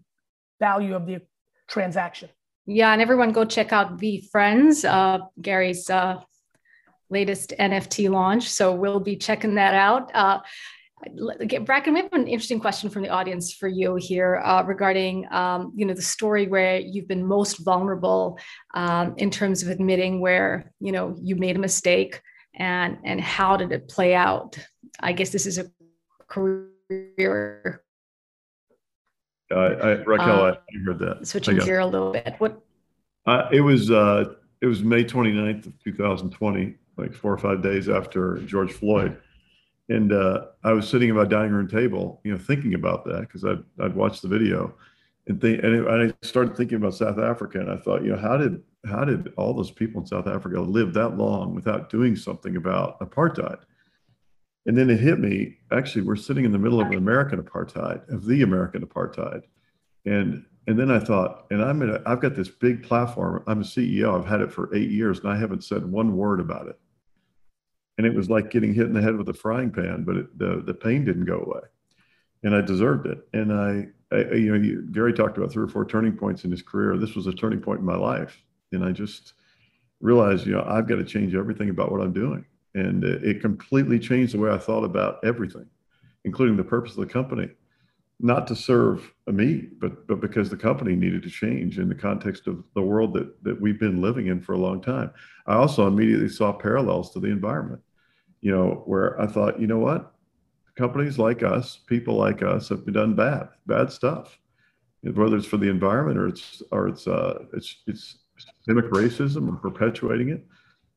value 0.58 0.96
of 0.96 1.06
the 1.06 1.20
transaction. 1.68 2.30
Yeah, 2.66 2.92
and 2.92 3.02
everyone 3.02 3.32
go 3.32 3.44
check 3.44 3.72
out 3.72 3.98
VeeFriends, 3.98 4.88
uh, 4.88 5.26
Gary's 5.40 5.90
uh, 5.90 6.20
latest 7.10 7.52
NFT 7.58 8.08
launch. 8.08 8.48
So 8.48 8.74
we'll 8.74 9.00
be 9.00 9.16
checking 9.16 9.56
that 9.56 9.74
out. 9.74 10.10
Uh, 10.14 10.40
Bracken, 11.64 11.92
we 11.92 12.00
have 12.00 12.12
an 12.12 12.26
interesting 12.26 12.60
question 12.60 12.88
from 12.88 13.02
the 13.02 13.10
audience 13.10 13.52
for 13.52 13.68
you 13.68 13.96
here 13.96 14.40
uh, 14.42 14.62
regarding, 14.64 15.30
um, 15.30 15.72
you 15.76 15.84
know, 15.84 15.92
the 15.92 16.00
story 16.00 16.46
where 16.46 16.78
you've 16.78 17.08
been 17.08 17.26
most 17.26 17.58
vulnerable 17.58 18.38
um, 18.72 19.14
in 19.18 19.30
terms 19.30 19.62
of 19.62 19.68
admitting 19.68 20.20
where, 20.20 20.72
you 20.80 20.92
know, 20.92 21.14
you 21.20 21.36
made 21.36 21.56
a 21.56 21.58
mistake 21.58 22.22
and 22.54 22.98
and 23.04 23.20
how 23.20 23.56
did 23.56 23.72
it 23.72 23.88
play 23.88 24.14
out? 24.14 24.58
I 24.98 25.12
guess 25.12 25.30
this 25.30 25.44
is 25.44 25.58
a 25.58 25.66
career 26.28 27.83
I, 29.50 29.54
I 29.54 29.92
Raquel, 30.02 30.44
uh, 30.44 30.52
I 30.52 30.78
heard 30.84 30.98
that. 31.00 31.26
Switching 31.26 31.58
gear 31.58 31.80
a 31.80 31.86
little 31.86 32.12
bit. 32.12 32.34
What? 32.38 32.60
Uh, 33.26 33.48
it 33.52 33.60
was 33.60 33.90
uh, 33.90 34.34
it 34.60 34.66
was 34.66 34.82
May 34.82 35.04
29th 35.04 35.66
of 35.66 35.78
2020, 35.82 36.74
like 36.96 37.14
four 37.14 37.32
or 37.32 37.38
five 37.38 37.62
days 37.62 37.88
after 37.88 38.38
George 38.40 38.72
Floyd, 38.72 39.18
and 39.88 40.12
uh, 40.12 40.46
I 40.62 40.72
was 40.72 40.88
sitting 40.88 41.10
at 41.10 41.16
my 41.16 41.24
dining 41.24 41.52
room 41.52 41.68
table, 41.68 42.20
you 42.24 42.32
know, 42.32 42.38
thinking 42.38 42.74
about 42.74 43.04
that 43.06 43.20
because 43.20 43.44
I'd 43.44 43.62
I'd 43.82 43.94
watched 43.94 44.22
the 44.22 44.28
video, 44.28 44.74
and 45.26 45.40
think 45.40 45.62
and, 45.62 45.74
it, 45.74 45.86
and 45.86 46.12
I 46.12 46.26
started 46.26 46.56
thinking 46.56 46.76
about 46.76 46.94
South 46.94 47.18
Africa, 47.18 47.60
and 47.60 47.70
I 47.70 47.76
thought, 47.76 48.02
you 48.02 48.12
know, 48.12 48.18
how 48.18 48.36
did 48.36 48.62
how 48.86 49.04
did 49.04 49.32
all 49.36 49.54
those 49.54 49.70
people 49.70 50.00
in 50.00 50.06
South 50.06 50.26
Africa 50.26 50.60
live 50.60 50.92
that 50.94 51.16
long 51.16 51.54
without 51.54 51.90
doing 51.90 52.16
something 52.16 52.56
about 52.56 52.98
apartheid? 53.00 53.60
And 54.66 54.76
then 54.76 54.88
it 54.88 54.98
hit 54.98 55.18
me. 55.18 55.58
Actually, 55.72 56.02
we're 56.02 56.16
sitting 56.16 56.44
in 56.44 56.52
the 56.52 56.58
middle 56.58 56.80
of 56.80 56.88
an 56.88 56.94
American 56.94 57.42
apartheid, 57.42 58.08
of 58.08 58.24
the 58.24 58.42
American 58.42 58.84
apartheid, 58.84 59.42
and 60.06 60.44
and 60.66 60.78
then 60.78 60.90
I 60.90 60.98
thought, 60.98 61.46
and 61.50 61.62
I'm 61.62 61.82
in 61.82 61.90
a, 61.90 62.00
I've 62.06 62.20
got 62.20 62.34
this 62.34 62.48
big 62.48 62.82
platform. 62.82 63.44
I'm 63.46 63.60
a 63.60 63.64
CEO. 63.64 64.18
I've 64.18 64.26
had 64.26 64.40
it 64.40 64.50
for 64.50 64.74
eight 64.74 64.90
years, 64.90 65.18
and 65.18 65.28
I 65.28 65.36
haven't 65.38 65.64
said 65.64 65.84
one 65.84 66.16
word 66.16 66.40
about 66.40 66.68
it. 66.68 66.78
And 67.98 68.06
it 68.06 68.14
was 68.14 68.30
like 68.30 68.50
getting 68.50 68.72
hit 68.72 68.86
in 68.86 68.94
the 68.94 69.02
head 69.02 69.16
with 69.16 69.28
a 69.28 69.34
frying 69.34 69.70
pan, 69.70 70.04
but 70.04 70.16
it, 70.16 70.38
the 70.38 70.62
the 70.64 70.74
pain 70.74 71.04
didn't 71.04 71.26
go 71.26 71.40
away, 71.40 71.60
and 72.42 72.54
I 72.54 72.62
deserved 72.62 73.06
it. 73.06 73.18
And 73.34 73.52
I, 73.52 73.88
I 74.10 74.34
you 74.34 74.52
know, 74.52 74.64
you, 74.64 74.88
Gary 74.90 75.12
talked 75.12 75.36
about 75.36 75.52
three 75.52 75.64
or 75.64 75.68
four 75.68 75.84
turning 75.84 76.16
points 76.16 76.44
in 76.44 76.50
his 76.50 76.62
career. 76.62 76.96
This 76.96 77.14
was 77.14 77.26
a 77.26 77.32
turning 77.32 77.60
point 77.60 77.80
in 77.80 77.86
my 77.86 77.96
life, 77.96 78.42
and 78.72 78.82
I 78.82 78.92
just 78.92 79.34
realized, 80.00 80.46
you 80.46 80.52
know, 80.52 80.64
I've 80.66 80.88
got 80.88 80.96
to 80.96 81.04
change 81.04 81.34
everything 81.34 81.68
about 81.68 81.92
what 81.92 82.00
I'm 82.00 82.12
doing 82.14 82.46
and 82.74 83.04
it 83.04 83.40
completely 83.40 83.98
changed 83.98 84.34
the 84.34 84.38
way 84.38 84.50
I 84.50 84.58
thought 84.58 84.84
about 84.84 85.18
everything, 85.24 85.66
including 86.24 86.56
the 86.56 86.64
purpose 86.64 86.92
of 86.92 86.98
the 86.98 87.06
company. 87.12 87.48
not 88.20 88.46
to 88.46 88.54
serve 88.56 89.12
me, 89.26 89.68
but 89.80 90.06
but 90.06 90.20
because 90.20 90.48
the 90.48 90.56
company 90.56 90.94
needed 90.96 91.22
to 91.22 91.30
change 91.30 91.78
in 91.78 91.88
the 91.88 91.94
context 91.94 92.46
of 92.46 92.62
the 92.74 92.82
world 92.82 93.12
that 93.14 93.42
that 93.44 93.60
we've 93.60 93.80
been 93.80 94.00
living 94.00 94.28
in 94.28 94.40
for 94.40 94.52
a 94.54 94.58
long 94.58 94.80
time. 94.80 95.10
I 95.46 95.54
also 95.54 95.86
immediately 95.86 96.28
saw 96.28 96.52
parallels 96.52 97.12
to 97.12 97.20
the 97.20 97.28
environment, 97.28 97.82
you 98.40 98.52
know, 98.52 98.82
where 98.86 99.20
I 99.20 99.26
thought, 99.26 99.60
you 99.60 99.66
know 99.66 99.78
what, 99.80 100.12
companies 100.76 101.18
like 101.18 101.42
us, 101.42 101.78
people 101.86 102.16
like 102.16 102.42
us, 102.42 102.68
have 102.70 102.86
done 102.92 103.14
bad 103.16 103.48
bad 103.66 103.90
stuff, 103.92 104.38
whether 105.02 105.36
it's 105.36 105.46
for 105.46 105.58
the 105.58 105.68
environment 105.70 106.18
or 106.18 106.28
it's 106.28 106.62
or 106.72 106.88
it's 106.88 107.06
uh, 107.06 107.44
it's 107.52 107.82
it's 107.86 108.18
systemic 108.38 108.90
racism 108.92 109.48
and 109.48 109.60
perpetuating 109.62 110.30
it. 110.30 110.46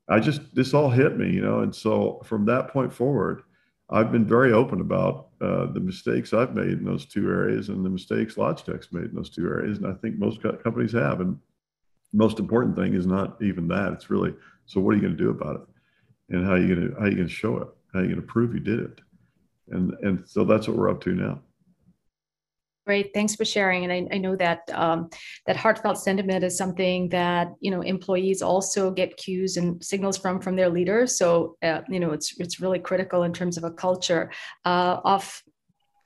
I 0.09 0.19
just 0.19 0.55
this 0.55 0.73
all 0.73 0.89
hit 0.89 1.17
me, 1.17 1.31
you 1.31 1.41
know, 1.41 1.59
and 1.59 1.75
so 1.75 2.21
from 2.23 2.45
that 2.45 2.69
point 2.69 2.93
forward, 2.93 3.43
I've 3.89 4.11
been 4.11 4.25
very 4.25 4.53
open 4.53 4.81
about 4.81 5.27
uh, 5.41 5.67
the 5.67 5.79
mistakes 5.79 6.33
I've 6.33 6.55
made 6.55 6.79
in 6.79 6.85
those 6.85 7.05
two 7.05 7.29
areas 7.29 7.69
and 7.69 7.85
the 7.85 7.89
mistakes 7.89 8.35
Logitech's 8.35 8.91
made 8.91 9.05
in 9.05 9.15
those 9.15 9.29
two 9.29 9.47
areas, 9.47 9.77
and 9.77 9.87
I 9.87 9.93
think 9.93 10.17
most 10.17 10.41
co- 10.41 10.53
companies 10.53 10.93
have. 10.93 11.21
And 11.21 11.37
most 12.13 12.39
important 12.39 12.75
thing 12.75 12.93
is 12.93 13.05
not 13.05 13.41
even 13.41 13.67
that; 13.69 13.93
it's 13.93 14.09
really 14.09 14.33
so 14.65 14.79
what 14.81 14.91
are 14.91 14.95
you 14.95 15.01
going 15.01 15.17
to 15.17 15.23
do 15.23 15.29
about 15.29 15.55
it, 15.55 16.35
and 16.35 16.45
how 16.45 16.53
are 16.53 16.59
you 16.59 16.75
going 16.75 16.89
to 16.89 16.95
how 16.95 17.05
are 17.05 17.09
you 17.09 17.15
going 17.15 17.27
to 17.27 17.33
show 17.33 17.57
it, 17.57 17.67
how 17.93 17.99
are 17.99 18.03
you 18.03 18.09
going 18.09 18.21
to 18.21 18.27
prove 18.27 18.53
you 18.53 18.59
did 18.59 18.79
it, 18.79 19.01
and 19.69 19.93
and 20.03 20.27
so 20.27 20.43
that's 20.43 20.67
what 20.67 20.77
we're 20.77 20.89
up 20.89 21.01
to 21.01 21.13
now. 21.13 21.41
Great, 22.87 23.13
thanks 23.13 23.35
for 23.35 23.43
sharing. 23.43 23.83
And 23.83 23.91
I, 23.91 24.15
I 24.15 24.17
know 24.17 24.37
that 24.37 24.61
um, 24.73 25.09
that 25.45 25.57
heartfelt 25.57 25.97
sentiment 25.97 26.45
is 26.45 26.57
something 26.57 27.09
that 27.09 27.53
you 27.59 27.69
know 27.69 27.81
employees 27.81 28.41
also 28.41 28.91
get 28.91 29.17
cues 29.17 29.57
and 29.57 29.83
signals 29.83 30.17
from 30.17 30.39
from 30.39 30.55
their 30.55 30.69
leaders. 30.69 31.17
So 31.17 31.57
uh, 31.61 31.81
you 31.89 31.99
know 31.99 32.11
it's 32.11 32.39
it's 32.39 32.61
really 32.61 32.79
critical 32.79 33.23
in 33.23 33.33
terms 33.33 33.57
of 33.57 33.65
a 33.65 33.71
culture 33.71 34.31
uh, 34.63 35.01
of 35.03 35.43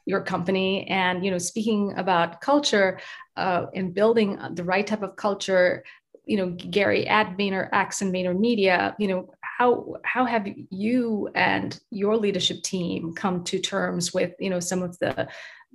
your 0.08 0.22
company. 0.22 0.88
And 0.88 1.24
you 1.24 1.30
know, 1.30 1.38
speaking 1.38 1.94
about 1.98 2.42
culture 2.42 3.00
uh, 3.38 3.68
and 3.76 3.94
building 3.94 4.40
the 4.56 4.64
right 4.64 4.88
type 4.88 5.04
of 5.04 5.16
culture, 5.18 5.84
you 6.26 6.38
know, 6.38 6.50
Gary 6.50 7.08
at 7.08 7.38
VaynerX 7.38 8.02
and 8.02 8.12
VaynerMedia, 8.12 8.96
you 8.98 9.08
know, 9.08 9.30
how 9.44 9.98
how 10.04 10.26
have 10.26 10.48
you 10.72 11.30
and 11.36 11.80
your 11.92 12.18
leadership 12.18 12.64
team 12.64 13.14
come 13.14 13.44
to 13.44 13.60
terms 13.60 14.12
with 14.12 14.34
you 14.40 14.50
know 14.50 14.60
some 14.60 14.82
of 14.82 14.98
the 14.98 15.28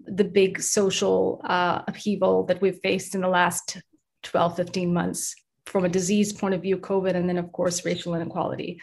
the 0.04 0.24
big 0.24 0.60
social 0.60 1.40
uh, 1.44 1.82
upheaval 1.88 2.44
that 2.44 2.60
we've 2.60 2.78
faced 2.82 3.14
in 3.14 3.20
the 3.20 3.28
last 3.28 3.78
12, 4.22 4.56
15 4.56 4.92
months 4.92 5.34
from 5.64 5.84
a 5.84 5.88
disease 5.88 6.32
point 6.32 6.54
of 6.54 6.62
view, 6.62 6.78
COVID, 6.78 7.14
and 7.14 7.28
then, 7.28 7.38
of 7.38 7.50
course, 7.52 7.84
racial 7.84 8.14
inequality. 8.14 8.80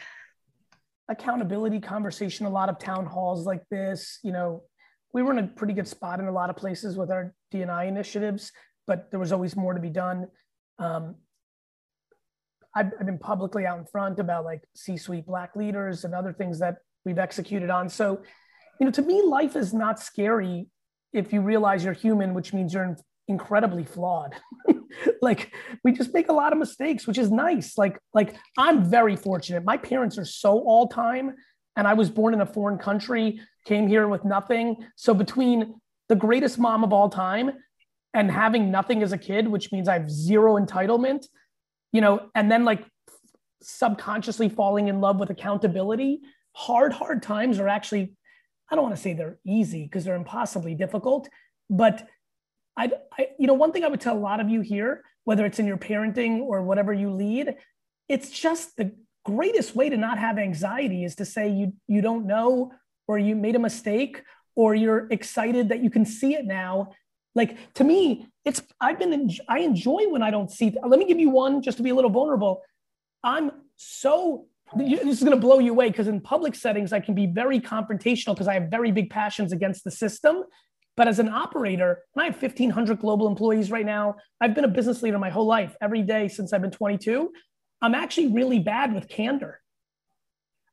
Accountability 1.10 1.80
conversation, 1.80 2.46
a 2.46 2.50
lot 2.50 2.70
of 2.70 2.78
town 2.80 3.06
halls 3.06 3.46
like 3.46 3.64
this. 3.70 4.20
You 4.24 4.32
know, 4.32 4.64
we 5.14 5.22
were 5.22 5.32
in 5.32 5.40
a 5.40 5.48
pretty 5.48 5.74
good 5.74 5.88
spot 5.88 6.20
in 6.20 6.28
a 6.28 6.32
lot 6.32 6.50
of 6.50 6.56
places 6.56 6.98
with 6.98 7.12
our 7.12 7.34
DNI 7.54 7.88
initiatives, 7.88 8.52
but 8.88 9.12
there 9.12 9.20
was 9.20 9.32
always 9.32 9.56
more 9.56 9.74
to 9.74 9.80
be 9.80 9.90
done. 9.90 10.28
Um, 10.80 11.16
I've, 12.76 12.92
I've 13.00 13.06
been 13.06 13.20
publicly 13.20 13.66
out 13.66 13.78
in 13.78 13.86
front 13.86 14.20
about 14.20 14.46
like 14.46 14.64
C-suite 14.76 15.26
black 15.26 15.56
leaders 15.56 16.04
and 16.04 16.14
other 16.14 16.34
things 16.34 16.60
that 16.60 16.78
we've 17.06 17.20
executed 17.20 17.70
on. 17.70 17.90
So, 17.90 18.22
you 18.80 18.86
know, 18.86 18.92
to 18.92 19.02
me, 19.02 19.22
life 19.22 19.56
is 19.56 19.74
not 19.74 20.00
scary 20.00 20.68
if 21.14 21.32
you 21.32 21.42
realize 21.42 21.84
you're 21.84 21.94
human, 21.94 22.34
which 22.34 22.54
means 22.54 22.74
you're 22.74 22.96
incredibly 23.28 23.84
flawed. 23.84 24.36
like 25.22 25.54
we 25.84 25.92
just 25.92 26.14
make 26.14 26.30
a 26.30 26.34
lot 26.34 26.52
of 26.52 26.60
mistakes, 26.60 27.08
which 27.08 27.18
is 27.18 27.32
nice. 27.32 27.78
Like, 27.78 28.00
like 28.14 28.36
I'm 28.58 28.84
very 28.84 29.16
fortunate. 29.16 29.64
My 29.64 29.78
parents 29.78 30.18
are 30.18 30.26
so 30.26 30.60
all 30.60 30.88
time, 30.88 31.36
and 31.76 31.88
I 31.88 31.94
was 31.94 32.10
born 32.10 32.34
in 32.34 32.42
a 32.42 32.46
foreign 32.46 32.78
country, 32.78 33.40
came 33.66 33.88
here 33.88 34.08
with 34.08 34.26
nothing. 34.26 34.78
So 34.96 35.14
between 35.14 35.76
the 36.10 36.16
greatest 36.16 36.60
mom 36.60 36.84
of 36.84 36.94
all 36.94 37.10
time 37.10 37.52
and 38.14 38.30
having 38.30 38.70
nothing 38.70 39.02
as 39.02 39.12
a 39.12 39.18
kid, 39.18 39.48
which 39.48 39.72
means 39.72 39.88
I 39.88 39.94
have 39.94 40.10
zero 40.10 40.60
entitlement, 40.60 41.26
you 41.92 42.02
know, 42.02 42.30
and 42.36 42.52
then 42.52 42.66
like 42.66 42.86
subconsciously 43.62 44.50
falling 44.50 44.88
in 44.88 45.02
love 45.02 45.20
with 45.20 45.30
accountability, 45.30 46.22
hard, 46.52 46.94
hard 46.94 47.24
times 47.24 47.60
are 47.60 47.68
actually 47.68 48.14
I 48.74 48.76
don't 48.76 48.86
want 48.86 48.96
to 48.96 49.02
say 49.02 49.14
they're 49.14 49.38
easy 49.46 49.84
because 49.84 50.04
they're 50.04 50.16
impossibly 50.16 50.74
difficult, 50.74 51.30
but 51.70 52.08
I, 52.76 52.92
I, 53.16 53.28
you 53.38 53.46
know, 53.46 53.54
one 53.54 53.72
thing 53.72 53.84
I 53.84 53.88
would 53.88 54.02
tell 54.02 54.18
a 54.18 54.20
lot 54.20 54.40
of 54.40 54.50
you 54.50 54.62
here, 54.62 55.04
whether 55.26 55.46
it's 55.46 55.60
in 55.60 55.68
your 55.68 55.78
parenting 55.78 56.40
or 56.40 56.64
whatever 56.64 56.92
you 56.92 57.12
lead, 57.12 57.54
it's 58.10 58.32
just 58.32 58.76
the 58.76 58.92
greatest 59.26 59.76
way 59.76 59.90
to 59.92 59.96
not 59.96 60.18
have 60.18 60.40
anxiety 60.40 61.04
is 61.04 61.16
to 61.18 61.24
say 61.24 61.50
you 61.50 61.74
you 61.88 62.02
don't 62.02 62.26
know 62.26 62.72
or 63.08 63.20
you 63.20 63.36
made 63.36 63.56
a 63.56 63.60
mistake 63.60 64.24
or 64.56 64.74
you're 64.74 65.08
excited 65.12 65.70
that 65.70 65.84
you 65.84 65.92
can 65.92 66.04
see 66.04 66.34
it 66.34 66.46
now. 66.46 66.94
Like 67.36 67.74
to 67.76 67.84
me, 67.84 68.26
it's 68.44 68.64
I've 68.82 68.98
been 68.98 69.30
I 69.48 69.60
enjoy 69.60 70.10
when 70.10 70.24
I 70.24 70.32
don't 70.32 70.50
see. 70.50 70.76
Let 70.84 70.98
me 70.98 71.06
give 71.06 71.20
you 71.20 71.30
one 71.30 71.62
just 71.62 71.78
to 71.78 71.84
be 71.84 71.92
a 71.92 71.96
little 71.96 72.10
vulnerable. 72.10 72.64
I'm 73.24 73.52
so 73.76 74.48
this 74.76 75.18
is 75.18 75.24
going 75.24 75.32
to 75.32 75.42
blow 75.42 75.60
you 75.60 75.72
away 75.72 75.90
because 75.90 76.08
in 76.08 76.22
public 76.22 76.56
settings, 76.56 76.94
I 76.94 77.00
can 77.00 77.14
be 77.14 77.28
very 77.28 77.60
confrontational 77.60 78.34
because 78.34 78.48
I 78.48 78.54
have 78.56 78.70
very 78.70 78.92
big 78.92 79.10
passions 79.10 79.52
against 79.52 79.84
the 79.84 79.92
system. 79.92 80.44
But 80.96 81.08
as 81.08 81.20
an 81.20 81.30
operator, 81.30 82.04
I 82.16 82.26
have 82.26 82.40
1,500 82.40 83.00
global 83.00 83.28
employees 83.28 83.72
right 83.72 83.86
now, 83.86 84.16
I've 84.40 84.54
been 84.54 84.64
a 84.64 84.70
business 84.70 85.02
leader 85.02 85.18
my 85.18 85.32
whole 85.32 85.48
life, 85.48 85.76
every 85.82 86.04
day 86.04 86.28
since 86.28 86.54
I've 86.54 86.62
been 86.62 86.72
22. 86.72 87.32
I'm 87.82 87.96
actually 87.96 88.28
really 88.28 88.60
bad 88.60 88.94
with 88.94 89.10
candor. 89.10 89.60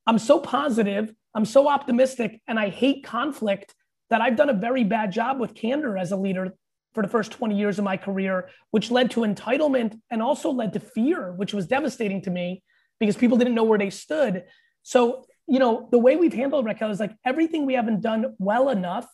I'm 0.07 0.19
so 0.19 0.39
positive, 0.39 1.13
I'm 1.35 1.45
so 1.45 1.69
optimistic, 1.69 2.41
and 2.47 2.59
I 2.59 2.69
hate 2.69 3.05
conflict 3.05 3.75
that 4.11 4.21
I've 4.21 4.37
done 4.37 4.51
a 4.51 4.55
very 4.55 4.85
bad 4.85 5.13
job 5.13 5.41
with 5.41 5.55
candor 5.55 5.97
as 5.97 6.13
a 6.13 6.17
leader 6.17 6.55
for 6.93 7.03
the 7.03 7.09
first 7.09 7.33
20 7.33 7.57
years 7.57 7.79
of 7.79 7.85
my 7.85 7.97
career, 7.97 8.51
which 8.73 8.91
led 8.91 9.11
to 9.13 9.21
entitlement 9.21 9.99
and 10.11 10.21
also 10.21 10.51
led 10.51 10.73
to 10.75 10.81
fear, 10.81 11.33
which 11.33 11.55
was 11.55 11.67
devastating 11.67 12.21
to 12.23 12.31
me 12.31 12.63
because 13.01 13.17
people 13.17 13.39
didn't 13.39 13.55
know 13.55 13.65
where 13.65 13.79
they 13.79 13.91
stood. 13.91 14.45
So, 14.83 15.25
you 15.49 15.59
know, 15.59 15.89
the 15.91 15.99
way 15.99 16.17
we've 16.17 16.33
handled 16.33 16.67
Raquel 16.67 16.91
is 16.91 17.01
like 17.01 17.17
everything 17.25 17.67
we 17.67 17.75
haven't 17.75 18.03
done 18.03 18.37
well 18.39 18.69
enough, 18.69 19.09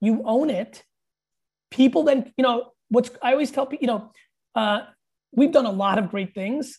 you 0.00 0.22
own 0.24 0.48
it. 0.48 0.82
People 1.70 2.04
then, 2.04 2.32
you 2.38 2.42
know, 2.42 2.70
what's 2.88 3.10
I 3.20 3.32
always 3.32 3.50
tell 3.50 3.66
people, 3.66 3.82
you 3.82 3.88
know, 3.88 4.12
uh, 4.54 4.80
we've 5.32 5.52
done 5.52 5.66
a 5.66 5.70
lot 5.70 5.98
of 5.98 6.10
great 6.10 6.34
things. 6.34 6.78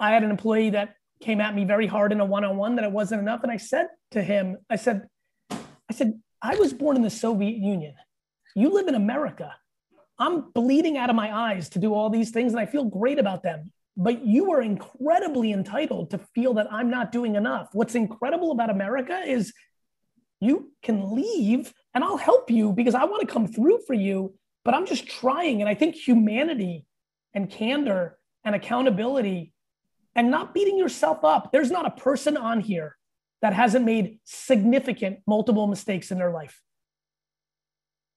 I 0.00 0.10
had 0.10 0.24
an 0.24 0.30
employee 0.30 0.70
that 0.70 0.94
came 1.20 1.40
at 1.40 1.54
me 1.54 1.64
very 1.64 1.86
hard 1.86 2.10
in 2.10 2.20
a 2.20 2.24
one-on-one 2.24 2.76
that 2.76 2.84
it 2.84 2.90
wasn't 2.90 3.20
enough. 3.20 3.42
And 3.42 3.52
I 3.52 3.58
said 3.58 3.88
to 4.12 4.22
him, 4.22 4.56
I 4.68 4.76
said, 4.76 5.06
I 5.50 5.92
said, 5.92 6.20
I 6.40 6.56
was 6.56 6.72
born 6.72 6.96
in 6.96 7.02
the 7.02 7.10
Soviet 7.10 7.56
Union. 7.56 7.94
You 8.56 8.70
live 8.70 8.88
in 8.88 8.94
America. 8.94 9.54
I'm 10.18 10.50
bleeding 10.52 10.96
out 10.96 11.10
of 11.10 11.16
my 11.16 11.34
eyes 11.34 11.68
to 11.70 11.78
do 11.78 11.94
all 11.94 12.10
these 12.10 12.30
things 12.30 12.52
and 12.52 12.60
I 12.60 12.66
feel 12.66 12.84
great 12.84 13.18
about 13.18 13.42
them 13.42 13.72
but 13.96 14.24
you 14.24 14.52
are 14.52 14.62
incredibly 14.62 15.52
entitled 15.52 16.10
to 16.10 16.18
feel 16.18 16.54
that 16.54 16.72
I'm 16.72 16.90
not 16.90 17.12
doing 17.12 17.36
enough. 17.36 17.68
What's 17.72 17.94
incredible 17.94 18.50
about 18.50 18.70
America 18.70 19.20
is 19.26 19.52
you 20.40 20.72
can 20.82 21.14
leave 21.14 21.72
and 21.94 22.02
I'll 22.02 22.16
help 22.16 22.50
you 22.50 22.72
because 22.72 22.94
I 22.94 23.04
want 23.04 23.20
to 23.20 23.32
come 23.32 23.46
through 23.46 23.80
for 23.86 23.94
you, 23.94 24.34
but 24.64 24.74
I'm 24.74 24.86
just 24.86 25.06
trying. 25.06 25.60
And 25.60 25.68
I 25.68 25.74
think 25.74 25.94
humanity 25.94 26.86
and 27.34 27.50
candor 27.50 28.18
and 28.44 28.54
accountability 28.54 29.52
and 30.14 30.30
not 30.30 30.54
beating 30.54 30.78
yourself 30.78 31.24
up. 31.24 31.52
There's 31.52 31.70
not 31.70 31.86
a 31.86 31.90
person 31.90 32.36
on 32.36 32.60
here 32.60 32.96
that 33.40 33.52
hasn't 33.52 33.84
made 33.84 34.20
significant 34.24 35.18
multiple 35.26 35.66
mistakes 35.66 36.10
in 36.10 36.18
their 36.18 36.30
life. 36.30 36.60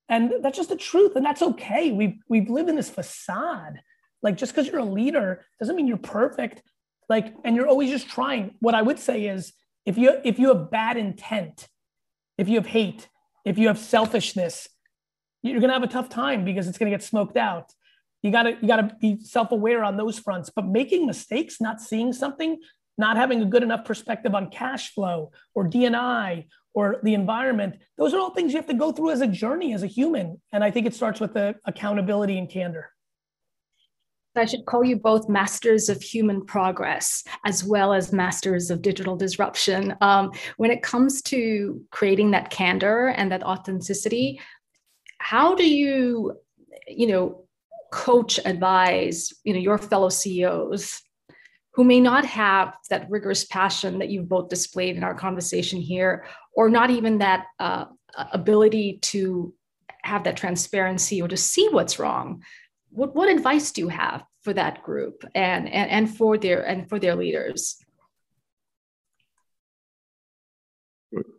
And 0.07 0.31
that's 0.41 0.57
just 0.57 0.69
the 0.69 0.77
truth. 0.77 1.15
And 1.15 1.25
that's 1.25 1.41
okay. 1.41 1.91
We've, 1.91 2.17
we've 2.29 2.49
lived 2.49 2.69
in 2.69 2.75
this 2.75 2.89
facade 2.89 3.81
like 4.25 4.37
just 4.37 4.53
because 4.53 4.67
you're 4.67 4.79
a 4.79 4.83
leader 4.83 5.45
doesn't 5.59 5.75
mean 5.75 5.87
you're 5.87 5.97
perfect. 5.97 6.63
Like, 7.07 7.35
and 7.45 7.55
you're 7.55 7.67
always 7.67 7.91
just 7.91 8.09
trying. 8.09 8.55
What 8.59 8.73
I 8.73 8.81
would 8.81 8.97
say 8.97 9.27
is 9.27 9.53
if 9.85 9.99
you 9.99 10.19
if 10.23 10.39
you 10.39 10.47
have 10.47 10.71
bad 10.71 10.97
intent, 10.97 11.67
if 12.39 12.49
you 12.49 12.55
have 12.55 12.65
hate, 12.65 13.07
if 13.45 13.59
you 13.59 13.67
have 13.67 13.77
selfishness, 13.77 14.67
you're 15.43 15.61
gonna 15.61 15.73
have 15.73 15.83
a 15.83 15.87
tough 15.87 16.09
time 16.09 16.43
because 16.43 16.67
it's 16.67 16.79
gonna 16.79 16.89
get 16.89 17.03
smoked 17.03 17.37
out. 17.37 17.71
You 18.23 18.31
gotta 18.31 18.57
you 18.59 18.67
gotta 18.67 18.97
be 18.99 19.19
self-aware 19.21 19.83
on 19.83 19.95
those 19.95 20.17
fronts. 20.17 20.49
But 20.49 20.65
making 20.65 21.05
mistakes, 21.05 21.61
not 21.61 21.79
seeing 21.79 22.11
something, 22.11 22.57
not 22.97 23.17
having 23.17 23.43
a 23.43 23.45
good 23.45 23.61
enough 23.61 23.85
perspective 23.85 24.33
on 24.33 24.49
cash 24.49 24.91
flow 24.91 25.31
or 25.53 25.69
DNI 25.69 26.47
or 26.73 26.99
the 27.03 27.13
environment, 27.13 27.75
those 27.99 28.15
are 28.15 28.19
all 28.19 28.31
things 28.31 28.53
you 28.53 28.57
have 28.57 28.67
to 28.67 28.73
go 28.73 28.91
through 28.91 29.11
as 29.11 29.21
a 29.21 29.27
journey 29.27 29.75
as 29.75 29.83
a 29.83 29.87
human. 29.87 30.41
And 30.51 30.63
I 30.63 30.71
think 30.71 30.87
it 30.87 30.95
starts 30.95 31.19
with 31.19 31.35
the 31.35 31.53
accountability 31.67 32.39
and 32.39 32.49
candor. 32.49 32.89
I 34.37 34.45
should 34.45 34.65
call 34.65 34.83
you 34.83 34.97
both 34.97 35.29
masters 35.29 35.89
of 35.89 36.01
human 36.01 36.45
progress 36.45 37.23
as 37.45 37.63
well 37.63 37.93
as 37.93 38.13
masters 38.13 38.69
of 38.69 38.81
digital 38.81 39.15
disruption. 39.15 39.95
Um, 40.01 40.31
when 40.57 40.71
it 40.71 40.83
comes 40.83 41.21
to 41.23 41.81
creating 41.91 42.31
that 42.31 42.49
candor 42.49 43.07
and 43.07 43.31
that 43.31 43.43
authenticity, 43.43 44.39
how 45.19 45.55
do 45.55 45.67
you, 45.67 46.33
you 46.87 47.07
know, 47.07 47.45
coach, 47.91 48.39
advise, 48.45 49.33
you 49.43 49.53
know, 49.53 49.59
your 49.59 49.77
fellow 49.77 50.09
CEOs 50.09 51.01
who 51.73 51.83
may 51.83 51.99
not 51.99 52.25
have 52.25 52.73
that 52.89 53.09
rigorous 53.09 53.45
passion 53.45 53.99
that 53.99 54.09
you've 54.09 54.29
both 54.29 54.49
displayed 54.49 54.95
in 54.95 55.03
our 55.03 55.13
conversation 55.13 55.79
here, 55.79 56.25
or 56.55 56.69
not 56.69 56.89
even 56.89 57.17
that 57.17 57.45
uh, 57.59 57.85
ability 58.31 58.99
to 59.01 59.53
have 60.03 60.23
that 60.23 60.37
transparency 60.37 61.21
or 61.21 61.27
to 61.27 61.35
see 61.35 61.67
what's 61.69 61.99
wrong 61.99 62.41
what, 62.95 63.15
what 63.15 63.29
advice 63.29 63.71
do 63.71 63.81
you 63.81 63.89
have 63.89 64.23
for 64.41 64.53
that 64.53 64.83
group 64.83 65.25
and, 65.35 65.67
and 65.67 65.89
and 65.91 66.17
for 66.17 66.37
their 66.37 66.65
and 66.65 66.87
for 66.87 66.99
their 66.99 67.15
leaders 67.15 67.77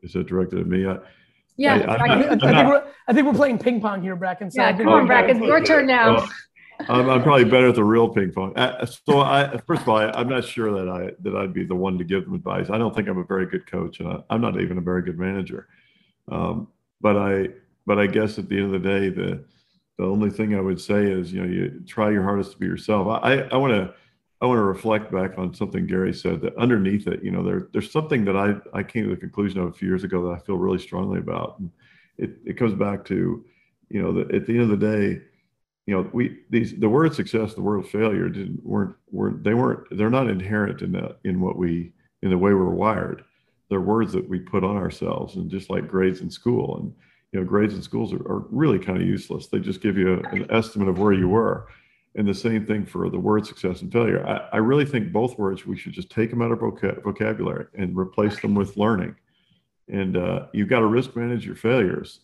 is 0.03 0.13
that 0.13 0.27
directed 0.27 0.61
at 0.61 0.67
me 0.67 0.87
I, 0.87 0.99
yeah 1.57 1.75
I, 1.75 1.95
I, 1.95 2.33
I, 2.33 2.39
think 2.39 2.43
we're, 2.43 2.85
I 3.09 3.13
think 3.13 3.27
we're 3.27 3.35
playing 3.35 3.59
ping 3.59 3.81
pong 3.81 4.03
here 4.03 4.17
bracken 4.17 4.51
so 4.51 4.61
yeah 4.61 4.77
come 4.77 4.89
on 4.89 5.07
bracken 5.07 5.43
your 5.43 5.63
turn 5.63 5.87
now 5.87 6.15
well, 6.17 6.29
I'm, 6.89 7.09
I'm, 7.09 7.23
probably 7.23 7.45
better 7.45 7.69
at 7.69 7.75
the 7.75 7.85
real 7.85 8.07
ping 8.07 8.33
pong. 8.33 8.55
Uh, 8.55 8.85
so 8.85 9.21
I, 9.21 9.57
first 9.67 9.81
of 9.81 9.89
all, 9.89 9.97
I, 9.97 10.21
am 10.21 10.29
not 10.29 10.45
sure 10.45 10.71
that 10.73 10.91
I 10.91 11.13
that 11.23 11.35
I'd 11.35 11.55
be 11.55 11.65
the 11.65 11.75
one 11.75 11.97
to 11.97 12.05
give 12.05 12.27
them 12.27 12.35
advice. 12.35 12.69
I 12.69 12.77
don't 12.77 12.95
think 12.95 13.09
I'm 13.09 13.17
a 13.17 13.25
very 13.25 13.47
good 13.47 13.67
coach, 13.67 14.01
and 14.01 14.09
I, 14.11 14.35
am 14.35 14.43
not 14.43 14.61
even 14.61 14.77
a 14.77 14.83
very 14.83 15.01
good 15.01 15.19
manager. 15.19 15.69
Um, 16.31 16.69
but 17.01 17.17
I, 17.17 17.49
but 17.87 17.99
I 17.99 18.07
guess 18.07 18.39
at 18.39 18.51
the 18.51 18.57
end 18.59 18.75
of 18.75 18.83
the 18.83 18.89
day, 18.89 19.09
the 19.09 19.45
the 19.99 20.05
only 20.05 20.31
thing 20.31 20.55
I 20.55 20.61
would 20.61 20.81
say 20.81 21.05
is, 21.05 21.33
you 21.33 21.41
know, 21.43 21.49
you 21.49 21.83
try 21.87 22.11
your 22.11 22.23
hardest 22.23 22.53
to 22.53 22.59
be 22.59 22.67
yourself. 22.67 23.07
I 23.23 23.41
I 23.53 23.57
want 23.57 23.73
to 23.73 23.95
I 24.41 24.47
want 24.47 24.59
to 24.59 24.63
reflect 24.63 25.11
back 25.11 25.39
on 25.39 25.55
something 25.55 25.87
Gary 25.87 26.13
said 26.13 26.41
that 26.43 26.57
underneath 26.57 27.07
it, 27.07 27.23
you 27.23 27.31
know, 27.31 27.43
there 27.43 27.69
there's 27.73 27.91
something 27.91 28.25
that 28.27 28.37
I 28.37 28.57
I 28.73 28.83
came 28.83 29.05
to 29.05 29.11
the 29.11 29.21
conclusion 29.21 29.61
of 29.61 29.69
a 29.69 29.73
few 29.73 29.89
years 29.89 30.05
ago 30.05 30.27
that 30.27 30.35
I 30.35 30.45
feel 30.45 30.57
really 30.57 30.79
strongly 30.79 31.19
about. 31.19 31.59
And 31.59 31.71
it 32.19 32.37
it 32.45 32.59
comes 32.59 32.75
back 32.75 33.05
to, 33.07 33.45
you 33.89 34.03
know, 34.03 34.13
that 34.13 34.35
at 34.35 34.47
the 34.47 34.53
end 34.53 34.71
of 34.71 34.81
the 34.81 34.87
day 34.87 35.23
you 35.87 35.95
know, 35.95 36.11
we 36.13 36.41
these 36.51 36.77
the 36.79 36.89
word 36.89 37.15
success, 37.15 37.55
the 37.55 37.63
word 37.63 37.87
failure 37.87 38.29
didn't 38.29 38.65
weren't 38.65 38.97
weren't 39.11 39.45
they 39.45 39.55
weren't 39.55 39.87
they're 39.97 40.11
not 40.11 40.29
inherent 40.29 40.83
in 40.83 40.93
that 40.93 41.19
in 41.25 41.41
what 41.41 41.57
we 41.57 41.93
in 42.23 42.31
the 42.31 42.39
way 42.39 42.53
we're 42.53 42.71
wired. 42.71 43.25
They're 43.71 43.81
words 43.81 44.13
that 44.13 44.29
we 44.29 44.41
put 44.41 44.65
on 44.65 44.77
ourselves, 44.77 45.37
and 45.37 45.51
just 45.51 45.71
like 45.71 45.89
grades 45.89 46.21
in 46.21 46.31
school, 46.31 46.79
and 46.79 46.93
you 47.33 47.41
know, 47.41 47.47
grades 47.47 47.75
in 47.75 47.83
schools 47.83 48.13
are, 48.13 48.27
are 48.31 48.47
really 48.51 48.79
kind 48.79 49.01
of 49.01 49.07
useless. 49.07 49.47
They 49.49 49.59
just 49.59 49.81
give 49.81 49.97
you 49.97 50.15
a, 50.15 50.19
an 50.29 50.47
estimate 50.51 50.89
of 50.89 50.99
where 50.99 51.13
you 51.13 51.29
were. 51.29 51.69
And 52.15 52.27
the 52.27 52.35
same 52.35 52.65
thing 52.65 52.87
for 52.87 53.11
the 53.11 53.19
word 53.19 53.47
success 53.47 53.83
and 53.83 53.93
failure. 53.93 54.27
I, 54.27 54.57
I 54.57 54.57
really 54.59 54.87
think 54.87 55.13
both 55.13 55.39
words 55.39 55.67
we 55.67 55.77
should 55.77 55.93
just 55.93 56.11
take 56.11 56.31
them 56.31 56.41
out 56.41 56.51
of 56.51 56.61
vocab- 56.61 57.03
vocabulary 57.03 57.67
and 57.75 57.97
replace 57.97 58.41
them 58.41 58.55
with 58.55 58.77
learning. 58.77 59.17
And 59.89 60.17
uh, 60.17 60.47
you've 60.53 60.69
got 60.69 60.81
to 60.81 60.87
risk 60.87 61.15
manage 61.15 61.45
your 61.45 61.57
failures 61.57 62.21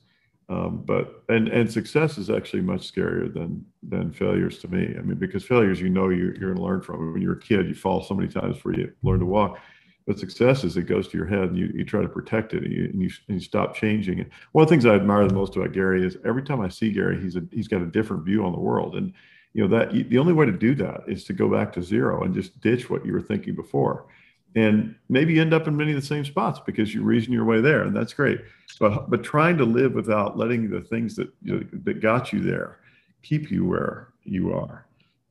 um, 0.52 0.82
but 0.84 1.22
and 1.28 1.48
and 1.48 1.70
success 1.70 2.18
is 2.18 2.28
actually 2.28 2.62
much 2.62 2.92
scarier 2.92 3.32
than 3.32 3.64
than 3.82 4.12
failures 4.12 4.58
to 4.58 4.68
me. 4.68 4.94
I 4.98 5.00
mean, 5.00 5.18
because 5.18 5.44
failures, 5.44 5.80
you 5.80 5.88
know, 5.88 6.08
you're, 6.10 6.34
you're 6.34 6.52
going 6.52 6.56
to 6.56 6.62
learn 6.62 6.82
from. 6.82 7.12
When 7.12 7.22
you're 7.22 7.34
a 7.34 7.40
kid, 7.40 7.68
you 7.68 7.74
fall 7.74 8.02
so 8.02 8.14
many 8.14 8.28
times 8.28 8.56
before 8.56 8.74
you 8.74 8.92
learn 9.02 9.20
to 9.20 9.26
walk. 9.26 9.58
But 10.06 10.18
success 10.18 10.64
is 10.64 10.76
it 10.76 10.82
goes 10.82 11.06
to 11.08 11.16
your 11.16 11.26
head, 11.26 11.44
and 11.44 11.56
you, 11.56 11.70
you 11.74 11.84
try 11.84 12.02
to 12.02 12.08
protect 12.08 12.54
it, 12.54 12.64
and 12.64 12.72
you, 12.72 12.84
and 12.84 13.00
you 13.00 13.10
and 13.28 13.40
you 13.40 13.44
stop 13.44 13.74
changing 13.74 14.18
it. 14.18 14.30
One 14.52 14.62
of 14.62 14.68
the 14.68 14.72
things 14.72 14.84
I 14.84 14.94
admire 14.94 15.26
the 15.26 15.34
most 15.34 15.54
about 15.54 15.72
Gary 15.72 16.04
is 16.04 16.16
every 16.24 16.42
time 16.42 16.60
I 16.60 16.68
see 16.68 16.90
Gary, 16.90 17.20
he's 17.20 17.36
a 17.36 17.42
he's 17.52 17.68
got 17.68 17.82
a 17.82 17.86
different 17.86 18.24
view 18.24 18.44
on 18.44 18.52
the 18.52 18.58
world, 18.58 18.96
and 18.96 19.12
you 19.54 19.62
know 19.62 19.78
that 19.78 19.92
the 19.92 20.18
only 20.18 20.32
way 20.32 20.46
to 20.46 20.52
do 20.52 20.74
that 20.76 21.02
is 21.06 21.24
to 21.24 21.32
go 21.32 21.48
back 21.48 21.72
to 21.74 21.82
zero 21.82 22.24
and 22.24 22.34
just 22.34 22.60
ditch 22.60 22.90
what 22.90 23.04
you 23.06 23.12
were 23.12 23.22
thinking 23.22 23.54
before. 23.54 24.06
And 24.54 24.94
maybe 25.08 25.40
end 25.40 25.54
up 25.54 25.66
in 25.66 25.76
many 25.76 25.92
of 25.92 26.00
the 26.00 26.06
same 26.06 26.26
spots 26.26 26.60
because 26.66 26.92
you 26.92 27.02
reason 27.02 27.32
your 27.32 27.46
way 27.46 27.62
there 27.62 27.84
and 27.84 27.96
that's 27.96 28.12
great. 28.12 28.40
But 28.78 29.08
but 29.08 29.22
trying 29.22 29.56
to 29.58 29.64
live 29.64 29.94
without 29.94 30.36
letting 30.36 30.68
the 30.68 30.82
things 30.82 31.16
that 31.16 31.32
you 31.42 31.54
know, 31.54 31.66
that 31.84 32.00
got 32.00 32.32
you 32.32 32.40
there 32.40 32.78
keep 33.22 33.50
you 33.50 33.64
where 33.64 34.08
you 34.24 34.52
are 34.52 34.86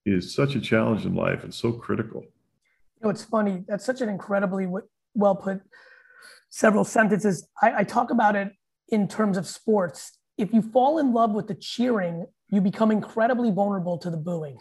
is 0.06 0.34
such 0.34 0.56
a 0.56 0.62
challenge 0.62 1.06
in 1.06 1.14
life 1.14 1.44
and 1.44 1.54
so 1.54 1.72
critical 1.72 2.26
you 3.02 3.08
know 3.08 3.10
it's 3.10 3.24
funny 3.24 3.64
that's 3.68 3.86
such 3.86 4.02
an 4.02 4.10
incredibly 4.10 4.68
well 5.14 5.36
put 5.36 5.62
several 6.50 6.84
sentences 6.84 7.48
I, 7.62 7.80
I 7.80 7.84
talk 7.84 8.12
about 8.12 8.36
it 8.36 8.52
in 8.90 9.08
terms 9.08 9.38
of 9.38 9.48
sports 9.48 10.18
if 10.38 10.54
you 10.54 10.62
fall 10.62 11.00
in 11.00 11.14
love 11.14 11.32
with 11.32 11.48
the 11.48 11.56
cheering 11.56 12.26
you 12.50 12.62
become 12.62 12.92
incredibly 12.92 13.52
vulnerable 13.52 13.98
to 14.00 14.10
the 14.10 14.18
booing 14.18 14.60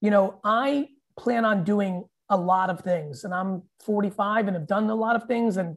you 0.00 0.10
know 0.10 0.40
i 0.44 0.88
plan 1.18 1.44
on 1.44 1.64
doing 1.64 2.04
a 2.32 2.36
lot 2.36 2.70
of 2.70 2.80
things. 2.80 3.24
And 3.24 3.34
I'm 3.34 3.62
45 3.84 4.48
and 4.48 4.56
have 4.56 4.66
done 4.66 4.88
a 4.88 4.94
lot 4.94 5.16
of 5.16 5.24
things. 5.24 5.58
And 5.58 5.76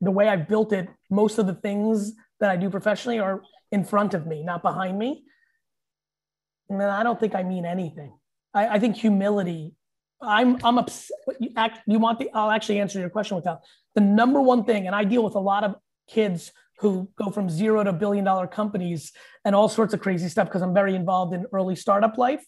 the 0.00 0.10
way 0.10 0.28
I've 0.28 0.48
built 0.48 0.72
it, 0.72 0.88
most 1.10 1.38
of 1.38 1.46
the 1.46 1.54
things 1.54 2.12
that 2.40 2.50
I 2.50 2.56
do 2.56 2.70
professionally 2.70 3.18
are 3.18 3.42
in 3.72 3.84
front 3.84 4.14
of 4.14 4.26
me, 4.26 4.44
not 4.44 4.62
behind 4.62 4.98
me. 4.98 5.24
And 6.70 6.80
I 6.82 7.02
don't 7.02 7.18
think 7.18 7.34
I 7.34 7.42
mean 7.42 7.64
anything. 7.64 8.16
I, 8.54 8.68
I 8.68 8.78
think 8.78 8.96
humility. 8.96 9.74
I'm 10.20 10.58
I'm 10.64 10.78
upset. 10.78 11.16
You, 11.38 11.50
act, 11.56 11.80
you 11.86 11.98
want 11.98 12.18
the? 12.18 12.30
I'll 12.34 12.50
actually 12.50 12.80
answer 12.80 12.98
your 12.98 13.10
question 13.10 13.36
without 13.36 13.60
the 13.94 14.00
number 14.00 14.40
one 14.40 14.64
thing. 14.64 14.86
And 14.86 14.94
I 14.94 15.04
deal 15.04 15.22
with 15.22 15.34
a 15.34 15.40
lot 15.40 15.64
of 15.64 15.76
kids 16.08 16.52
who 16.78 17.08
go 17.16 17.30
from 17.30 17.50
zero 17.50 17.82
to 17.82 17.92
billion 17.92 18.24
dollar 18.24 18.46
companies 18.46 19.12
and 19.44 19.54
all 19.54 19.68
sorts 19.68 19.94
of 19.94 20.00
crazy 20.00 20.28
stuff 20.28 20.48
because 20.48 20.62
I'm 20.62 20.74
very 20.74 20.94
involved 20.94 21.34
in 21.34 21.46
early 21.52 21.76
startup 21.76 22.18
life. 22.18 22.44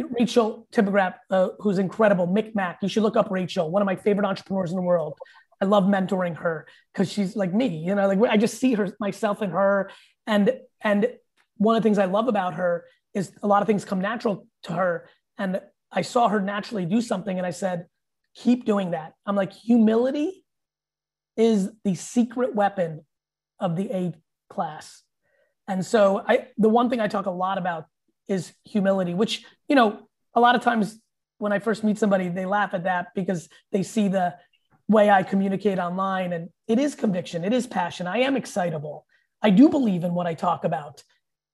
Rachel 0.00 0.66
Tipograph, 0.72 1.14
uh, 1.30 1.48
who's 1.58 1.78
incredible, 1.78 2.26
Mick. 2.28 2.76
You 2.80 2.88
should 2.88 3.02
look 3.02 3.16
up 3.16 3.30
Rachel, 3.30 3.70
one 3.70 3.82
of 3.82 3.86
my 3.86 3.96
favorite 3.96 4.26
entrepreneurs 4.26 4.70
in 4.70 4.76
the 4.76 4.82
world. 4.82 5.18
I 5.60 5.64
love 5.64 5.84
mentoring 5.84 6.36
her 6.36 6.66
because 6.92 7.10
she's 7.12 7.34
like 7.34 7.52
me, 7.52 7.66
you 7.66 7.94
know, 7.94 8.06
like 8.06 8.20
I 8.30 8.36
just 8.36 8.58
see 8.58 8.74
her 8.74 8.94
myself 9.00 9.42
in 9.42 9.50
her. 9.50 9.90
And 10.26 10.52
and 10.80 11.08
one 11.56 11.74
of 11.74 11.82
the 11.82 11.86
things 11.86 11.98
I 11.98 12.04
love 12.04 12.28
about 12.28 12.54
her 12.54 12.84
is 13.12 13.32
a 13.42 13.46
lot 13.46 13.62
of 13.62 13.66
things 13.66 13.84
come 13.84 14.00
natural 14.00 14.46
to 14.64 14.72
her. 14.72 15.08
And 15.36 15.60
I 15.90 16.02
saw 16.02 16.28
her 16.28 16.40
naturally 16.40 16.84
do 16.84 17.00
something 17.00 17.36
and 17.36 17.46
I 17.46 17.50
said, 17.50 17.86
keep 18.34 18.64
doing 18.64 18.92
that. 18.92 19.14
I'm 19.26 19.36
like, 19.36 19.52
humility 19.52 20.44
is 21.36 21.70
the 21.84 21.94
secret 21.94 22.54
weapon 22.54 23.04
of 23.60 23.76
the 23.76 23.90
A 23.90 24.12
class. 24.50 25.02
And 25.66 25.84
so 25.84 26.22
I 26.26 26.48
the 26.56 26.68
one 26.68 26.88
thing 26.88 27.00
I 27.00 27.08
talk 27.08 27.26
a 27.26 27.30
lot 27.30 27.58
about 27.58 27.86
is 28.26 28.52
humility, 28.64 29.14
which, 29.14 29.44
you 29.68 29.76
know, 29.76 30.08
a 30.34 30.40
lot 30.40 30.54
of 30.54 30.62
times 30.62 30.98
when 31.38 31.52
I 31.52 31.58
first 31.58 31.84
meet 31.84 31.98
somebody, 31.98 32.28
they 32.28 32.46
laugh 32.46 32.74
at 32.74 32.84
that 32.84 33.08
because 33.14 33.48
they 33.72 33.82
see 33.82 34.08
the 34.08 34.34
way 34.88 35.10
I 35.10 35.22
communicate 35.22 35.78
online. 35.78 36.32
And 36.32 36.48
it 36.66 36.78
is 36.78 36.94
conviction, 36.94 37.44
it 37.44 37.52
is 37.52 37.66
passion. 37.66 38.06
I 38.06 38.18
am 38.18 38.36
excitable. 38.36 39.06
I 39.42 39.50
do 39.50 39.68
believe 39.68 40.04
in 40.04 40.14
what 40.14 40.26
I 40.26 40.34
talk 40.34 40.64
about. 40.64 41.02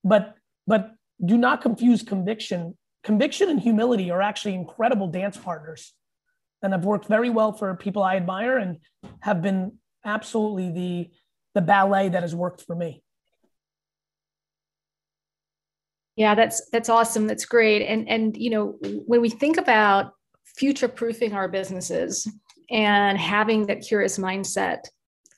But 0.03 0.35
but 0.67 0.93
do 1.25 1.37
not 1.37 1.61
confuse 1.61 2.03
conviction. 2.03 2.77
Conviction 3.05 3.51
and 3.51 3.61
humility 3.61 4.11
are 4.11 4.23
actually 4.23 4.55
incredible 4.55 5.09
dance 5.09 5.37
partners. 5.37 5.93
And 6.63 6.75
I've 6.75 6.85
worked 6.85 7.07
very 7.07 7.29
well 7.29 7.53
for 7.53 7.75
people 7.77 8.03
I 8.03 8.17
admire 8.17 8.57
and 8.57 8.79
have 9.21 9.43
been 9.43 9.79
absolutely 10.05 10.71
the 10.73 11.11
the 11.55 11.61
ballet 11.61 12.09
that 12.09 12.23
has 12.23 12.35
worked 12.35 12.63
for 12.63 12.75
me. 12.75 13.05
Yeah, 16.17 16.35
that's 16.35 16.69
that's 16.71 16.89
awesome. 16.89 17.27
That's 17.27 17.45
great. 17.45 17.87
And 17.87 18.09
and 18.09 18.37
you 18.37 18.51
know, 18.51 18.79
when 19.07 19.21
we 19.21 19.29
think 19.29 19.59
about 19.59 20.15
future 20.57 20.89
proofing 20.89 21.35
our 21.35 21.49
businesses 21.49 22.27
and 22.71 23.19
having 23.19 23.67
that 23.67 23.83
curious 23.83 24.19
mindset 24.19 24.79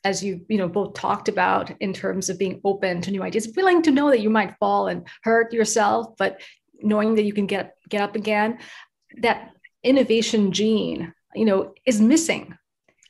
as 0.05 0.23
you 0.23 0.41
you 0.49 0.59
know 0.59 0.69
both 0.69 0.95
talked 0.95 1.29
about 1.29 1.73
in 1.81 1.93
terms 1.93 2.29
of 2.29 2.39
being 2.39 2.61
open 2.65 3.01
to 3.01 3.11
new 3.11 3.23
ideas 3.23 3.53
willing 3.57 3.83
to 3.83 3.91
know 3.91 4.11
that 4.11 4.21
you 4.21 4.31
might 4.31 4.55
fall 4.59 4.87
and 4.87 5.07
hurt 5.23 5.53
yourself 5.53 6.15
but 6.19 6.41
knowing 6.83 7.15
that 7.15 7.25
you 7.25 7.33
can 7.33 7.47
get 7.47 7.77
get 7.89 8.01
up 8.01 8.17
again 8.17 8.59
that 9.23 9.53
innovation 9.83 10.53
gene 10.53 11.13
you 11.35 11.45
know 11.45 11.73
is 11.87 12.01
missing 12.01 12.57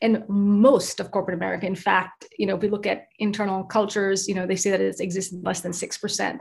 in 0.02 0.24
most 0.28 1.00
of 1.00 1.10
corporate 1.10 1.36
america 1.36 1.66
in 1.66 1.74
fact 1.74 2.26
you 2.38 2.46
know 2.46 2.56
if 2.56 2.62
we 2.62 2.68
look 2.68 2.86
at 2.86 3.06
internal 3.18 3.64
cultures 3.64 4.28
you 4.28 4.34
know 4.34 4.46
they 4.46 4.56
say 4.56 4.70
that 4.70 4.80
it 4.80 5.00
exists 5.00 5.32
in 5.32 5.42
less 5.42 5.60
than 5.60 5.72
6% 5.72 6.40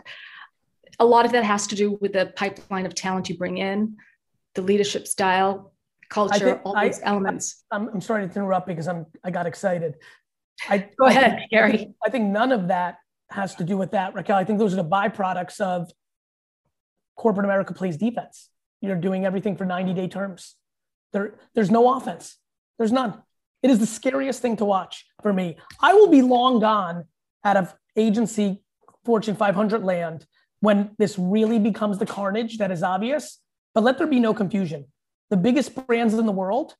a 1.00 1.06
lot 1.06 1.26
of 1.26 1.32
that 1.34 1.44
has 1.44 1.68
to 1.68 1.76
do 1.76 1.98
with 2.02 2.14
the 2.14 2.28
pipeline 2.36 2.86
of 2.86 2.96
talent 2.96 3.30
you 3.30 3.38
bring 3.38 3.58
in, 3.58 3.98
the 4.54 4.62
leadership 4.62 5.08
style, 5.08 5.74
culture, 6.10 6.62
all 6.64 6.80
these 6.82 7.02
I, 7.02 7.08
elements. 7.08 7.64
I'm, 7.72 7.90
I'm 7.90 8.02
sorry 8.02 8.28
to 8.28 8.34
interrupt 8.34 8.68
because 8.68 8.88
I'm 8.88 9.06
I 9.24 9.32
got 9.32 9.46
excited. 9.46 9.96
I, 10.70 10.90
Go 10.98 11.08
ahead, 11.08 11.38
think, 11.38 11.52
Gary. 11.52 11.74
I 11.74 11.78
think, 11.78 11.96
I 12.06 12.10
think 12.10 12.26
none 12.26 12.52
of 12.52 12.70
that 12.70 13.00
has 13.32 13.56
to 13.56 13.64
do 13.64 13.78
with 13.78 13.92
that, 13.92 14.14
Raquel. 14.14 14.38
I 14.38 14.44
think 14.44 14.60
those 14.60 14.74
are 14.74 14.78
the 14.78 14.86
byproducts 14.86 15.60
of 15.60 15.92
corporate 17.16 17.46
America 17.46 17.74
plays 17.74 17.98
defense. 17.98 18.50
You're 18.82 18.96
doing 18.96 19.26
everything 19.26 19.56
for 19.56 19.66
90 19.66 19.94
day 19.94 20.08
terms. 20.08 20.56
There, 21.14 21.36
there's 21.54 21.72
no 21.72 21.96
offense. 21.96 22.38
There's 22.78 22.92
none. 22.92 23.22
It 23.64 23.72
is 23.72 23.80
the 23.80 23.86
scariest 23.86 24.42
thing 24.42 24.58
to 24.58 24.66
watch 24.66 25.06
for 25.24 25.34
me. 25.34 25.58
I 25.80 25.94
will 25.94 26.08
be 26.08 26.22
long 26.22 26.60
gone 26.60 27.06
out 27.44 27.58
of 27.58 27.74
agency 27.96 28.62
Fortune 29.06 29.36
500 29.36 29.84
land 29.84 30.26
when 30.60 30.92
this 30.98 31.18
really 31.18 31.60
becomes 31.60 31.98
the 31.98 32.06
carnage 32.06 32.58
that 32.58 32.72
is 32.72 32.84
obvious. 32.84 33.40
But 33.74 33.84
let 33.84 33.98
there 33.98 34.08
be 34.08 34.20
no 34.20 34.34
confusion. 34.34 34.86
The 35.30 35.38
biggest 35.38 35.76
brands 35.88 36.14
in 36.14 36.26
the 36.26 36.32
world 36.32 36.76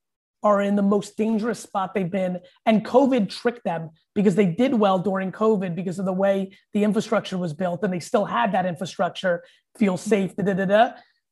are 0.46 0.62
in 0.62 0.76
the 0.76 0.82
most 0.84 1.18
dangerous 1.18 1.60
spot 1.60 1.96
they've 1.96 2.12
been. 2.12 2.40
And 2.68 2.86
COVID 2.86 3.30
tricked 3.30 3.64
them 3.66 3.90
because 4.14 4.36
they 4.36 4.46
did 4.46 4.76
well 4.76 5.00
during 5.00 5.32
COVID 5.32 5.76
because 5.76 5.98
of 5.98 6.06
the 6.06 6.14
way 6.14 6.56
the 6.72 6.84
infrastructure 6.84 7.38
was 7.38 7.52
built 7.52 7.84
and 7.84 7.92
they 7.92 8.00
still 8.00 8.26
had 8.26 8.52
that 8.52 8.68
infrastructure, 8.68 9.44
feel 9.78 9.98
safe, 9.98 10.36
da 10.36 10.44
da 10.44 10.54
da 10.54 10.66
da. 10.66 10.92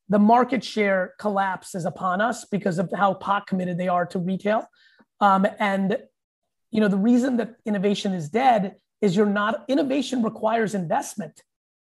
The 0.09 0.18
market 0.18 0.64
share 0.64 1.14
collapse 1.20 1.76
is 1.76 1.86
upon 1.86 2.22
us 2.22 2.43
because 2.45 2.80
of 2.80 2.91
how 2.93 3.14
pot 3.14 3.45
committed 3.45 3.78
they 3.78 3.88
are 3.88 4.07
to 4.07 4.20
retail. 4.20 4.68
Um, 5.22 5.45
and 5.59 5.97
you 6.72 6.82
know 6.82 6.88
the 6.88 6.97
reason 6.97 7.38
that 7.38 7.55
innovation 7.66 8.14
is 8.14 8.30
dead 8.30 8.76
is 8.99 9.16
you're 9.16 9.28
not 9.28 9.64
innovation 9.68 10.24
requires 10.24 10.74
investment. 10.74 11.43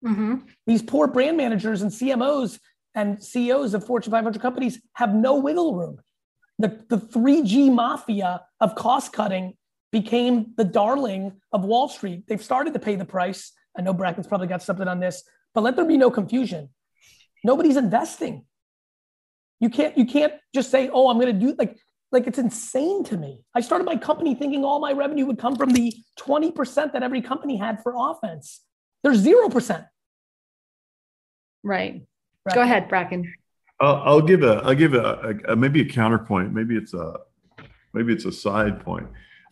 Mm-hmm. 0.06 0.36
These 0.66 0.84
poor 0.84 1.08
brand 1.08 1.36
managers 1.36 1.82
and 1.82 1.92
CMOs 1.92 2.60
and 2.96 3.22
CEOs 3.22 3.74
of 3.74 3.86
Fortune 3.86 4.12
500 4.12 4.42
companies 4.42 4.82
have 4.94 5.14
no 5.14 5.36
wiggle 5.36 5.76
room. 5.76 6.00
The, 6.60 6.68
the 6.90 6.98
3G 6.98 7.74
mafia 7.74 8.42
of 8.60 8.76
cost 8.76 9.14
cutting 9.14 9.56
became 9.92 10.54
the 10.58 10.64
darling 10.64 11.40
of 11.52 11.64
Wall 11.64 11.88
Street. 11.88 12.26
They've 12.28 12.44
started 12.44 12.74
to 12.74 12.80
pay 12.80 12.96
the 12.96 13.06
price. 13.06 13.54
I 13.78 13.82
know 13.82 13.94
Bracken's 13.94 14.28
probably 14.28 14.48
got 14.48 14.62
something 14.62 14.88
on 14.88 15.00
this, 15.00 15.24
but 15.54 15.62
let 15.62 15.76
there 15.76 15.86
be 15.86 15.98
no 15.98 16.12
confusion. 16.12 16.70
Nobody's 17.44 17.78
investing. 17.78 18.46
You 19.60 19.70
can't 19.70 19.98
you 19.98 20.06
can't 20.06 20.34
just 20.54 20.72
say, 20.72 20.90
"Oh, 20.92 21.10
I'm 21.10 21.20
going 21.20 21.34
to 21.34 21.46
do 21.48 21.56
like 21.58 21.78
like 22.12 22.28
it's 22.28 22.40
insane 22.40 23.04
to 23.06 23.18
me." 23.18 23.42
I 23.56 23.62
started 23.62 23.86
my 23.86 23.96
company 23.96 24.36
thinking 24.36 24.64
all 24.64 24.80
my 24.80 24.94
revenue 24.94 25.26
would 25.26 25.40
come 25.40 25.56
from 25.56 25.72
the 25.72 25.94
20% 26.20 26.94
that 26.94 27.04
every 27.04 27.22
company 27.22 27.58
had 27.58 27.82
for 27.84 27.94
offense. 27.98 28.62
There's 29.04 29.24
0%. 29.26 29.86
Right. 31.64 32.56
Go 32.56 32.62
ahead, 32.62 32.90
Bracken. 32.90 33.34
I'll, 33.80 34.02
I'll 34.06 34.22
give 34.22 34.44
a 34.44 34.62
I'll 34.64 34.76
give 34.76 34.94
a, 34.94 35.38
a, 35.48 35.54
a 35.54 35.56
maybe 35.56 35.82
a 35.82 35.86
counterpoint. 35.86 36.54
Maybe 36.54 36.76
it's 36.76 36.94
a 36.94 37.18
maybe 37.94 38.14
it's 38.14 38.26
a 38.26 38.32
side 38.32 38.84
point. 38.84 39.08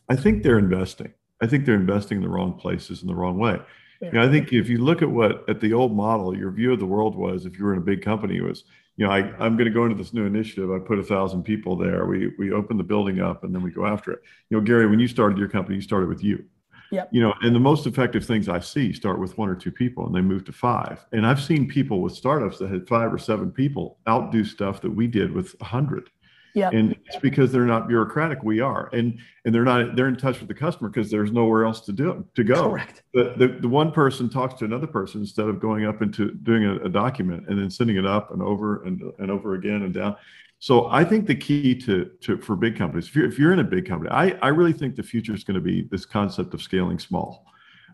I 0.09 0.15
think 0.15 0.43
they're 0.43 0.59
investing. 0.59 1.13
I 1.41 1.47
think 1.47 1.65
they're 1.65 1.75
investing 1.75 2.17
in 2.17 2.23
the 2.23 2.29
wrong 2.29 2.53
places 2.53 3.01
in 3.01 3.07
the 3.07 3.15
wrong 3.15 3.37
way. 3.37 3.59
You 4.01 4.11
know, 4.11 4.23
I 4.23 4.29
think 4.29 4.53
if 4.53 4.69
you 4.69 4.77
look 4.77 5.01
at 5.01 5.09
what 5.09 5.49
at 5.49 5.59
the 5.59 5.73
old 5.73 5.95
model, 5.95 6.37
your 6.37 6.51
view 6.51 6.73
of 6.73 6.79
the 6.79 6.85
world 6.85 7.15
was 7.15 7.45
if 7.45 7.57
you 7.57 7.65
were 7.65 7.73
in 7.73 7.79
a 7.79 7.83
big 7.83 8.03
company 8.03 8.39
was, 8.41 8.63
you 8.95 9.05
know, 9.05 9.11
I, 9.11 9.19
I'm 9.39 9.57
going 9.57 9.65
to 9.65 9.73
go 9.73 9.85
into 9.85 9.95
this 9.95 10.13
new 10.13 10.25
initiative. 10.25 10.71
I 10.71 10.79
put 10.79 10.99
a 10.99 11.03
thousand 11.03 11.43
people 11.43 11.75
there. 11.75 12.05
We 12.05 12.31
we 12.37 12.51
open 12.51 12.77
the 12.77 12.83
building 12.83 13.19
up 13.19 13.43
and 13.43 13.53
then 13.53 13.63
we 13.63 13.71
go 13.71 13.85
after 13.85 14.11
it. 14.11 14.19
You 14.49 14.57
know, 14.57 14.63
Gary, 14.63 14.87
when 14.87 14.99
you 14.99 15.07
started 15.07 15.37
your 15.39 15.49
company, 15.49 15.77
you 15.77 15.81
started 15.81 16.09
with 16.09 16.23
you. 16.23 16.45
Yep. 16.91 17.09
You 17.11 17.21
know, 17.21 17.33
and 17.41 17.53
the 17.55 17.59
most 17.59 17.85
effective 17.85 18.25
things 18.25 18.47
I 18.47 18.59
see 18.59 18.93
start 18.93 19.19
with 19.19 19.37
one 19.37 19.49
or 19.49 19.55
two 19.55 19.71
people 19.71 20.05
and 20.05 20.15
they 20.15 20.21
move 20.21 20.45
to 20.45 20.51
five. 20.51 21.05
And 21.11 21.25
I've 21.25 21.41
seen 21.41 21.67
people 21.67 22.01
with 22.01 22.13
startups 22.13 22.59
that 22.59 22.69
had 22.69 22.87
five 22.87 23.13
or 23.13 23.17
seven 23.17 23.51
people 23.51 23.97
outdo 24.07 24.43
stuff 24.45 24.81
that 24.81 24.91
we 24.91 25.07
did 25.07 25.31
with 25.31 25.55
a 25.61 25.65
hundred. 25.65 26.09
Yeah. 26.53 26.71
And 26.73 26.95
it's 27.05 27.17
because 27.17 27.51
they're 27.51 27.65
not 27.65 27.87
bureaucratic. 27.87 28.41
We 28.41 28.61
are, 28.61 28.89
and 28.91 29.19
and 29.45 29.53
they're 29.53 29.63
not. 29.63 29.95
They're 29.95 30.07
in 30.07 30.15
touch 30.15 30.39
with 30.39 30.47
the 30.47 30.55
customer 30.55 30.89
because 30.89 31.11
there's 31.11 31.31
nowhere 31.31 31.65
else 31.65 31.81
to 31.81 31.91
do 31.91 32.25
to 32.33 32.43
go. 32.43 32.71
Correct. 32.71 33.03
The, 33.13 33.35
the 33.37 33.47
the 33.61 33.67
one 33.67 33.91
person 33.91 34.27
talks 34.27 34.55
to 34.55 34.65
another 34.65 34.87
person 34.87 35.21
instead 35.21 35.49
of 35.49 35.59
going 35.59 35.85
up 35.85 36.01
into 36.01 36.31
doing 36.31 36.65
a, 36.65 36.77
a 36.85 36.89
document 36.89 37.47
and 37.47 37.59
then 37.59 37.69
sending 37.69 37.97
it 37.97 38.07
up 38.07 38.31
and 38.31 38.41
over 38.41 38.81
and 38.85 39.03
and 39.19 39.29
over 39.29 39.53
again 39.53 39.83
and 39.83 39.93
down. 39.93 40.15
So 40.59 40.87
I 40.87 41.03
think 41.03 41.27
the 41.27 41.35
key 41.35 41.75
to 41.81 42.05
to 42.21 42.37
for 42.37 42.55
big 42.55 42.75
companies, 42.75 43.07
if 43.07 43.15
you're 43.15 43.27
if 43.27 43.37
you're 43.37 43.53
in 43.53 43.59
a 43.59 43.63
big 43.63 43.87
company, 43.87 44.09
I 44.11 44.31
I 44.41 44.47
really 44.49 44.73
think 44.73 44.95
the 44.95 45.03
future 45.03 45.33
is 45.33 45.43
going 45.43 45.55
to 45.55 45.61
be 45.61 45.83
this 45.91 46.05
concept 46.05 46.53
of 46.53 46.61
scaling 46.61 46.99
small, 46.99 47.45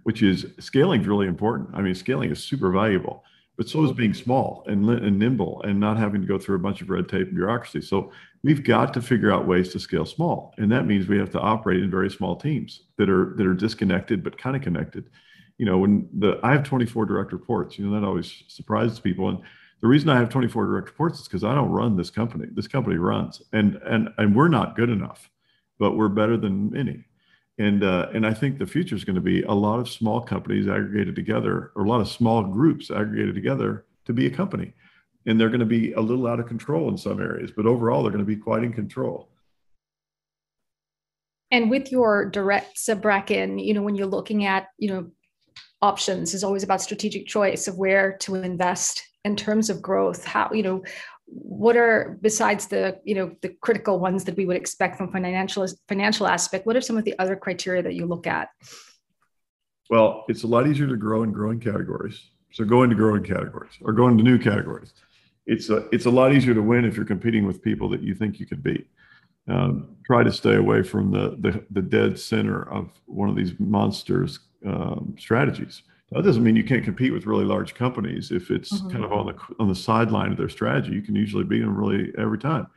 which 0.04 0.24
is 0.24 0.46
scaling 0.60 1.02
is 1.02 1.08
really 1.08 1.28
important. 1.28 1.70
I 1.74 1.82
mean, 1.82 1.96
scaling 1.96 2.32
is 2.32 2.44
super 2.44 2.72
valuable 2.72 3.24
but 3.56 3.70
so 3.70 3.84
is 3.84 3.92
being 3.92 4.14
small 4.14 4.64
and, 4.68 4.88
and 4.90 5.20
nimble 5.20 5.62
and 5.64 5.80
not 5.80 5.98
having 5.98 6.22
to 6.22 6.28
go 6.28 6.40
through 6.40 6.56
a 6.56 6.60
bunch 6.60 6.82
of 6.82 6.90
red 6.90 7.08
tape 7.08 7.28
and 7.28 7.36
bureaucracy. 7.36 7.82
So 7.82 8.12
we've 8.44 8.64
got 8.64 8.94
to 8.96 9.02
figure 9.02 9.32
out 9.32 9.48
ways 9.48 9.72
to 9.74 9.80
scale 9.80 10.06
small, 10.06 10.54
and 10.58 10.72
that 10.72 10.88
means 10.88 11.08
we 11.08 11.20
have 11.20 11.32
to 11.32 11.40
operate 11.40 11.84
in 11.84 11.92
very 11.92 12.10
small 12.10 12.36
teams 12.36 12.84
that 12.98 13.10
are 13.10 13.34
that 13.38 13.46
are 13.46 13.54
disconnected 13.54 14.24
but 14.24 14.38
kind 14.38 14.56
of 14.56 14.62
connected. 14.62 15.10
You 15.58 15.68
know, 15.68 15.78
when 15.78 16.10
the 16.18 16.40
I 16.44 16.52
have 16.52 16.64
24 16.64 17.06
direct 17.06 17.32
reports, 17.32 17.78
you 17.78 17.86
know 17.86 18.00
that 18.00 18.06
always 18.06 18.44
surprises 18.48 19.00
people. 19.00 19.30
And 19.30 19.40
the 19.84 19.90
reason 19.90 20.08
I 20.08 20.18
have 20.18 20.30
24 20.30 20.66
direct 20.66 20.88
reports 20.88 21.20
is 21.20 21.28
because 21.28 21.44
I 21.44 21.54
don't 21.54 21.70
run 21.70 21.98
this 21.98 22.10
company. 22.10 22.48
This 22.50 22.70
company 22.70 22.96
runs, 22.96 23.42
and 23.52 23.76
and 23.86 24.08
and 24.18 24.34
we're 24.34 24.48
not 24.48 24.78
good 24.78 24.90
enough, 24.90 25.30
but 25.78 25.98
we're 25.98 26.08
better 26.08 26.38
than 26.38 26.72
many. 26.72 27.04
And 27.58 27.84
uh, 27.84 28.08
and 28.14 28.26
I 28.26 28.34
think 28.34 28.58
the 28.58 28.66
future 28.66 28.96
is 28.96 29.04
going 29.04 29.18
to 29.18 29.22
be 29.22 29.42
a 29.42 29.52
lot 29.52 29.82
of 29.82 29.90
small 29.90 30.22
companies 30.22 30.70
aggregated 30.70 31.18
together, 31.18 31.74
or 31.76 31.84
a 31.84 31.90
lot 31.90 32.00
of 32.00 32.08
small 32.08 32.44
groups 32.44 32.92
aggregated 32.92 33.36
together 33.36 33.86
to 34.06 34.14
be 34.14 34.26
a 34.26 34.30
company. 34.30 34.74
And 35.26 35.38
they're 35.38 35.50
going 35.50 35.60
to 35.60 35.66
be 35.66 35.92
a 35.92 36.00
little 36.00 36.28
out 36.28 36.40
of 36.40 36.48
control 36.48 36.88
in 36.88 36.98
some 36.98 37.22
areas, 37.22 37.52
but 37.54 37.66
overall 37.66 38.04
they're 38.04 38.12
going 38.12 38.26
to 38.26 38.26
be 38.26 38.38
quite 38.38 38.64
in 38.64 38.72
control. 38.72 39.32
And 41.52 41.70
with 41.70 41.92
your 41.92 42.30
direct 42.30 42.80
Bracken, 43.02 43.60
you 43.60 43.74
know, 43.74 43.82
when 43.82 43.96
you're 43.96 44.08
looking 44.08 44.46
at, 44.46 44.68
you 44.78 44.90
know, 44.90 45.12
options 45.82 46.34
is 46.34 46.44
always 46.46 46.64
about 46.64 46.82
strategic 46.82 47.28
choice 47.28 47.68
of 47.68 47.78
where 47.78 48.18
to 48.20 48.36
invest 48.36 49.04
in 49.24 49.36
terms 49.36 49.70
of 49.70 49.82
growth. 49.82 50.26
How, 50.26 50.52
you 50.52 50.64
know, 50.64 50.84
what 51.26 51.76
are 51.78 52.18
besides 52.22 52.68
the 52.68 53.00
you 53.06 53.16
know 53.16 53.36
the 53.42 53.50
critical 53.62 54.00
ones 54.00 54.24
that 54.26 54.36
we 54.36 54.46
would 54.46 54.58
expect 54.58 54.98
from 54.98 55.12
financial 55.12 55.66
financial 55.88 56.28
aspect 56.28 56.66
what 56.68 56.76
are 56.76 56.82
some 56.82 56.98
of 56.98 57.06
the 57.06 57.18
other 57.18 57.36
criteria 57.36 57.82
that 57.82 57.96
you 57.96 58.06
look 58.06 58.28
at? 58.28 58.50
Well 59.90 60.26
it's 60.28 60.44
a 60.44 60.48
lot 60.48 60.68
easier 60.68 60.88
to 60.88 60.98
grow 60.98 61.24
in 61.24 61.32
growing 61.32 61.60
categories. 61.60 62.30
So 62.52 62.66
go 62.66 62.84
into 62.84 62.96
growing 62.96 63.24
categories 63.24 63.72
or 63.82 63.94
go 63.94 64.10
into 64.10 64.24
new 64.24 64.38
categories. 64.38 64.94
It's 65.48 65.70
a 65.70 65.88
it's 65.92 66.06
a 66.06 66.12
lot 66.12 66.34
easier 66.36 66.54
to 66.54 66.62
win 66.62 66.86
if 66.86 66.96
you're 66.96 67.06
competing 67.06 67.48
with 67.48 67.62
people 67.62 67.90
that 67.90 68.02
you 68.02 68.14
think 68.14 68.40
you 68.40 68.46
could 68.46 68.62
beat. 68.62 68.88
Um, 69.48 69.98
try 70.06 70.24
to 70.24 70.32
stay 70.32 70.56
away 70.56 70.84
from 70.84 71.12
the, 71.12 71.38
the 71.40 71.66
the 71.72 71.82
dead 71.82 72.20
center 72.20 72.70
of 72.70 72.90
one 73.06 73.30
of 73.30 73.36
these 73.36 73.54
monsters 73.60 74.40
um, 74.66 75.16
strategies 75.18 75.84
that 76.14 76.24
doesn't 76.24 76.44
mean 76.44 76.56
you 76.56 76.64
can't 76.64 76.84
compete 76.84 77.14
with 77.14 77.26
really 77.26 77.46
large 77.46 77.76
companies. 77.76 78.32
If 78.32 78.52
it's 78.52 78.72
mm-hmm. 78.74 78.90
kind 78.90 79.04
of 79.04 79.12
on 79.12 79.28
the 79.28 79.36
on 79.60 79.68
the 79.68 79.76
sideline 79.76 80.32
of 80.32 80.38
their 80.38 80.50
strategy, 80.50 80.94
you 80.94 81.02
can 81.02 81.16
usually 81.16 81.44
beat 81.44 81.62
them 81.62 81.76
really 81.76 82.12
every 82.18 82.38
time. 82.38 82.68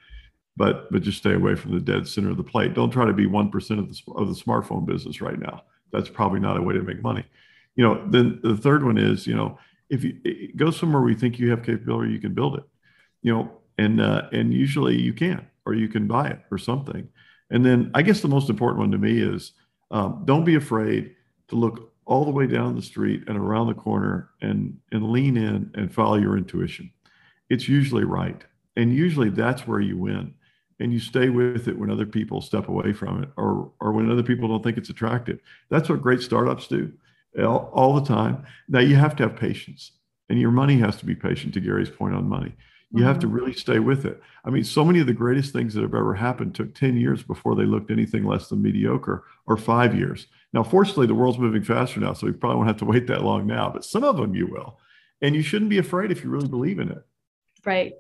But 0.57 0.91
but 0.91 1.03
just 1.03 1.19
stay 1.19 1.35
away 1.35 1.55
from 1.55 1.73
the 1.73 1.81
dead 1.81 2.09
center 2.09 2.31
of 2.31 2.37
the 2.37 2.45
plate. 2.45 2.75
Don't 2.75 2.91
try 2.91 3.05
to 3.05 3.13
be 3.13 3.27
one 3.27 3.51
percent 3.51 3.81
of 3.81 3.89
the 3.89 4.13
of 4.13 4.29
the 4.29 4.35
smartphone 4.35 4.87
business 4.87 5.21
right 5.21 5.39
now. 5.39 5.63
That's 5.93 6.09
probably 6.09 6.41
not 6.41 6.57
a 6.57 6.63
way 6.63 6.75
to 6.75 6.83
make 6.83 7.03
money. 7.03 7.25
You 7.75 7.85
know. 7.85 8.07
Then 8.09 8.41
the 8.43 8.57
third 8.57 8.85
one 8.85 8.99
is 8.99 9.27
you 9.27 9.35
know 9.35 9.59
if 9.91 10.03
you 10.03 10.53
go 10.57 10.71
somewhere 10.71 11.01
where 11.01 11.11
you 11.11 11.17
think 11.17 11.39
you 11.39 11.51
have 11.51 11.63
capability, 11.63 12.13
you 12.13 12.21
can 12.21 12.35
build 12.35 12.57
it. 12.57 12.65
You 13.23 13.35
know, 13.35 13.51
and 13.79 14.01
uh, 14.01 14.29
and 14.33 14.53
usually 14.53 15.01
you 15.01 15.13
can, 15.13 15.47
or 15.65 15.75
you 15.75 15.89
can 15.89 16.07
buy 16.07 16.29
it 16.29 16.41
or 16.51 16.59
something. 16.59 17.09
And 17.51 17.65
then 17.65 17.91
I 17.95 18.03
guess 18.03 18.21
the 18.21 18.29
most 18.29 18.51
important 18.51 18.81
one 18.81 18.91
to 18.93 18.99
me 18.99 19.21
is 19.21 19.53
um, 19.91 20.23
don't 20.25 20.45
be 20.45 20.57
afraid 20.57 21.15
to 21.49 21.57
look 21.57 21.93
all 22.07 22.25
the 22.25 22.31
way 22.31 22.47
down 22.47 22.75
the 22.75 22.83
street 22.83 23.25
and 23.27 23.37
around 23.37 23.67
the 23.67 23.75
corner 23.75 24.31
and 24.41 24.79
and 24.93 25.11
lean 25.11 25.37
in 25.37 25.71
and 25.75 25.93
follow 25.93 26.17
your 26.17 26.37
intuition 26.37 26.91
it's 27.51 27.69
usually 27.69 28.05
right 28.05 28.45
and 28.77 28.95
usually 28.95 29.29
that's 29.29 29.67
where 29.67 29.81
you 29.81 29.97
win 29.97 30.33
and 30.79 30.93
you 30.93 31.01
stay 31.01 31.29
with 31.29 31.69
it 31.69 31.79
when 31.79 31.91
other 31.91 32.07
people 32.07 32.41
step 32.41 32.69
away 32.69 32.93
from 32.93 33.23
it 33.23 33.29
or 33.37 33.71
or 33.81 33.93
when 33.93 34.11
other 34.11 34.23
people 34.23 34.49
don't 34.49 34.63
think 34.63 34.79
it's 34.79 34.91
attractive 34.91 35.39
that's 35.69 35.89
what 35.89 36.03
great 36.03 36.21
startups 36.21 36.69
do 36.69 36.93
all, 37.39 37.71
all 37.73 37.95
the 37.95 38.07
time 38.07 38.45
now 38.69 38.81
you 38.81 38.97
have 38.97 39.17
to 39.17 39.23
have 39.25 39.37
patience 39.37 39.93
and 40.29 40.41
your 40.41 40.51
money 40.51 40.79
has 40.79 40.97
to 40.97 41.05
be 41.05 41.15
patient 41.15 41.53
to 41.53 41.61
gary's 41.61 41.91
point 41.91 42.15
on 42.15 42.29
money 42.29 42.55
you 42.93 43.03
have 43.03 43.19
to 43.19 43.27
mm-hmm. 43.27 43.37
really 43.37 43.53
stay 43.53 43.79
with 43.79 44.05
it. 44.07 44.23
I 44.45 44.51
mean, 44.51 44.65
so 44.65 44.85
many 44.85 45.01
of 45.01 45.07
the 45.07 45.13
greatest 45.13 45.53
things 45.53 45.75
that 45.75 45.83
have 45.83 45.95
ever 45.95 46.15
happened 46.15 46.55
took 46.55 46.75
10 46.75 46.97
years 46.97 47.23
before 47.23 47.55
they 47.55 47.65
looked 47.65 47.91
anything 47.91 48.25
less 48.25 48.49
than 48.49 48.63
mediocre, 48.63 49.25
or 49.47 49.57
five 49.57 49.95
years. 49.95 50.29
Now, 50.53 50.63
fortunately, 50.63 51.07
the 51.07 51.15
world's 51.15 51.39
moving 51.39 51.63
faster 51.63 52.01
now, 52.01 52.13
so 52.13 52.27
we 52.27 52.33
probably 52.33 52.57
won't 52.57 52.69
have 52.69 52.79
to 52.79 52.85
wait 52.85 53.07
that 53.09 53.25
long 53.25 53.47
now, 53.47 53.71
but 53.71 53.85
some 53.85 54.05
of 54.05 54.17
them 54.17 54.35
you 54.35 54.47
will. 54.47 54.79
And 55.21 55.35
you 55.35 55.43
shouldn't 55.43 55.71
be 55.71 55.79
afraid 55.79 56.11
if 56.11 56.23
you 56.23 56.31
really 56.31 56.49
believe 56.49 56.79
in 56.79 56.91
it. 56.91 57.03
Right. 57.65 57.93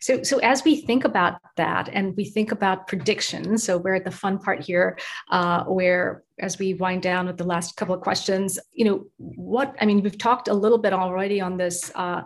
So, 0.00 0.22
so 0.22 0.38
as 0.38 0.64
we 0.64 0.82
think 0.82 1.04
about 1.04 1.40
that 1.56 1.88
and 1.90 2.14
we 2.16 2.26
think 2.26 2.52
about 2.52 2.86
predictions, 2.86 3.64
so 3.64 3.78
we're 3.78 3.94
at 3.94 4.04
the 4.04 4.10
fun 4.10 4.38
part 4.38 4.62
here, 4.62 4.98
uh, 5.30 5.64
where 5.64 6.24
as 6.38 6.58
we 6.58 6.74
wind 6.74 7.02
down 7.02 7.26
with 7.26 7.38
the 7.38 7.44
last 7.44 7.76
couple 7.76 7.94
of 7.94 8.02
questions, 8.02 8.58
you 8.72 8.84
know, 8.84 9.06
what 9.16 9.74
I 9.80 9.86
mean, 9.86 10.02
we've 10.02 10.18
talked 10.18 10.48
a 10.48 10.54
little 10.54 10.78
bit 10.78 10.92
already 10.92 11.40
on 11.40 11.56
this 11.56 11.90
uh, 11.94 12.22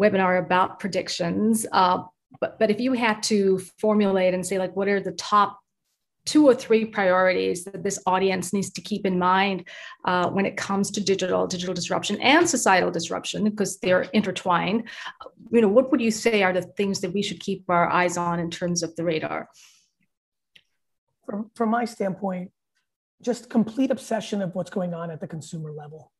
webinar 0.00 0.44
about 0.44 0.80
predictions. 0.80 1.66
Uh, 1.70 2.02
but, 2.40 2.58
but 2.58 2.70
if 2.70 2.80
you 2.80 2.94
had 2.94 3.22
to 3.24 3.60
formulate 3.78 4.34
and 4.34 4.44
say, 4.44 4.58
like, 4.58 4.74
what 4.74 4.88
are 4.88 5.00
the 5.00 5.12
top 5.12 5.60
two 6.26 6.46
or 6.46 6.54
three 6.54 6.84
priorities 6.84 7.64
that 7.64 7.82
this 7.82 7.98
audience 8.06 8.52
needs 8.52 8.70
to 8.70 8.80
keep 8.80 9.06
in 9.06 9.18
mind 9.18 9.66
uh, 10.04 10.28
when 10.30 10.46
it 10.46 10.56
comes 10.56 10.90
to 10.90 11.00
digital 11.00 11.46
digital 11.46 11.74
disruption 11.74 12.20
and 12.20 12.48
societal 12.48 12.90
disruption 12.90 13.44
because 13.44 13.78
they're 13.78 14.02
intertwined 14.12 14.88
you 15.50 15.60
know 15.60 15.68
what 15.68 15.90
would 15.90 16.00
you 16.00 16.10
say 16.10 16.42
are 16.42 16.52
the 16.52 16.62
things 16.62 17.00
that 17.00 17.12
we 17.12 17.22
should 17.22 17.40
keep 17.40 17.64
our 17.68 17.88
eyes 17.90 18.16
on 18.16 18.38
in 18.38 18.50
terms 18.50 18.82
of 18.82 18.94
the 18.96 19.04
radar 19.04 19.48
from, 21.24 21.50
from 21.54 21.70
my 21.70 21.84
standpoint 21.84 22.50
just 23.22 23.50
complete 23.50 23.90
obsession 23.90 24.40
of 24.42 24.54
what's 24.54 24.70
going 24.70 24.94
on 24.94 25.10
at 25.10 25.20
the 25.20 25.26
consumer 25.26 25.72
level 25.72 26.12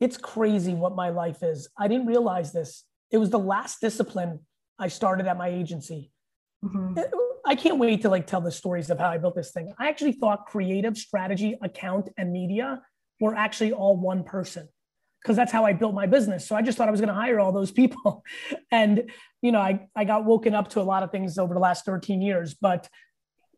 it's 0.00 0.16
crazy 0.16 0.72
what 0.72 0.96
my 0.96 1.10
life 1.10 1.42
is. 1.42 1.68
I 1.78 1.86
didn't 1.86 2.06
realize 2.06 2.52
this. 2.52 2.84
It 3.10 3.18
was 3.18 3.30
the 3.30 3.38
last 3.38 3.80
discipline 3.80 4.40
I 4.78 4.88
started 4.88 5.26
at 5.26 5.36
my 5.36 5.48
agency. 5.48 6.10
Mm-hmm. 6.64 6.98
I 7.46 7.54
can't 7.54 7.78
wait 7.78 8.02
to 8.02 8.08
like 8.10 8.26
tell 8.26 8.40
the 8.40 8.52
stories 8.52 8.90
of 8.90 8.98
how 8.98 9.08
I 9.08 9.18
built 9.18 9.34
this 9.34 9.50
thing. 9.50 9.72
I 9.78 9.88
actually 9.88 10.12
thought 10.12 10.46
creative, 10.46 10.96
strategy, 10.96 11.56
account, 11.62 12.10
and 12.16 12.32
media 12.32 12.82
were 13.18 13.34
actually 13.34 13.72
all 13.72 13.96
one 13.96 14.24
person 14.24 14.68
because 15.22 15.36
that's 15.36 15.52
how 15.52 15.64
I 15.64 15.72
built 15.72 15.94
my 15.94 16.06
business. 16.06 16.46
So 16.46 16.56
I 16.56 16.62
just 16.62 16.78
thought 16.78 16.88
I 16.88 16.90
was 16.90 17.00
going 17.00 17.08
to 17.08 17.14
hire 17.14 17.40
all 17.40 17.52
those 17.52 17.70
people. 17.82 18.24
and, 18.70 19.10
you 19.42 19.52
know, 19.52 19.60
I, 19.60 19.86
I 19.94 20.04
got 20.04 20.24
woken 20.24 20.54
up 20.54 20.70
to 20.70 20.80
a 20.80 20.82
lot 20.82 21.02
of 21.02 21.10
things 21.10 21.38
over 21.38 21.54
the 21.54 21.60
last 21.60 21.84
13 21.84 22.22
years. 22.22 22.54
But 22.54 22.88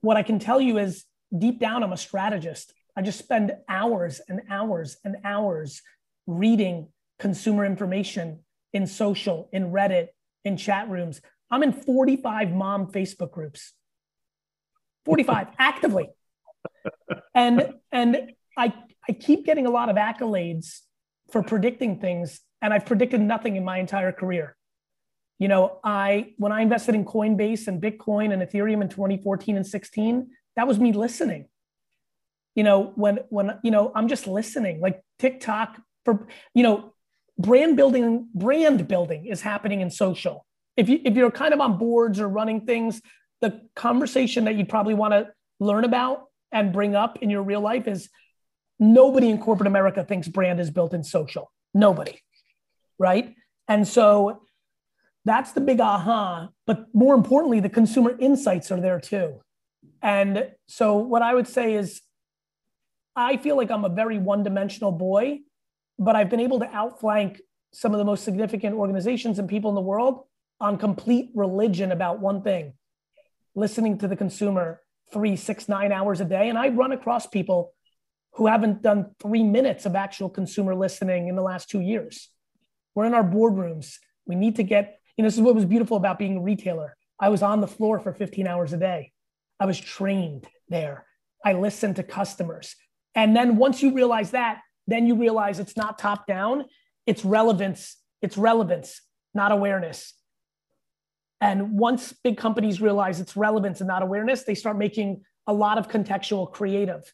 what 0.01 0.17
I 0.17 0.23
can 0.23 0.39
tell 0.39 0.61
you 0.61 0.79
is 0.79 1.05
deep 1.37 1.61
down, 1.61 1.83
I'm 1.83 1.93
a 1.93 1.97
strategist. 1.97 2.73
I 2.97 3.03
just 3.03 3.19
spend 3.19 3.53
hours 3.69 4.21
and 4.29 4.43
hours 4.51 4.97
and 5.05 5.17
hours 5.25 5.81
reading 6.27 6.89
consumer 7.19 7.65
information 7.65 8.41
in 8.73 8.87
social, 8.87 9.49
in 9.53 9.71
Reddit, 9.71 10.09
in 10.45 10.57
chat 10.57 10.89
rooms. 10.89 11.21
I'm 11.53 11.63
in 11.63 11.73
45 11.73 12.51
mom 12.53 12.87
Facebook 12.87 13.31
groups. 13.31 13.75
45 15.05 15.49
actively. 15.59 16.09
And 17.35 17.75
and 17.93 18.33
I 18.57 18.73
I 19.09 19.13
keep 19.13 19.45
getting 19.45 19.67
a 19.67 19.71
lot 19.71 19.89
of 19.89 19.97
accolades 19.97 20.81
for 21.31 21.43
predicting 21.43 22.01
things 22.01 22.41
and 22.63 22.73
I've 22.73 22.87
predicted 22.87 23.21
nothing 23.21 23.57
in 23.57 23.65
my 23.65 23.79
entire 23.79 24.13
career. 24.13 24.57
You 25.39 25.49
know, 25.49 25.81
I 25.85 26.35
when 26.39 26.53
I 26.53 26.63
invested 26.63 26.95
in 26.95 27.05
Coinbase 27.05 27.67
and 27.69 27.83
Bitcoin 27.83 28.33
and 28.33 28.41
Ethereum 28.43 28.81
in 28.81 28.89
2014 28.89 29.57
and 29.57 29.67
16, 29.67 30.31
that 30.57 30.67
was 30.67 30.79
me 30.79 30.93
listening. 30.93 31.49
You 32.55 32.63
know, 32.63 32.93
when 32.95 33.19
when 33.29 33.59
you 33.63 33.71
know, 33.71 33.93
I'm 33.95 34.09
just 34.09 34.27
listening. 34.27 34.81
Like 34.81 35.03
TikTok 35.19 35.81
for 36.05 36.29
you 36.55 36.63
know, 36.63 36.95
brand 37.39 37.77
building 37.77 38.29
brand 38.35 38.87
building 38.89 39.27
is 39.27 39.43
happening 39.43 39.81
in 39.81 39.91
social. 39.91 40.47
If 40.77 40.89
you 40.89 41.01
if 41.05 41.15
you're 41.15 41.31
kind 41.31 41.55
of 41.55 41.61
on 41.61 41.79
boards 41.79 42.21
or 42.21 42.29
running 42.29 42.63
things, 42.63 43.01
the 43.41 43.61
conversation 43.75 44.45
that 44.45 44.55
you 44.55 44.65
probably 44.65 44.95
want 44.95 45.13
to 45.13 45.29
learn 45.61 45.85
about 45.85 46.25
and 46.51 46.73
bring 46.73 46.95
up 46.95 47.19
in 47.23 47.31
your 47.31 47.43
real 47.43 47.61
life 47.61 47.87
is 47.87 48.09
nobody 48.79 49.31
in 49.31 49.39
corporate 49.39 49.67
America 49.67 50.05
thinks 50.05 50.29
brand 50.29 50.61
is 50.61 50.71
built 50.71 50.95
in 50.95 51.05
social. 51.05 51.51
Nobody. 51.75 52.21
Right. 52.99 53.35
And 53.69 53.87
so 53.87 54.43
that's 55.25 55.53
the 55.53 55.61
big 55.61 55.81
aha. 55.81 56.49
But 56.67 56.87
more 56.95 57.15
importantly, 57.15 57.61
the 57.61 57.69
consumer 57.69 58.17
insights 58.19 58.71
are 58.71 58.81
there 58.81 59.01
too. 59.01 59.41
And 60.03 60.51
so 60.67 60.97
what 60.97 61.23
I 61.23 61.35
would 61.35 61.49
say 61.49 61.75
is 61.75 62.03
I 63.15 63.37
feel 63.37 63.57
like 63.57 63.71
I'm 63.71 63.85
a 63.85 63.89
very 63.89 64.19
one 64.19 64.43
dimensional 64.43 64.93
boy, 64.93 65.41
but 65.99 66.17
I've 66.17 66.31
been 66.31 66.41
able 66.41 66.61
to 66.61 66.67
outflank 66.67 67.41
some 67.73 67.93
of 67.93 67.99
the 67.99 68.05
most 68.05 68.25
significant 68.25 68.75
organizations 68.75 69.39
and 69.39 69.49
people 69.49 69.71
in 69.71 69.75
the 69.75 69.81
world 69.81 70.25
on 70.63 70.79
complete 70.79 71.31
religion 71.35 71.93
about 71.93 72.21
one 72.21 72.43
thing 72.43 72.73
listening 73.55 73.99
to 73.99 74.09
the 74.09 74.17
consumer 74.17 74.81
three, 75.13 75.37
six, 75.37 75.69
nine 75.69 75.93
hours 75.93 76.21
a 76.21 76.25
day. 76.25 76.49
And 76.49 76.57
I 76.57 76.69
run 76.69 76.93
across 76.93 77.27
people 77.27 77.75
who 78.35 78.47
haven't 78.47 78.81
done 78.81 79.15
three 79.21 79.43
minutes 79.43 79.85
of 79.85 79.95
actual 79.95 80.31
consumer 80.31 80.75
listening 80.75 81.29
in 81.29 81.37
the 81.37 81.43
last 81.43 81.69
two 81.69 81.81
years. 81.81 82.31
We're 82.95 83.05
in 83.05 83.13
our 83.13 83.25
boardrooms. 83.25 83.97
We 84.25 84.37
need 84.37 84.57
to 84.57 84.63
get, 84.63 85.01
you 85.17 85.23
know, 85.23 85.27
this 85.27 85.35
is 85.35 85.43
what 85.43 85.55
was 85.55 85.67
beautiful 85.67 85.99
about 85.99 86.19
being 86.19 86.39
a 86.39 86.41
retailer. 86.41 86.97
I 87.21 87.29
was 87.29 87.43
on 87.43 87.61
the 87.61 87.67
floor 87.67 88.01
for 88.01 88.15
15 88.15 88.47
hours 88.47 88.73
a 88.73 88.79
day. 88.79 89.13
I 89.61 89.67
was 89.67 89.79
trained 89.79 90.47
there. 90.69 91.05
I 91.45 91.53
listened 91.55 91.97
to 91.97 92.03
customers. 92.03 92.75
And 93.15 93.37
then 93.37 93.57
once 93.57 93.83
you 93.83 93.93
realize 93.93 94.31
that, 94.31 94.61
then 94.87 95.07
you 95.07 95.17
realize 95.17 95.59
it's 95.59 95.77
not 95.77 95.99
top 95.99 96.27
down, 96.27 96.65
it's 97.07 97.25
relevance, 97.25 97.97
it's 98.23 98.39
relevance, 98.39 99.03
not 99.35 99.53
awareness. 99.53 100.15
And 101.43 101.73
once 101.73 102.13
big 102.13 102.37
companies 102.37 102.81
realize 102.81 103.19
it's 103.21 103.37
relevance 103.37 103.81
and 103.81 103.89
not 103.89 104.03
awareness, 104.03 104.45
they 104.45 104.55
start 104.55 104.79
making 104.79 105.25
a 105.49 105.53
lot 105.53 105.77
of 105.77 105.89
contextual 105.89 106.51
creative. 106.51 107.13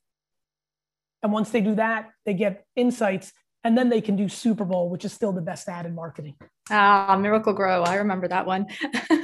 And 1.23 1.33
once 1.33 1.49
they 1.49 1.63
do 1.63 1.75
that, 1.77 2.11
they 2.27 2.35
get 2.35 2.67
insights 2.77 3.33
and 3.65 3.77
then 3.77 3.89
they 3.89 4.03
can 4.03 4.17
do 4.17 4.29
Super 4.29 4.67
Bowl, 4.67 4.91
which 4.91 5.07
is 5.07 5.15
still 5.15 5.33
the 5.33 5.41
best 5.41 5.67
ad 5.67 5.87
in 5.87 5.95
marketing. 5.95 6.35
Ah, 6.71 7.17
Miracle-Gro. 7.19 7.85
I 7.85 7.97
remember 7.97 8.29
that 8.29 8.47
one. 8.47 8.67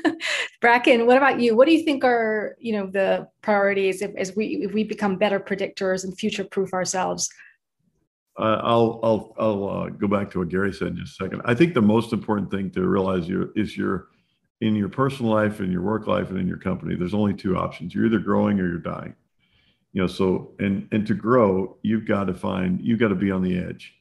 Bracken, 0.62 1.06
what 1.06 1.18
about 1.18 1.38
you? 1.38 1.54
What 1.54 1.68
do 1.68 1.74
you 1.74 1.84
think 1.84 2.02
are, 2.02 2.56
you 2.58 2.72
know, 2.72 2.86
the 2.86 3.28
priorities 3.42 4.00
if, 4.00 4.10
as 4.16 4.34
we 4.34 4.64
if 4.64 4.72
we 4.72 4.84
become 4.84 5.18
better 5.18 5.38
predictors 5.38 6.04
and 6.04 6.18
future 6.18 6.44
proof 6.44 6.72
ourselves? 6.72 7.28
Uh, 8.38 8.60
I'll 8.62 9.00
I'll 9.02 9.34
I'll 9.38 9.68
uh, 9.68 9.88
go 9.90 10.08
back 10.08 10.30
to 10.30 10.38
what 10.38 10.48
Gary 10.48 10.72
said 10.72 10.88
in 10.88 10.96
just 10.96 11.20
a 11.20 11.24
second. 11.24 11.42
I 11.44 11.54
think 11.54 11.74
the 11.74 11.82
most 11.82 12.14
important 12.14 12.50
thing 12.50 12.70
to 12.70 12.88
realize 12.88 13.28
you 13.28 13.52
is 13.54 13.76
your 13.76 14.08
in 14.64 14.74
your 14.74 14.88
personal 14.88 15.30
life, 15.30 15.60
in 15.60 15.70
your 15.70 15.82
work 15.82 16.06
life, 16.06 16.30
and 16.30 16.38
in 16.38 16.48
your 16.48 16.56
company, 16.56 16.96
there's 16.96 17.12
only 17.12 17.34
two 17.34 17.54
options. 17.56 17.94
You're 17.94 18.06
either 18.06 18.18
growing 18.18 18.58
or 18.58 18.66
you're 18.66 18.78
dying. 18.78 19.14
You 19.92 20.02
know, 20.02 20.06
so 20.06 20.52
and 20.58 20.88
and 20.90 21.06
to 21.06 21.14
grow, 21.14 21.76
you've 21.82 22.06
got 22.06 22.24
to 22.24 22.34
find 22.34 22.80
you've 22.80 22.98
got 22.98 23.08
to 23.08 23.14
be 23.14 23.30
on 23.30 23.42
the 23.42 23.58
edge. 23.58 23.94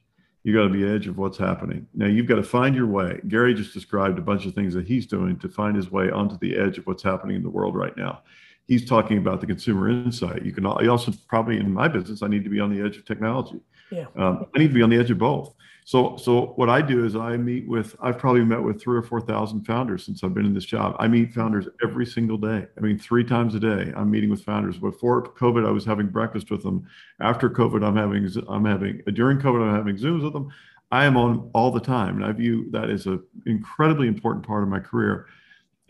You've 0.44 0.56
got 0.56 0.64
to 0.64 0.70
be 0.70 0.88
edge 0.88 1.08
of 1.08 1.18
what's 1.18 1.38
happening. 1.38 1.88
Now 1.94 2.08
you've 2.08 2.28
got 2.28 2.36
to 2.36 2.44
find 2.44 2.76
your 2.76 2.88
way. 2.88 3.20
Gary 3.28 3.54
just 3.54 3.74
described 3.74 4.18
a 4.18 4.22
bunch 4.22 4.46
of 4.46 4.54
things 4.54 4.74
that 4.74 4.88
he's 4.88 5.06
doing 5.06 5.38
to 5.40 5.50
find 5.50 5.76
his 5.76 5.92
way 5.92 6.10
onto 6.10 6.38
the 6.40 6.58
edge 6.58 6.78
of 6.78 6.88
what's 6.88 7.04
happening 7.04 7.36
in 7.36 7.44
the 7.44 7.50
world 7.50 7.76
right 7.76 7.96
now. 7.98 8.22
He's 8.66 8.86
talking 8.86 9.18
about 9.18 9.42
the 9.42 9.48
consumer 9.48 9.90
insight. 9.90 10.46
You 10.46 10.54
can 10.54 10.66
also 10.66 11.12
probably 11.28 11.58
in 11.58 11.74
my 11.74 11.90
business, 11.90 12.24
I 12.24 12.28
need 12.28 12.46
to 12.46 12.50
be 12.50 12.62
on 12.62 12.74
the 12.74 12.82
edge 12.82 12.96
of 12.96 13.06
technology. 13.06 13.60
Yeah. 13.92 14.06
Um, 14.16 14.46
I 14.56 14.60
need 14.60 14.70
to 14.70 14.74
be 14.74 14.82
on 14.82 14.90
the 14.90 14.98
edge 14.98 15.12
of 15.12 15.18
both. 15.18 15.54
So, 15.86 16.16
so 16.18 16.54
what 16.56 16.70
I 16.70 16.82
do 16.82 17.06
is 17.06 17.16
I 17.16 17.36
meet 17.36 17.68
with, 17.68 17.96
I've 18.02 18.18
probably 18.18 18.44
met 18.46 18.62
with 18.62 18.82
three 18.82 18.98
or 18.98 19.02
4,000 19.02 19.66
founders 19.66 20.06
since 20.06 20.24
I've 20.24 20.34
been 20.34 20.46
in 20.46 20.54
this 20.54 20.66
job. 20.66 20.96
I 20.98 21.08
meet 21.08 21.34
founders 21.34 21.68
every 21.84 22.06
single 22.06 22.38
day. 22.38 22.66
I 22.78 22.82
mean, 22.82 22.98
three 22.98 23.24
times 23.24 23.54
a 23.56 23.60
day, 23.60 23.92
I'm 23.96 24.10
meeting 24.10 24.30
with 24.30 24.44
founders. 24.44 24.78
Before 24.78 25.24
COVID, 25.24 25.68
I 25.68 25.72
was 25.72 25.84
having 25.84 26.08
breakfast 26.08 26.52
with 26.52 26.64
them. 26.64 26.88
After 27.20 27.50
COVID, 27.50 27.86
I'm 27.86 27.98
having, 27.98 28.30
I'm 28.48 28.66
having, 28.66 29.02
during 29.14 29.40
COVID, 29.40 29.62
I'm 29.62 29.76
having 29.76 29.98
Zooms 29.98 30.24
with 30.24 30.34
them. 30.34 30.50
I 30.92 31.06
am 31.06 31.18
on 31.18 31.50
all 31.54 31.72
the 31.72 31.82
time. 31.82 32.16
And 32.16 32.26
I 32.26 32.32
view 32.32 32.70
that 32.72 32.90
as 32.90 33.06
an 33.06 33.22
incredibly 33.46 34.08
important 34.08 34.46
part 34.46 34.64
of 34.64 34.70
my 34.70 34.80
career 34.80 35.28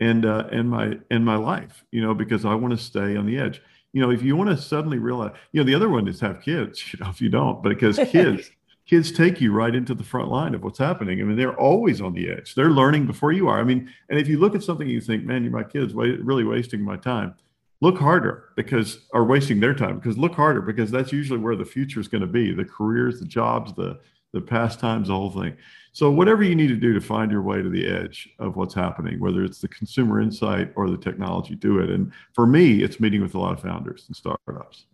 and, 0.00 0.26
uh, 0.26 0.48
and 0.50 0.68
my, 0.68 0.98
and 1.10 1.24
my 1.24 1.36
life, 1.36 1.84
you 1.92 2.02
know, 2.02 2.14
because 2.14 2.44
I 2.44 2.54
want 2.54 2.72
to 2.76 2.82
stay 2.82 3.14
on 3.16 3.26
the 3.26 3.38
edge. 3.38 3.62
You 3.92 4.00
know, 4.00 4.10
if 4.10 4.24
you 4.24 4.34
want 4.34 4.50
to 4.50 4.56
suddenly 4.56 4.98
realize, 4.98 5.36
you 5.52 5.60
know, 5.60 5.66
the 5.66 5.74
other 5.74 5.88
one 5.88 6.08
is 6.08 6.18
have 6.18 6.42
kids, 6.42 6.82
you 6.92 6.98
know, 6.98 7.10
if 7.10 7.20
you 7.20 7.28
don't, 7.28 7.62
but 7.62 7.68
because 7.68 7.96
kids, 8.10 8.50
kids 8.86 9.10
take 9.10 9.40
you 9.40 9.52
right 9.52 9.74
into 9.74 9.94
the 9.94 10.04
front 10.04 10.28
line 10.28 10.54
of 10.54 10.62
what's 10.62 10.78
happening. 10.78 11.20
I 11.20 11.24
mean, 11.24 11.36
they're 11.36 11.58
always 11.58 12.00
on 12.00 12.12
the 12.12 12.30
edge. 12.30 12.54
They're 12.54 12.70
learning 12.70 13.06
before 13.06 13.32
you 13.32 13.48
are. 13.48 13.58
I 13.58 13.64
mean, 13.64 13.90
and 14.08 14.18
if 14.18 14.28
you 14.28 14.38
look 14.38 14.54
at 14.54 14.62
something 14.62 14.88
you 14.88 15.00
think, 15.00 15.24
man, 15.24 15.42
you're 15.42 15.52
my 15.52 15.64
kids, 15.64 15.94
really 15.94 16.44
wasting 16.44 16.82
my 16.82 16.96
time. 16.96 17.34
Look 17.80 17.98
harder 17.98 18.50
because, 18.56 19.06
or 19.12 19.24
wasting 19.24 19.60
their 19.60 19.74
time 19.74 19.98
because 19.98 20.16
look 20.16 20.34
harder 20.34 20.60
because 20.60 20.90
that's 20.90 21.12
usually 21.12 21.38
where 21.38 21.56
the 21.56 21.64
future 21.64 22.00
is 22.00 22.08
going 22.08 22.22
to 22.22 22.26
be 22.26 22.52
the 22.52 22.64
careers, 22.64 23.20
the 23.20 23.26
jobs, 23.26 23.74
the, 23.74 24.00
the 24.32 24.40
pastimes, 24.40 25.08
the 25.08 25.14
whole 25.14 25.30
thing. 25.30 25.56
So, 25.92 26.10
whatever 26.10 26.42
you 26.42 26.54
need 26.54 26.68
to 26.68 26.76
do 26.76 26.92
to 26.92 27.00
find 27.00 27.30
your 27.30 27.42
way 27.42 27.62
to 27.62 27.68
the 27.68 27.86
edge 27.86 28.28
of 28.38 28.56
what's 28.56 28.74
happening, 28.74 29.20
whether 29.20 29.44
it's 29.44 29.60
the 29.60 29.68
consumer 29.68 30.20
insight 30.20 30.72
or 30.76 30.90
the 30.90 30.96
technology, 30.96 31.54
do 31.54 31.78
it. 31.78 31.90
And 31.90 32.12
for 32.32 32.46
me, 32.46 32.82
it's 32.82 33.00
meeting 33.00 33.22
with 33.22 33.34
a 33.34 33.38
lot 33.38 33.52
of 33.52 33.60
founders 33.60 34.04
and 34.08 34.16
startups. 34.16 34.86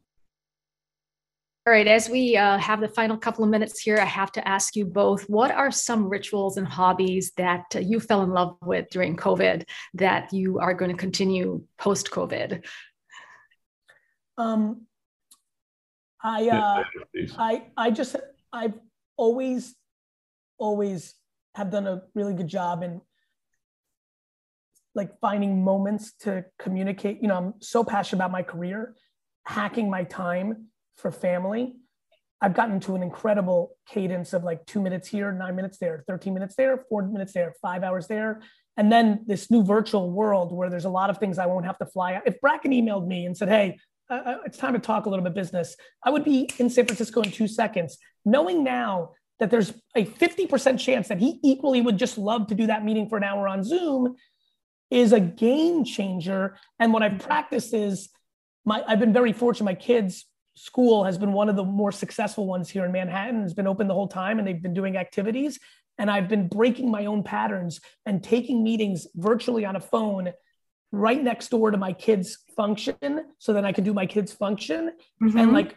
All 1.66 1.74
right, 1.74 1.86
as 1.86 2.08
we 2.08 2.38
uh, 2.38 2.56
have 2.56 2.80
the 2.80 2.88
final 2.88 3.18
couple 3.18 3.44
of 3.44 3.50
minutes 3.50 3.80
here, 3.80 3.98
I 3.98 4.06
have 4.06 4.32
to 4.32 4.48
ask 4.48 4.74
you 4.76 4.86
both 4.86 5.28
what 5.28 5.50
are 5.50 5.70
some 5.70 6.08
rituals 6.08 6.56
and 6.56 6.66
hobbies 6.66 7.32
that 7.36 7.66
uh, 7.74 7.80
you 7.80 8.00
fell 8.00 8.22
in 8.22 8.30
love 8.30 8.56
with 8.62 8.88
during 8.88 9.14
COVID 9.14 9.64
that 9.94 10.32
you 10.32 10.58
are 10.58 10.72
going 10.72 10.90
to 10.90 10.96
continue 10.96 11.62
post 11.76 12.10
COVID? 12.10 12.64
Um, 14.38 14.86
I, 16.22 16.48
uh, 16.48 16.82
I, 17.36 17.66
I 17.76 17.90
just, 17.90 18.16
I've 18.50 18.78
always, 19.18 19.74
always 20.56 21.14
have 21.56 21.70
done 21.70 21.86
a 21.86 22.04
really 22.14 22.32
good 22.32 22.48
job 22.48 22.82
in 22.82 23.02
like 24.94 25.20
finding 25.20 25.62
moments 25.62 26.14
to 26.20 26.46
communicate. 26.58 27.20
You 27.20 27.28
know, 27.28 27.36
I'm 27.36 27.54
so 27.60 27.84
passionate 27.84 28.16
about 28.16 28.32
my 28.32 28.42
career, 28.42 28.94
hacking 29.44 29.90
my 29.90 30.04
time 30.04 30.68
for 31.00 31.10
family, 31.10 31.76
I've 32.40 32.54
gotten 32.54 32.80
to 32.80 32.94
an 32.94 33.02
incredible 33.02 33.76
cadence 33.88 34.32
of 34.32 34.44
like 34.44 34.64
two 34.66 34.80
minutes 34.80 35.08
here, 35.08 35.30
nine 35.32 35.56
minutes 35.56 35.78
there, 35.78 36.04
13 36.06 36.32
minutes 36.32 36.54
there, 36.56 36.84
four 36.88 37.02
minutes 37.02 37.32
there, 37.32 37.52
five 37.60 37.82
hours 37.82 38.06
there. 38.06 38.40
And 38.76 38.90
then 38.90 39.24
this 39.26 39.50
new 39.50 39.62
virtual 39.62 40.10
world 40.10 40.52
where 40.52 40.70
there's 40.70 40.86
a 40.86 40.90
lot 40.90 41.10
of 41.10 41.18
things 41.18 41.38
I 41.38 41.46
won't 41.46 41.66
have 41.66 41.78
to 41.78 41.86
fly 41.86 42.14
out. 42.14 42.22
If 42.26 42.40
Bracken 42.40 42.72
emailed 42.72 43.06
me 43.06 43.26
and 43.26 43.36
said, 43.36 43.48
hey, 43.48 43.78
uh, 44.08 44.14
uh, 44.24 44.36
it's 44.46 44.56
time 44.56 44.72
to 44.72 44.78
talk 44.78 45.04
a 45.06 45.10
little 45.10 45.24
bit 45.24 45.34
business, 45.34 45.76
I 46.02 46.10
would 46.10 46.24
be 46.24 46.48
in 46.58 46.70
San 46.70 46.86
Francisco 46.86 47.20
in 47.20 47.30
two 47.30 47.46
seconds. 47.46 47.98
Knowing 48.24 48.64
now 48.64 49.10
that 49.38 49.50
there's 49.50 49.74
a 49.94 50.06
50% 50.06 50.78
chance 50.78 51.08
that 51.08 51.18
he 51.18 51.40
equally 51.42 51.80
would 51.82 51.98
just 51.98 52.16
love 52.16 52.46
to 52.46 52.54
do 52.54 52.66
that 52.68 52.84
meeting 52.84 53.08
for 53.08 53.18
an 53.18 53.24
hour 53.24 53.48
on 53.48 53.62
Zoom 53.62 54.16
is 54.90 55.12
a 55.12 55.20
game 55.20 55.84
changer. 55.84 56.56
And 56.78 56.92
what 56.92 57.02
I've 57.02 57.18
practiced 57.18 57.74
is 57.74 58.08
my, 58.64 58.82
I've 58.86 59.00
been 59.00 59.12
very 59.12 59.32
fortunate. 59.32 59.64
My 59.64 59.74
kids 59.74 60.26
school 60.60 61.04
has 61.04 61.16
been 61.16 61.32
one 61.32 61.48
of 61.48 61.56
the 61.56 61.64
more 61.64 61.90
successful 61.90 62.46
ones 62.46 62.68
here 62.68 62.84
in 62.84 62.92
Manhattan. 62.92 63.42
It's 63.44 63.54
been 63.54 63.66
open 63.66 63.88
the 63.88 63.94
whole 63.94 64.08
time 64.08 64.38
and 64.38 64.46
they've 64.46 64.62
been 64.62 64.74
doing 64.74 64.98
activities. 64.98 65.58
And 65.96 66.10
I've 66.10 66.28
been 66.28 66.48
breaking 66.48 66.90
my 66.90 67.06
own 67.06 67.22
patterns 67.22 67.80
and 68.04 68.22
taking 68.22 68.62
meetings 68.62 69.06
virtually 69.14 69.64
on 69.64 69.76
a 69.76 69.80
phone 69.80 70.32
right 70.92 71.22
next 71.22 71.48
door 71.48 71.70
to 71.70 71.78
my 71.78 71.94
kids' 71.94 72.38
function 72.56 73.24
so 73.38 73.54
that 73.54 73.64
I 73.64 73.72
can 73.72 73.84
do 73.84 73.94
my 73.94 74.04
kids' 74.04 74.32
function. 74.32 74.92
Mm-hmm. 75.22 75.38
And 75.38 75.52
like, 75.52 75.76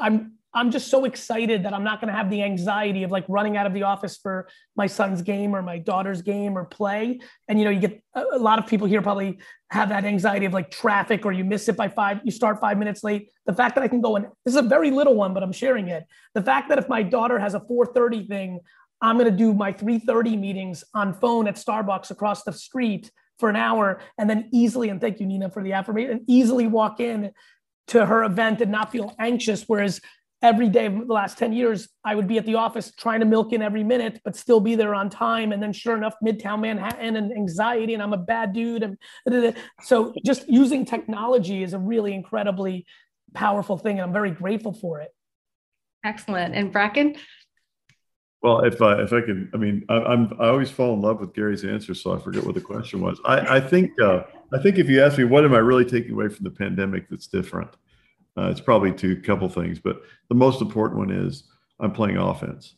I'm 0.00 0.37
I'm 0.54 0.70
just 0.70 0.88
so 0.88 1.04
excited 1.04 1.64
that 1.64 1.74
I'm 1.74 1.84
not 1.84 2.00
going 2.00 2.08
to 2.08 2.16
have 2.16 2.30
the 2.30 2.42
anxiety 2.42 3.02
of 3.02 3.10
like 3.10 3.24
running 3.28 3.56
out 3.56 3.66
of 3.66 3.74
the 3.74 3.82
office 3.82 4.16
for 4.16 4.48
my 4.76 4.86
son's 4.86 5.20
game 5.22 5.54
or 5.54 5.62
my 5.62 5.78
daughter's 5.78 6.22
game 6.22 6.56
or 6.56 6.64
play. 6.64 7.20
And 7.48 7.58
you 7.58 7.64
know, 7.64 7.70
you 7.70 7.80
get 7.80 8.02
a 8.14 8.38
lot 8.38 8.58
of 8.58 8.66
people 8.66 8.86
here 8.86 9.02
probably 9.02 9.38
have 9.70 9.90
that 9.90 10.04
anxiety 10.04 10.46
of 10.46 10.54
like 10.54 10.70
traffic 10.70 11.26
or 11.26 11.32
you 11.32 11.44
miss 11.44 11.68
it 11.68 11.76
by 11.76 11.88
five, 11.88 12.20
you 12.24 12.30
start 12.30 12.60
five 12.60 12.78
minutes 12.78 13.04
late. 13.04 13.30
The 13.46 13.52
fact 13.52 13.74
that 13.74 13.84
I 13.84 13.88
can 13.88 14.00
go 14.00 14.16
and 14.16 14.26
this 14.44 14.54
is 14.54 14.56
a 14.56 14.62
very 14.62 14.90
little 14.90 15.14
one, 15.14 15.34
but 15.34 15.42
I'm 15.42 15.52
sharing 15.52 15.88
it. 15.88 16.04
The 16.34 16.42
fact 16.42 16.70
that 16.70 16.78
if 16.78 16.88
my 16.88 17.02
daughter 17.02 17.38
has 17.38 17.54
a 17.54 17.60
4:30 17.60 18.26
thing, 18.26 18.60
I'm 19.00 19.18
going 19.18 19.30
to 19.30 19.36
do 19.36 19.52
my 19.52 19.72
3:30 19.72 20.38
meetings 20.38 20.82
on 20.94 21.12
phone 21.12 21.46
at 21.46 21.56
Starbucks 21.56 22.10
across 22.10 22.42
the 22.42 22.52
street 22.52 23.10
for 23.38 23.48
an 23.48 23.56
hour 23.56 24.00
and 24.18 24.28
then 24.28 24.48
easily 24.52 24.88
and 24.88 25.00
thank 25.00 25.20
you 25.20 25.26
Nina 25.26 25.50
for 25.50 25.62
the 25.62 25.72
affirmation 25.72 26.24
easily 26.26 26.66
walk 26.66 27.00
in 27.00 27.30
to 27.88 28.04
her 28.04 28.24
event 28.24 28.60
and 28.60 28.72
not 28.72 28.90
feel 28.90 29.14
anxious 29.18 29.64
whereas 29.66 30.00
every 30.42 30.68
day 30.68 30.86
of 30.86 31.06
the 31.06 31.12
last 31.12 31.38
10 31.38 31.52
years, 31.52 31.88
I 32.04 32.14
would 32.14 32.28
be 32.28 32.38
at 32.38 32.46
the 32.46 32.54
office 32.54 32.92
trying 32.94 33.20
to 33.20 33.26
milk 33.26 33.52
in 33.52 33.62
every 33.62 33.82
minute, 33.82 34.20
but 34.24 34.36
still 34.36 34.60
be 34.60 34.74
there 34.74 34.94
on 34.94 35.10
time. 35.10 35.52
And 35.52 35.62
then 35.62 35.72
sure 35.72 35.96
enough, 35.96 36.14
Midtown 36.24 36.60
Manhattan 36.60 37.16
and 37.16 37.32
anxiety, 37.32 37.94
and 37.94 38.02
I'm 38.02 38.12
a 38.12 38.18
bad 38.18 38.52
dude. 38.52 38.82
And 38.82 39.56
so 39.82 40.14
just 40.24 40.48
using 40.48 40.84
technology 40.84 41.62
is 41.62 41.72
a 41.72 41.78
really 41.78 42.14
incredibly 42.14 42.86
powerful 43.34 43.76
thing. 43.76 43.98
And 43.98 44.02
I'm 44.02 44.12
very 44.12 44.30
grateful 44.30 44.72
for 44.72 45.00
it. 45.00 45.10
Excellent. 46.04 46.54
And 46.54 46.72
Bracken? 46.72 47.16
Well, 48.40 48.60
if 48.60 48.80
I 48.80 49.02
if 49.02 49.12
I 49.12 49.20
can, 49.20 49.50
I 49.52 49.56
mean, 49.56 49.84
I, 49.88 50.12
am 50.12 50.32
I 50.38 50.46
always 50.46 50.70
fall 50.70 50.94
in 50.94 51.00
love 51.00 51.18
with 51.18 51.34
Gary's 51.34 51.64
answer, 51.64 51.92
so 51.92 52.14
I 52.14 52.20
forget 52.20 52.44
what 52.44 52.54
the 52.54 52.60
question 52.60 53.00
was. 53.00 53.20
I, 53.24 53.56
I 53.56 53.60
think 53.60 53.90
uh, 54.00 54.22
I 54.52 54.62
think 54.62 54.78
if 54.78 54.88
you 54.88 55.02
ask 55.02 55.18
me, 55.18 55.24
what 55.24 55.44
am 55.44 55.54
I 55.54 55.58
really 55.58 55.84
taking 55.84 56.12
away 56.12 56.28
from 56.28 56.44
the 56.44 56.50
pandemic 56.50 57.10
that's 57.10 57.26
different? 57.26 57.70
Uh, 58.38 58.50
it's 58.50 58.60
probably 58.60 58.92
two 58.92 59.20
couple 59.20 59.48
things, 59.48 59.80
but 59.80 60.02
the 60.28 60.34
most 60.34 60.60
important 60.60 60.98
one 60.98 61.10
is 61.10 61.44
I'm 61.80 61.90
playing 61.90 62.18
offense. 62.18 62.76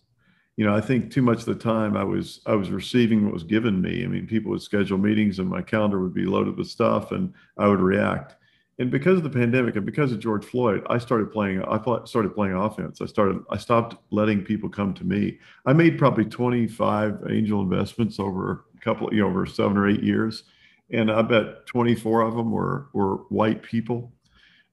You 0.56 0.64
know, 0.64 0.74
I 0.74 0.80
think 0.80 1.10
too 1.10 1.22
much 1.22 1.40
of 1.40 1.44
the 1.46 1.54
time 1.54 1.96
I 1.96 2.04
was 2.04 2.40
I 2.46 2.54
was 2.54 2.70
receiving 2.70 3.24
what 3.24 3.34
was 3.34 3.44
given 3.44 3.80
me. 3.80 4.04
I 4.04 4.06
mean, 4.06 4.26
people 4.26 4.50
would 4.52 4.62
schedule 4.62 4.96
meetings 4.96 5.38
and 5.38 5.48
my 5.48 5.60
calendar 5.60 6.00
would 6.00 6.14
be 6.14 6.24
loaded 6.24 6.56
with 6.56 6.68
stuff, 6.68 7.12
and 7.12 7.34
I 7.58 7.68
would 7.68 7.80
react. 7.80 8.36
And 8.78 8.90
because 8.90 9.18
of 9.18 9.24
the 9.24 9.30
pandemic 9.30 9.76
and 9.76 9.84
because 9.84 10.12
of 10.12 10.20
George 10.20 10.44
Floyd, 10.44 10.82
I 10.88 10.96
started 10.96 11.30
playing. 11.30 11.62
I 11.64 11.78
started 12.04 12.34
playing 12.34 12.54
offense. 12.54 13.02
I 13.02 13.06
started. 13.06 13.42
I 13.50 13.58
stopped 13.58 13.96
letting 14.10 14.42
people 14.42 14.70
come 14.70 14.94
to 14.94 15.04
me. 15.04 15.38
I 15.66 15.74
made 15.74 15.98
probably 15.98 16.24
25 16.24 17.24
angel 17.28 17.60
investments 17.60 18.18
over 18.18 18.64
a 18.74 18.80
couple, 18.80 19.12
you 19.12 19.20
know, 19.20 19.28
over 19.28 19.44
seven 19.44 19.76
or 19.76 19.88
eight 19.88 20.02
years, 20.02 20.44
and 20.90 21.10
I 21.10 21.20
bet 21.20 21.66
24 21.66 22.22
of 22.22 22.34
them 22.34 22.50
were 22.50 22.88
were 22.94 23.16
white 23.28 23.62
people 23.62 24.12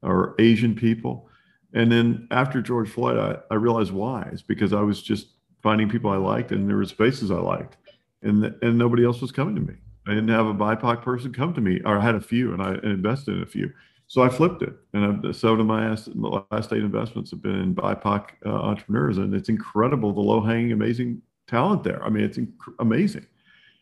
or 0.04 0.36
Asian 0.40 0.76
people. 0.76 1.30
And 1.74 1.92
then 1.92 2.28
after 2.32 2.62
George 2.62 2.90
Floyd, 2.90 3.18
I, 3.18 3.54
I 3.54 3.58
realized 3.58 3.92
why. 3.92 4.30
It's 4.32 4.42
because 4.42 4.74
I 4.74 4.82
was 4.82 5.02
just 5.02 5.28
finding 5.62 5.90
people 5.90 6.10
I 6.10 6.18
liked 6.18 6.52
and 6.52 6.68
there 6.68 6.78
were 6.78 6.86
spaces 6.86 7.32
I 7.32 7.36
liked. 7.40 7.78
And, 8.22 8.56
and 8.62 8.78
nobody 8.78 9.06
else 9.06 9.22
was 9.22 9.32
coming 9.32 9.56
to 9.56 9.62
me. 9.62 9.76
I 10.08 10.12
didn't 10.12 10.30
have 10.30 10.48
a 10.48 10.54
BIPOC 10.54 11.02
person 11.02 11.34
come 11.34 11.54
to 11.54 11.62
me, 11.62 11.82
or 11.84 11.98
I 11.98 12.02
had 12.02 12.16
a 12.16 12.22
few 12.22 12.54
and 12.54 12.62
I 12.62 12.76
invested 12.84 13.36
in 13.36 13.44
a 13.44 13.46
few. 13.46 13.72
So 14.08 14.22
I 14.22 14.30
flipped 14.30 14.62
it. 14.62 14.74
And 14.94 15.28
I've, 15.28 15.36
so 15.36 15.54
of 15.54 15.66
my 15.66 15.90
last, 15.90 16.16
my 16.16 16.42
last 16.50 16.72
eight 16.72 16.84
investments 16.84 17.32
have 17.32 17.42
been 17.42 17.60
in 17.60 17.76
BIPOC 17.76 18.30
uh, 18.46 18.50
entrepreneurs. 18.50 19.18
And 19.18 19.34
it's 19.34 19.50
incredible 19.50 20.14
the 20.14 20.22
low 20.22 20.42
hanging, 20.42 20.72
amazing 20.72 21.22
talent 21.48 21.84
there. 21.84 22.02
I 22.04 22.10
mean, 22.10 22.24
it's 22.24 22.38
inc- 22.38 22.76
amazing. 22.80 23.26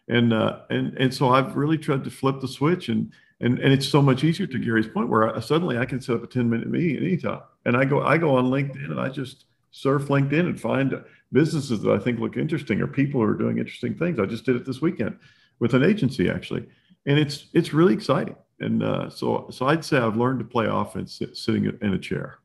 And, 0.09 0.33
uh, 0.33 0.61
and, 0.71 0.97
and 0.97 1.13
so 1.13 1.29
I've 1.29 1.55
really 1.55 1.77
tried 1.77 2.03
to 2.03 2.09
flip 2.09 2.41
the 2.41 2.47
switch 2.47 2.89
and, 2.89 3.11
and 3.41 3.59
and 3.59 3.73
it's 3.73 3.87
so 3.87 4.01
much 4.01 4.23
easier 4.23 4.47
to 4.47 4.59
Gary's 4.59 4.87
point 4.87 5.09
where 5.09 5.35
I, 5.35 5.39
suddenly 5.39 5.77
I 5.77 5.85
can 5.85 5.99
set 5.99 6.15
up 6.15 6.23
a 6.23 6.27
10 6.27 6.49
minute 6.49 6.69
meeting 6.69 6.97
anytime. 6.97 7.41
And 7.65 7.75
I 7.75 7.85
go 7.85 8.01
I 8.01 8.17
go 8.17 8.35
on 8.35 8.45
LinkedIn 8.45 8.91
and 8.91 8.99
I 8.99 9.09
just 9.09 9.45
surf 9.71 10.03
LinkedIn 10.03 10.41
and 10.41 10.59
find 10.59 11.03
businesses 11.31 11.81
that 11.81 11.91
I 11.91 11.99
think 11.99 12.19
look 12.19 12.37
interesting 12.37 12.81
or 12.81 12.87
people 12.87 13.19
who 13.19 13.27
are 13.27 13.33
doing 13.33 13.57
interesting 13.57 13.95
things. 13.95 14.19
I 14.19 14.25
just 14.25 14.45
did 14.45 14.55
it 14.55 14.65
this 14.65 14.81
weekend 14.81 15.17
with 15.59 15.73
an 15.73 15.83
agency 15.83 16.29
actually. 16.29 16.65
And 17.05 17.19
it's 17.19 17.47
it's 17.53 17.73
really 17.73 17.93
exciting. 17.93 18.35
And 18.61 18.83
uh, 18.83 19.09
so 19.09 19.47
so 19.51 19.67
I'd 19.67 19.83
say 19.83 19.97
I've 19.97 20.15
learned 20.15 20.39
to 20.39 20.45
play 20.45 20.67
offense 20.67 21.21
sitting 21.33 21.65
in 21.81 21.93
a 21.93 21.99
chair. 21.99 22.39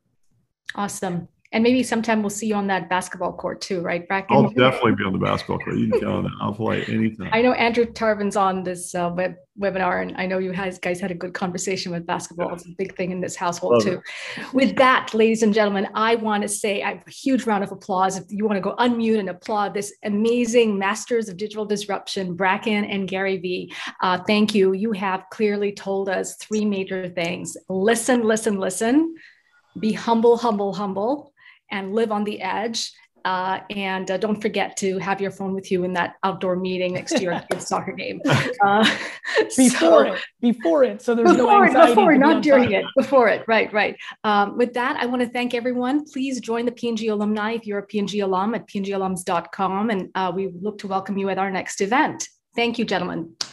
Awesome 0.75 1.27
and 1.53 1.63
maybe 1.63 1.83
sometime 1.83 2.21
we'll 2.21 2.29
see 2.29 2.47
you 2.47 2.55
on 2.55 2.67
that 2.67 2.89
basketball 2.89 3.33
court 3.33 3.59
too, 3.59 3.81
right, 3.81 4.07
Bracken? 4.07 4.37
I'll 4.37 4.49
definitely 4.51 4.95
be 4.95 5.03
on 5.03 5.11
the 5.11 5.19
basketball 5.19 5.59
court. 5.59 5.75
You 5.77 5.89
can 5.91 5.99
count 5.99 6.13
on 6.13 6.23
that. 6.23 6.31
I'll 6.39 6.53
play 6.53 6.83
anytime. 6.85 7.29
I 7.33 7.41
know 7.41 7.51
Andrew 7.51 7.85
Tarvin's 7.85 8.37
on 8.37 8.63
this 8.63 8.95
uh, 8.95 9.11
web 9.13 9.35
webinar, 9.59 10.01
and 10.01 10.15
I 10.15 10.25
know 10.27 10.37
you 10.37 10.53
guys, 10.53 10.79
guys 10.79 11.01
had 11.01 11.11
a 11.11 11.13
good 11.13 11.33
conversation 11.33 11.91
with 11.91 12.05
basketball. 12.05 12.47
Yeah. 12.47 12.53
It's 12.53 12.65
a 12.65 12.75
big 12.77 12.95
thing 12.95 13.11
in 13.11 13.19
this 13.19 13.35
household 13.35 13.73
Love 13.73 13.83
too. 13.83 14.01
It. 14.37 14.53
With 14.53 14.77
that, 14.77 15.13
ladies 15.13 15.43
and 15.43 15.53
gentlemen, 15.53 15.89
I 15.93 16.15
want 16.15 16.43
to 16.43 16.47
say 16.47 16.81
a 16.81 17.03
huge 17.09 17.45
round 17.45 17.65
of 17.65 17.71
applause. 17.73 18.17
If 18.17 18.23
you 18.29 18.45
want 18.45 18.55
to 18.55 18.61
go 18.61 18.73
unmute 18.77 19.19
and 19.19 19.29
applaud 19.29 19.73
this 19.73 19.93
amazing 20.05 20.79
masters 20.79 21.27
of 21.27 21.35
digital 21.35 21.65
disruption, 21.65 22.33
Bracken 22.33 22.85
and 22.85 23.09
Gary 23.09 23.37
Vee. 23.37 23.73
Uh, 24.01 24.19
thank 24.25 24.55
you. 24.55 24.71
You 24.71 24.93
have 24.93 25.25
clearly 25.31 25.73
told 25.73 26.07
us 26.07 26.37
three 26.37 26.63
major 26.63 27.09
things: 27.09 27.57
listen, 27.67 28.23
listen, 28.23 28.57
listen. 28.57 29.15
Be 29.79 29.93
humble, 29.93 30.37
humble, 30.37 30.73
humble 30.73 31.30
and 31.71 31.93
live 31.93 32.11
on 32.11 32.23
the 32.23 32.41
edge. 32.41 32.91
Uh, 33.23 33.59
and 33.69 34.09
uh, 34.09 34.17
don't 34.17 34.41
forget 34.41 34.75
to 34.77 34.97
have 34.97 35.21
your 35.21 35.29
phone 35.29 35.53
with 35.53 35.71
you 35.71 35.83
in 35.83 35.93
that 35.93 36.15
outdoor 36.23 36.55
meeting 36.55 36.93
next 36.93 37.13
to 37.13 37.21
your 37.21 37.39
kid's 37.51 37.67
soccer 37.67 37.91
game. 37.91 38.21
Uh, 38.63 38.85
before 39.57 39.69
so, 39.79 40.13
it, 40.13 40.21
before 40.39 40.83
it, 40.83 41.01
so 41.01 41.15
there's 41.15 41.31
before 41.31 41.47
no 41.47 41.63
anxiety. 41.63 41.95
Before, 41.95 42.15
not 42.15 42.43
during 42.43 42.73
it, 42.73 42.85
before 42.95 43.27
it. 43.27 43.43
Right, 43.47 43.73
right. 43.73 43.95
Um, 44.23 44.55
with 44.55 44.73
that, 44.73 44.97
I 44.97 45.07
want 45.07 45.23
to 45.23 45.27
thank 45.27 45.55
everyone. 45.55 46.05
Please 46.05 46.39
join 46.39 46.65
the 46.65 46.71
P&G 46.71 47.07
alumni 47.07 47.53
if 47.53 47.65
you're 47.65 47.79
a 47.79 47.85
P&G 47.85 48.19
alum 48.19 48.53
at 48.53 48.67
pngalums.com, 48.67 49.89
and 49.89 50.09
uh, 50.13 50.31
we 50.35 50.53
look 50.61 50.77
to 50.79 50.87
welcome 50.87 51.17
you 51.17 51.29
at 51.29 51.39
our 51.39 51.49
next 51.49 51.81
event. 51.81 52.27
Thank 52.55 52.77
you, 52.77 52.85
gentlemen. 52.85 53.35
Thank, 53.39 53.51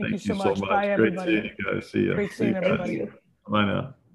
thank 0.00 0.12
you, 0.12 0.18
so, 0.18 0.32
you 0.32 0.38
much. 0.38 0.58
so 0.58 0.60
much. 0.62 0.68
Bye, 0.68 0.82
Great 0.86 0.92
everybody. 0.92 1.32
seeing 1.32 1.44
you 1.56 1.72
guys. 1.72 1.90
See 1.90 1.98
you. 2.00 2.14
Great 2.14 2.32
seeing 2.32 2.56
everybody. 2.56 3.08
Bye 3.46 3.64
now. 3.64 3.94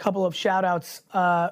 couple 0.00 0.24
of 0.24 0.34
shout 0.34 0.64
outs 0.64 1.02
uh, 1.12 1.50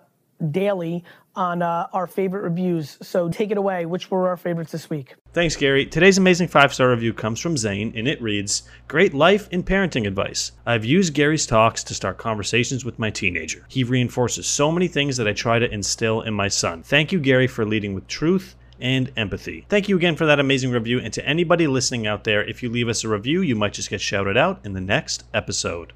daily 0.51 1.05
on 1.37 1.63
uh, 1.63 1.87
our 1.93 2.07
favorite 2.07 2.43
reviews. 2.43 2.99
So 3.01 3.29
take 3.29 3.51
it 3.53 3.59
away. 3.59 3.87
Which 3.87 4.11
were 4.11 4.27
our 4.29 4.37
favorites 4.37 4.73
this 4.73 4.91
week? 4.91 5.15
Thanks, 5.33 5.55
Gary. 5.55 5.87
Today's 5.87 6.19
amazing 6.19 6.49
five 6.49 6.75
star 6.75 6.91
review 6.91 7.13
comes 7.13 7.39
from 7.39 7.57
Zane, 7.57 7.93
and 7.95 8.09
it 8.09 8.21
reads 8.21 8.63
Great 8.89 9.15
life 9.15 9.49
and 9.53 9.65
parenting 9.65 10.07
advice. 10.07 10.53
I've 10.67 10.85
used 10.85 11.15
Gary's 11.15 11.47
talks 11.47 11.85
to 11.85 11.95
start 11.95 12.19
conversations 12.19 12.85
with 12.85 12.99
my 12.99 13.11
teenager. 13.11 13.65
He 13.69 13.85
reinforces 13.85 14.47
so 14.47 14.73
many 14.73 14.89
things 14.89 15.17
that 15.19 15.29
I 15.29 15.33
try 15.33 15.59
to 15.59 15.73
instill 15.73 16.23
in 16.23 16.35
my 16.35 16.49
son. 16.49 16.83
Thank 16.83 17.13
you, 17.13 17.21
Gary, 17.21 17.47
for 17.47 17.65
leading 17.65 17.95
with 17.95 18.09
truth 18.09 18.57
and 18.81 19.13
empathy. 19.17 19.67
Thank 19.69 19.89
you 19.89 19.97
again 19.97 20.17
for 20.17 20.27
that 20.27 20.41
amazing 20.41 20.71
review. 20.71 21.01
And 21.01 21.13
to 21.13 21.27
anybody 21.27 21.67
listening 21.67 22.07
out 22.07 22.25
there, 22.25 22.45
if 22.45 22.63
you 22.63 22.71
leave 22.71 22.89
us 22.89 23.05
a 23.05 23.09
review, 23.09 23.43
you 23.43 23.57
might 23.57 23.73
just 23.73 23.91
get 23.91 24.01
shouted 24.01 24.37
out 24.37 24.61
in 24.65 24.73
the 24.73 24.81
next 24.81 25.25
episode. 25.35 25.93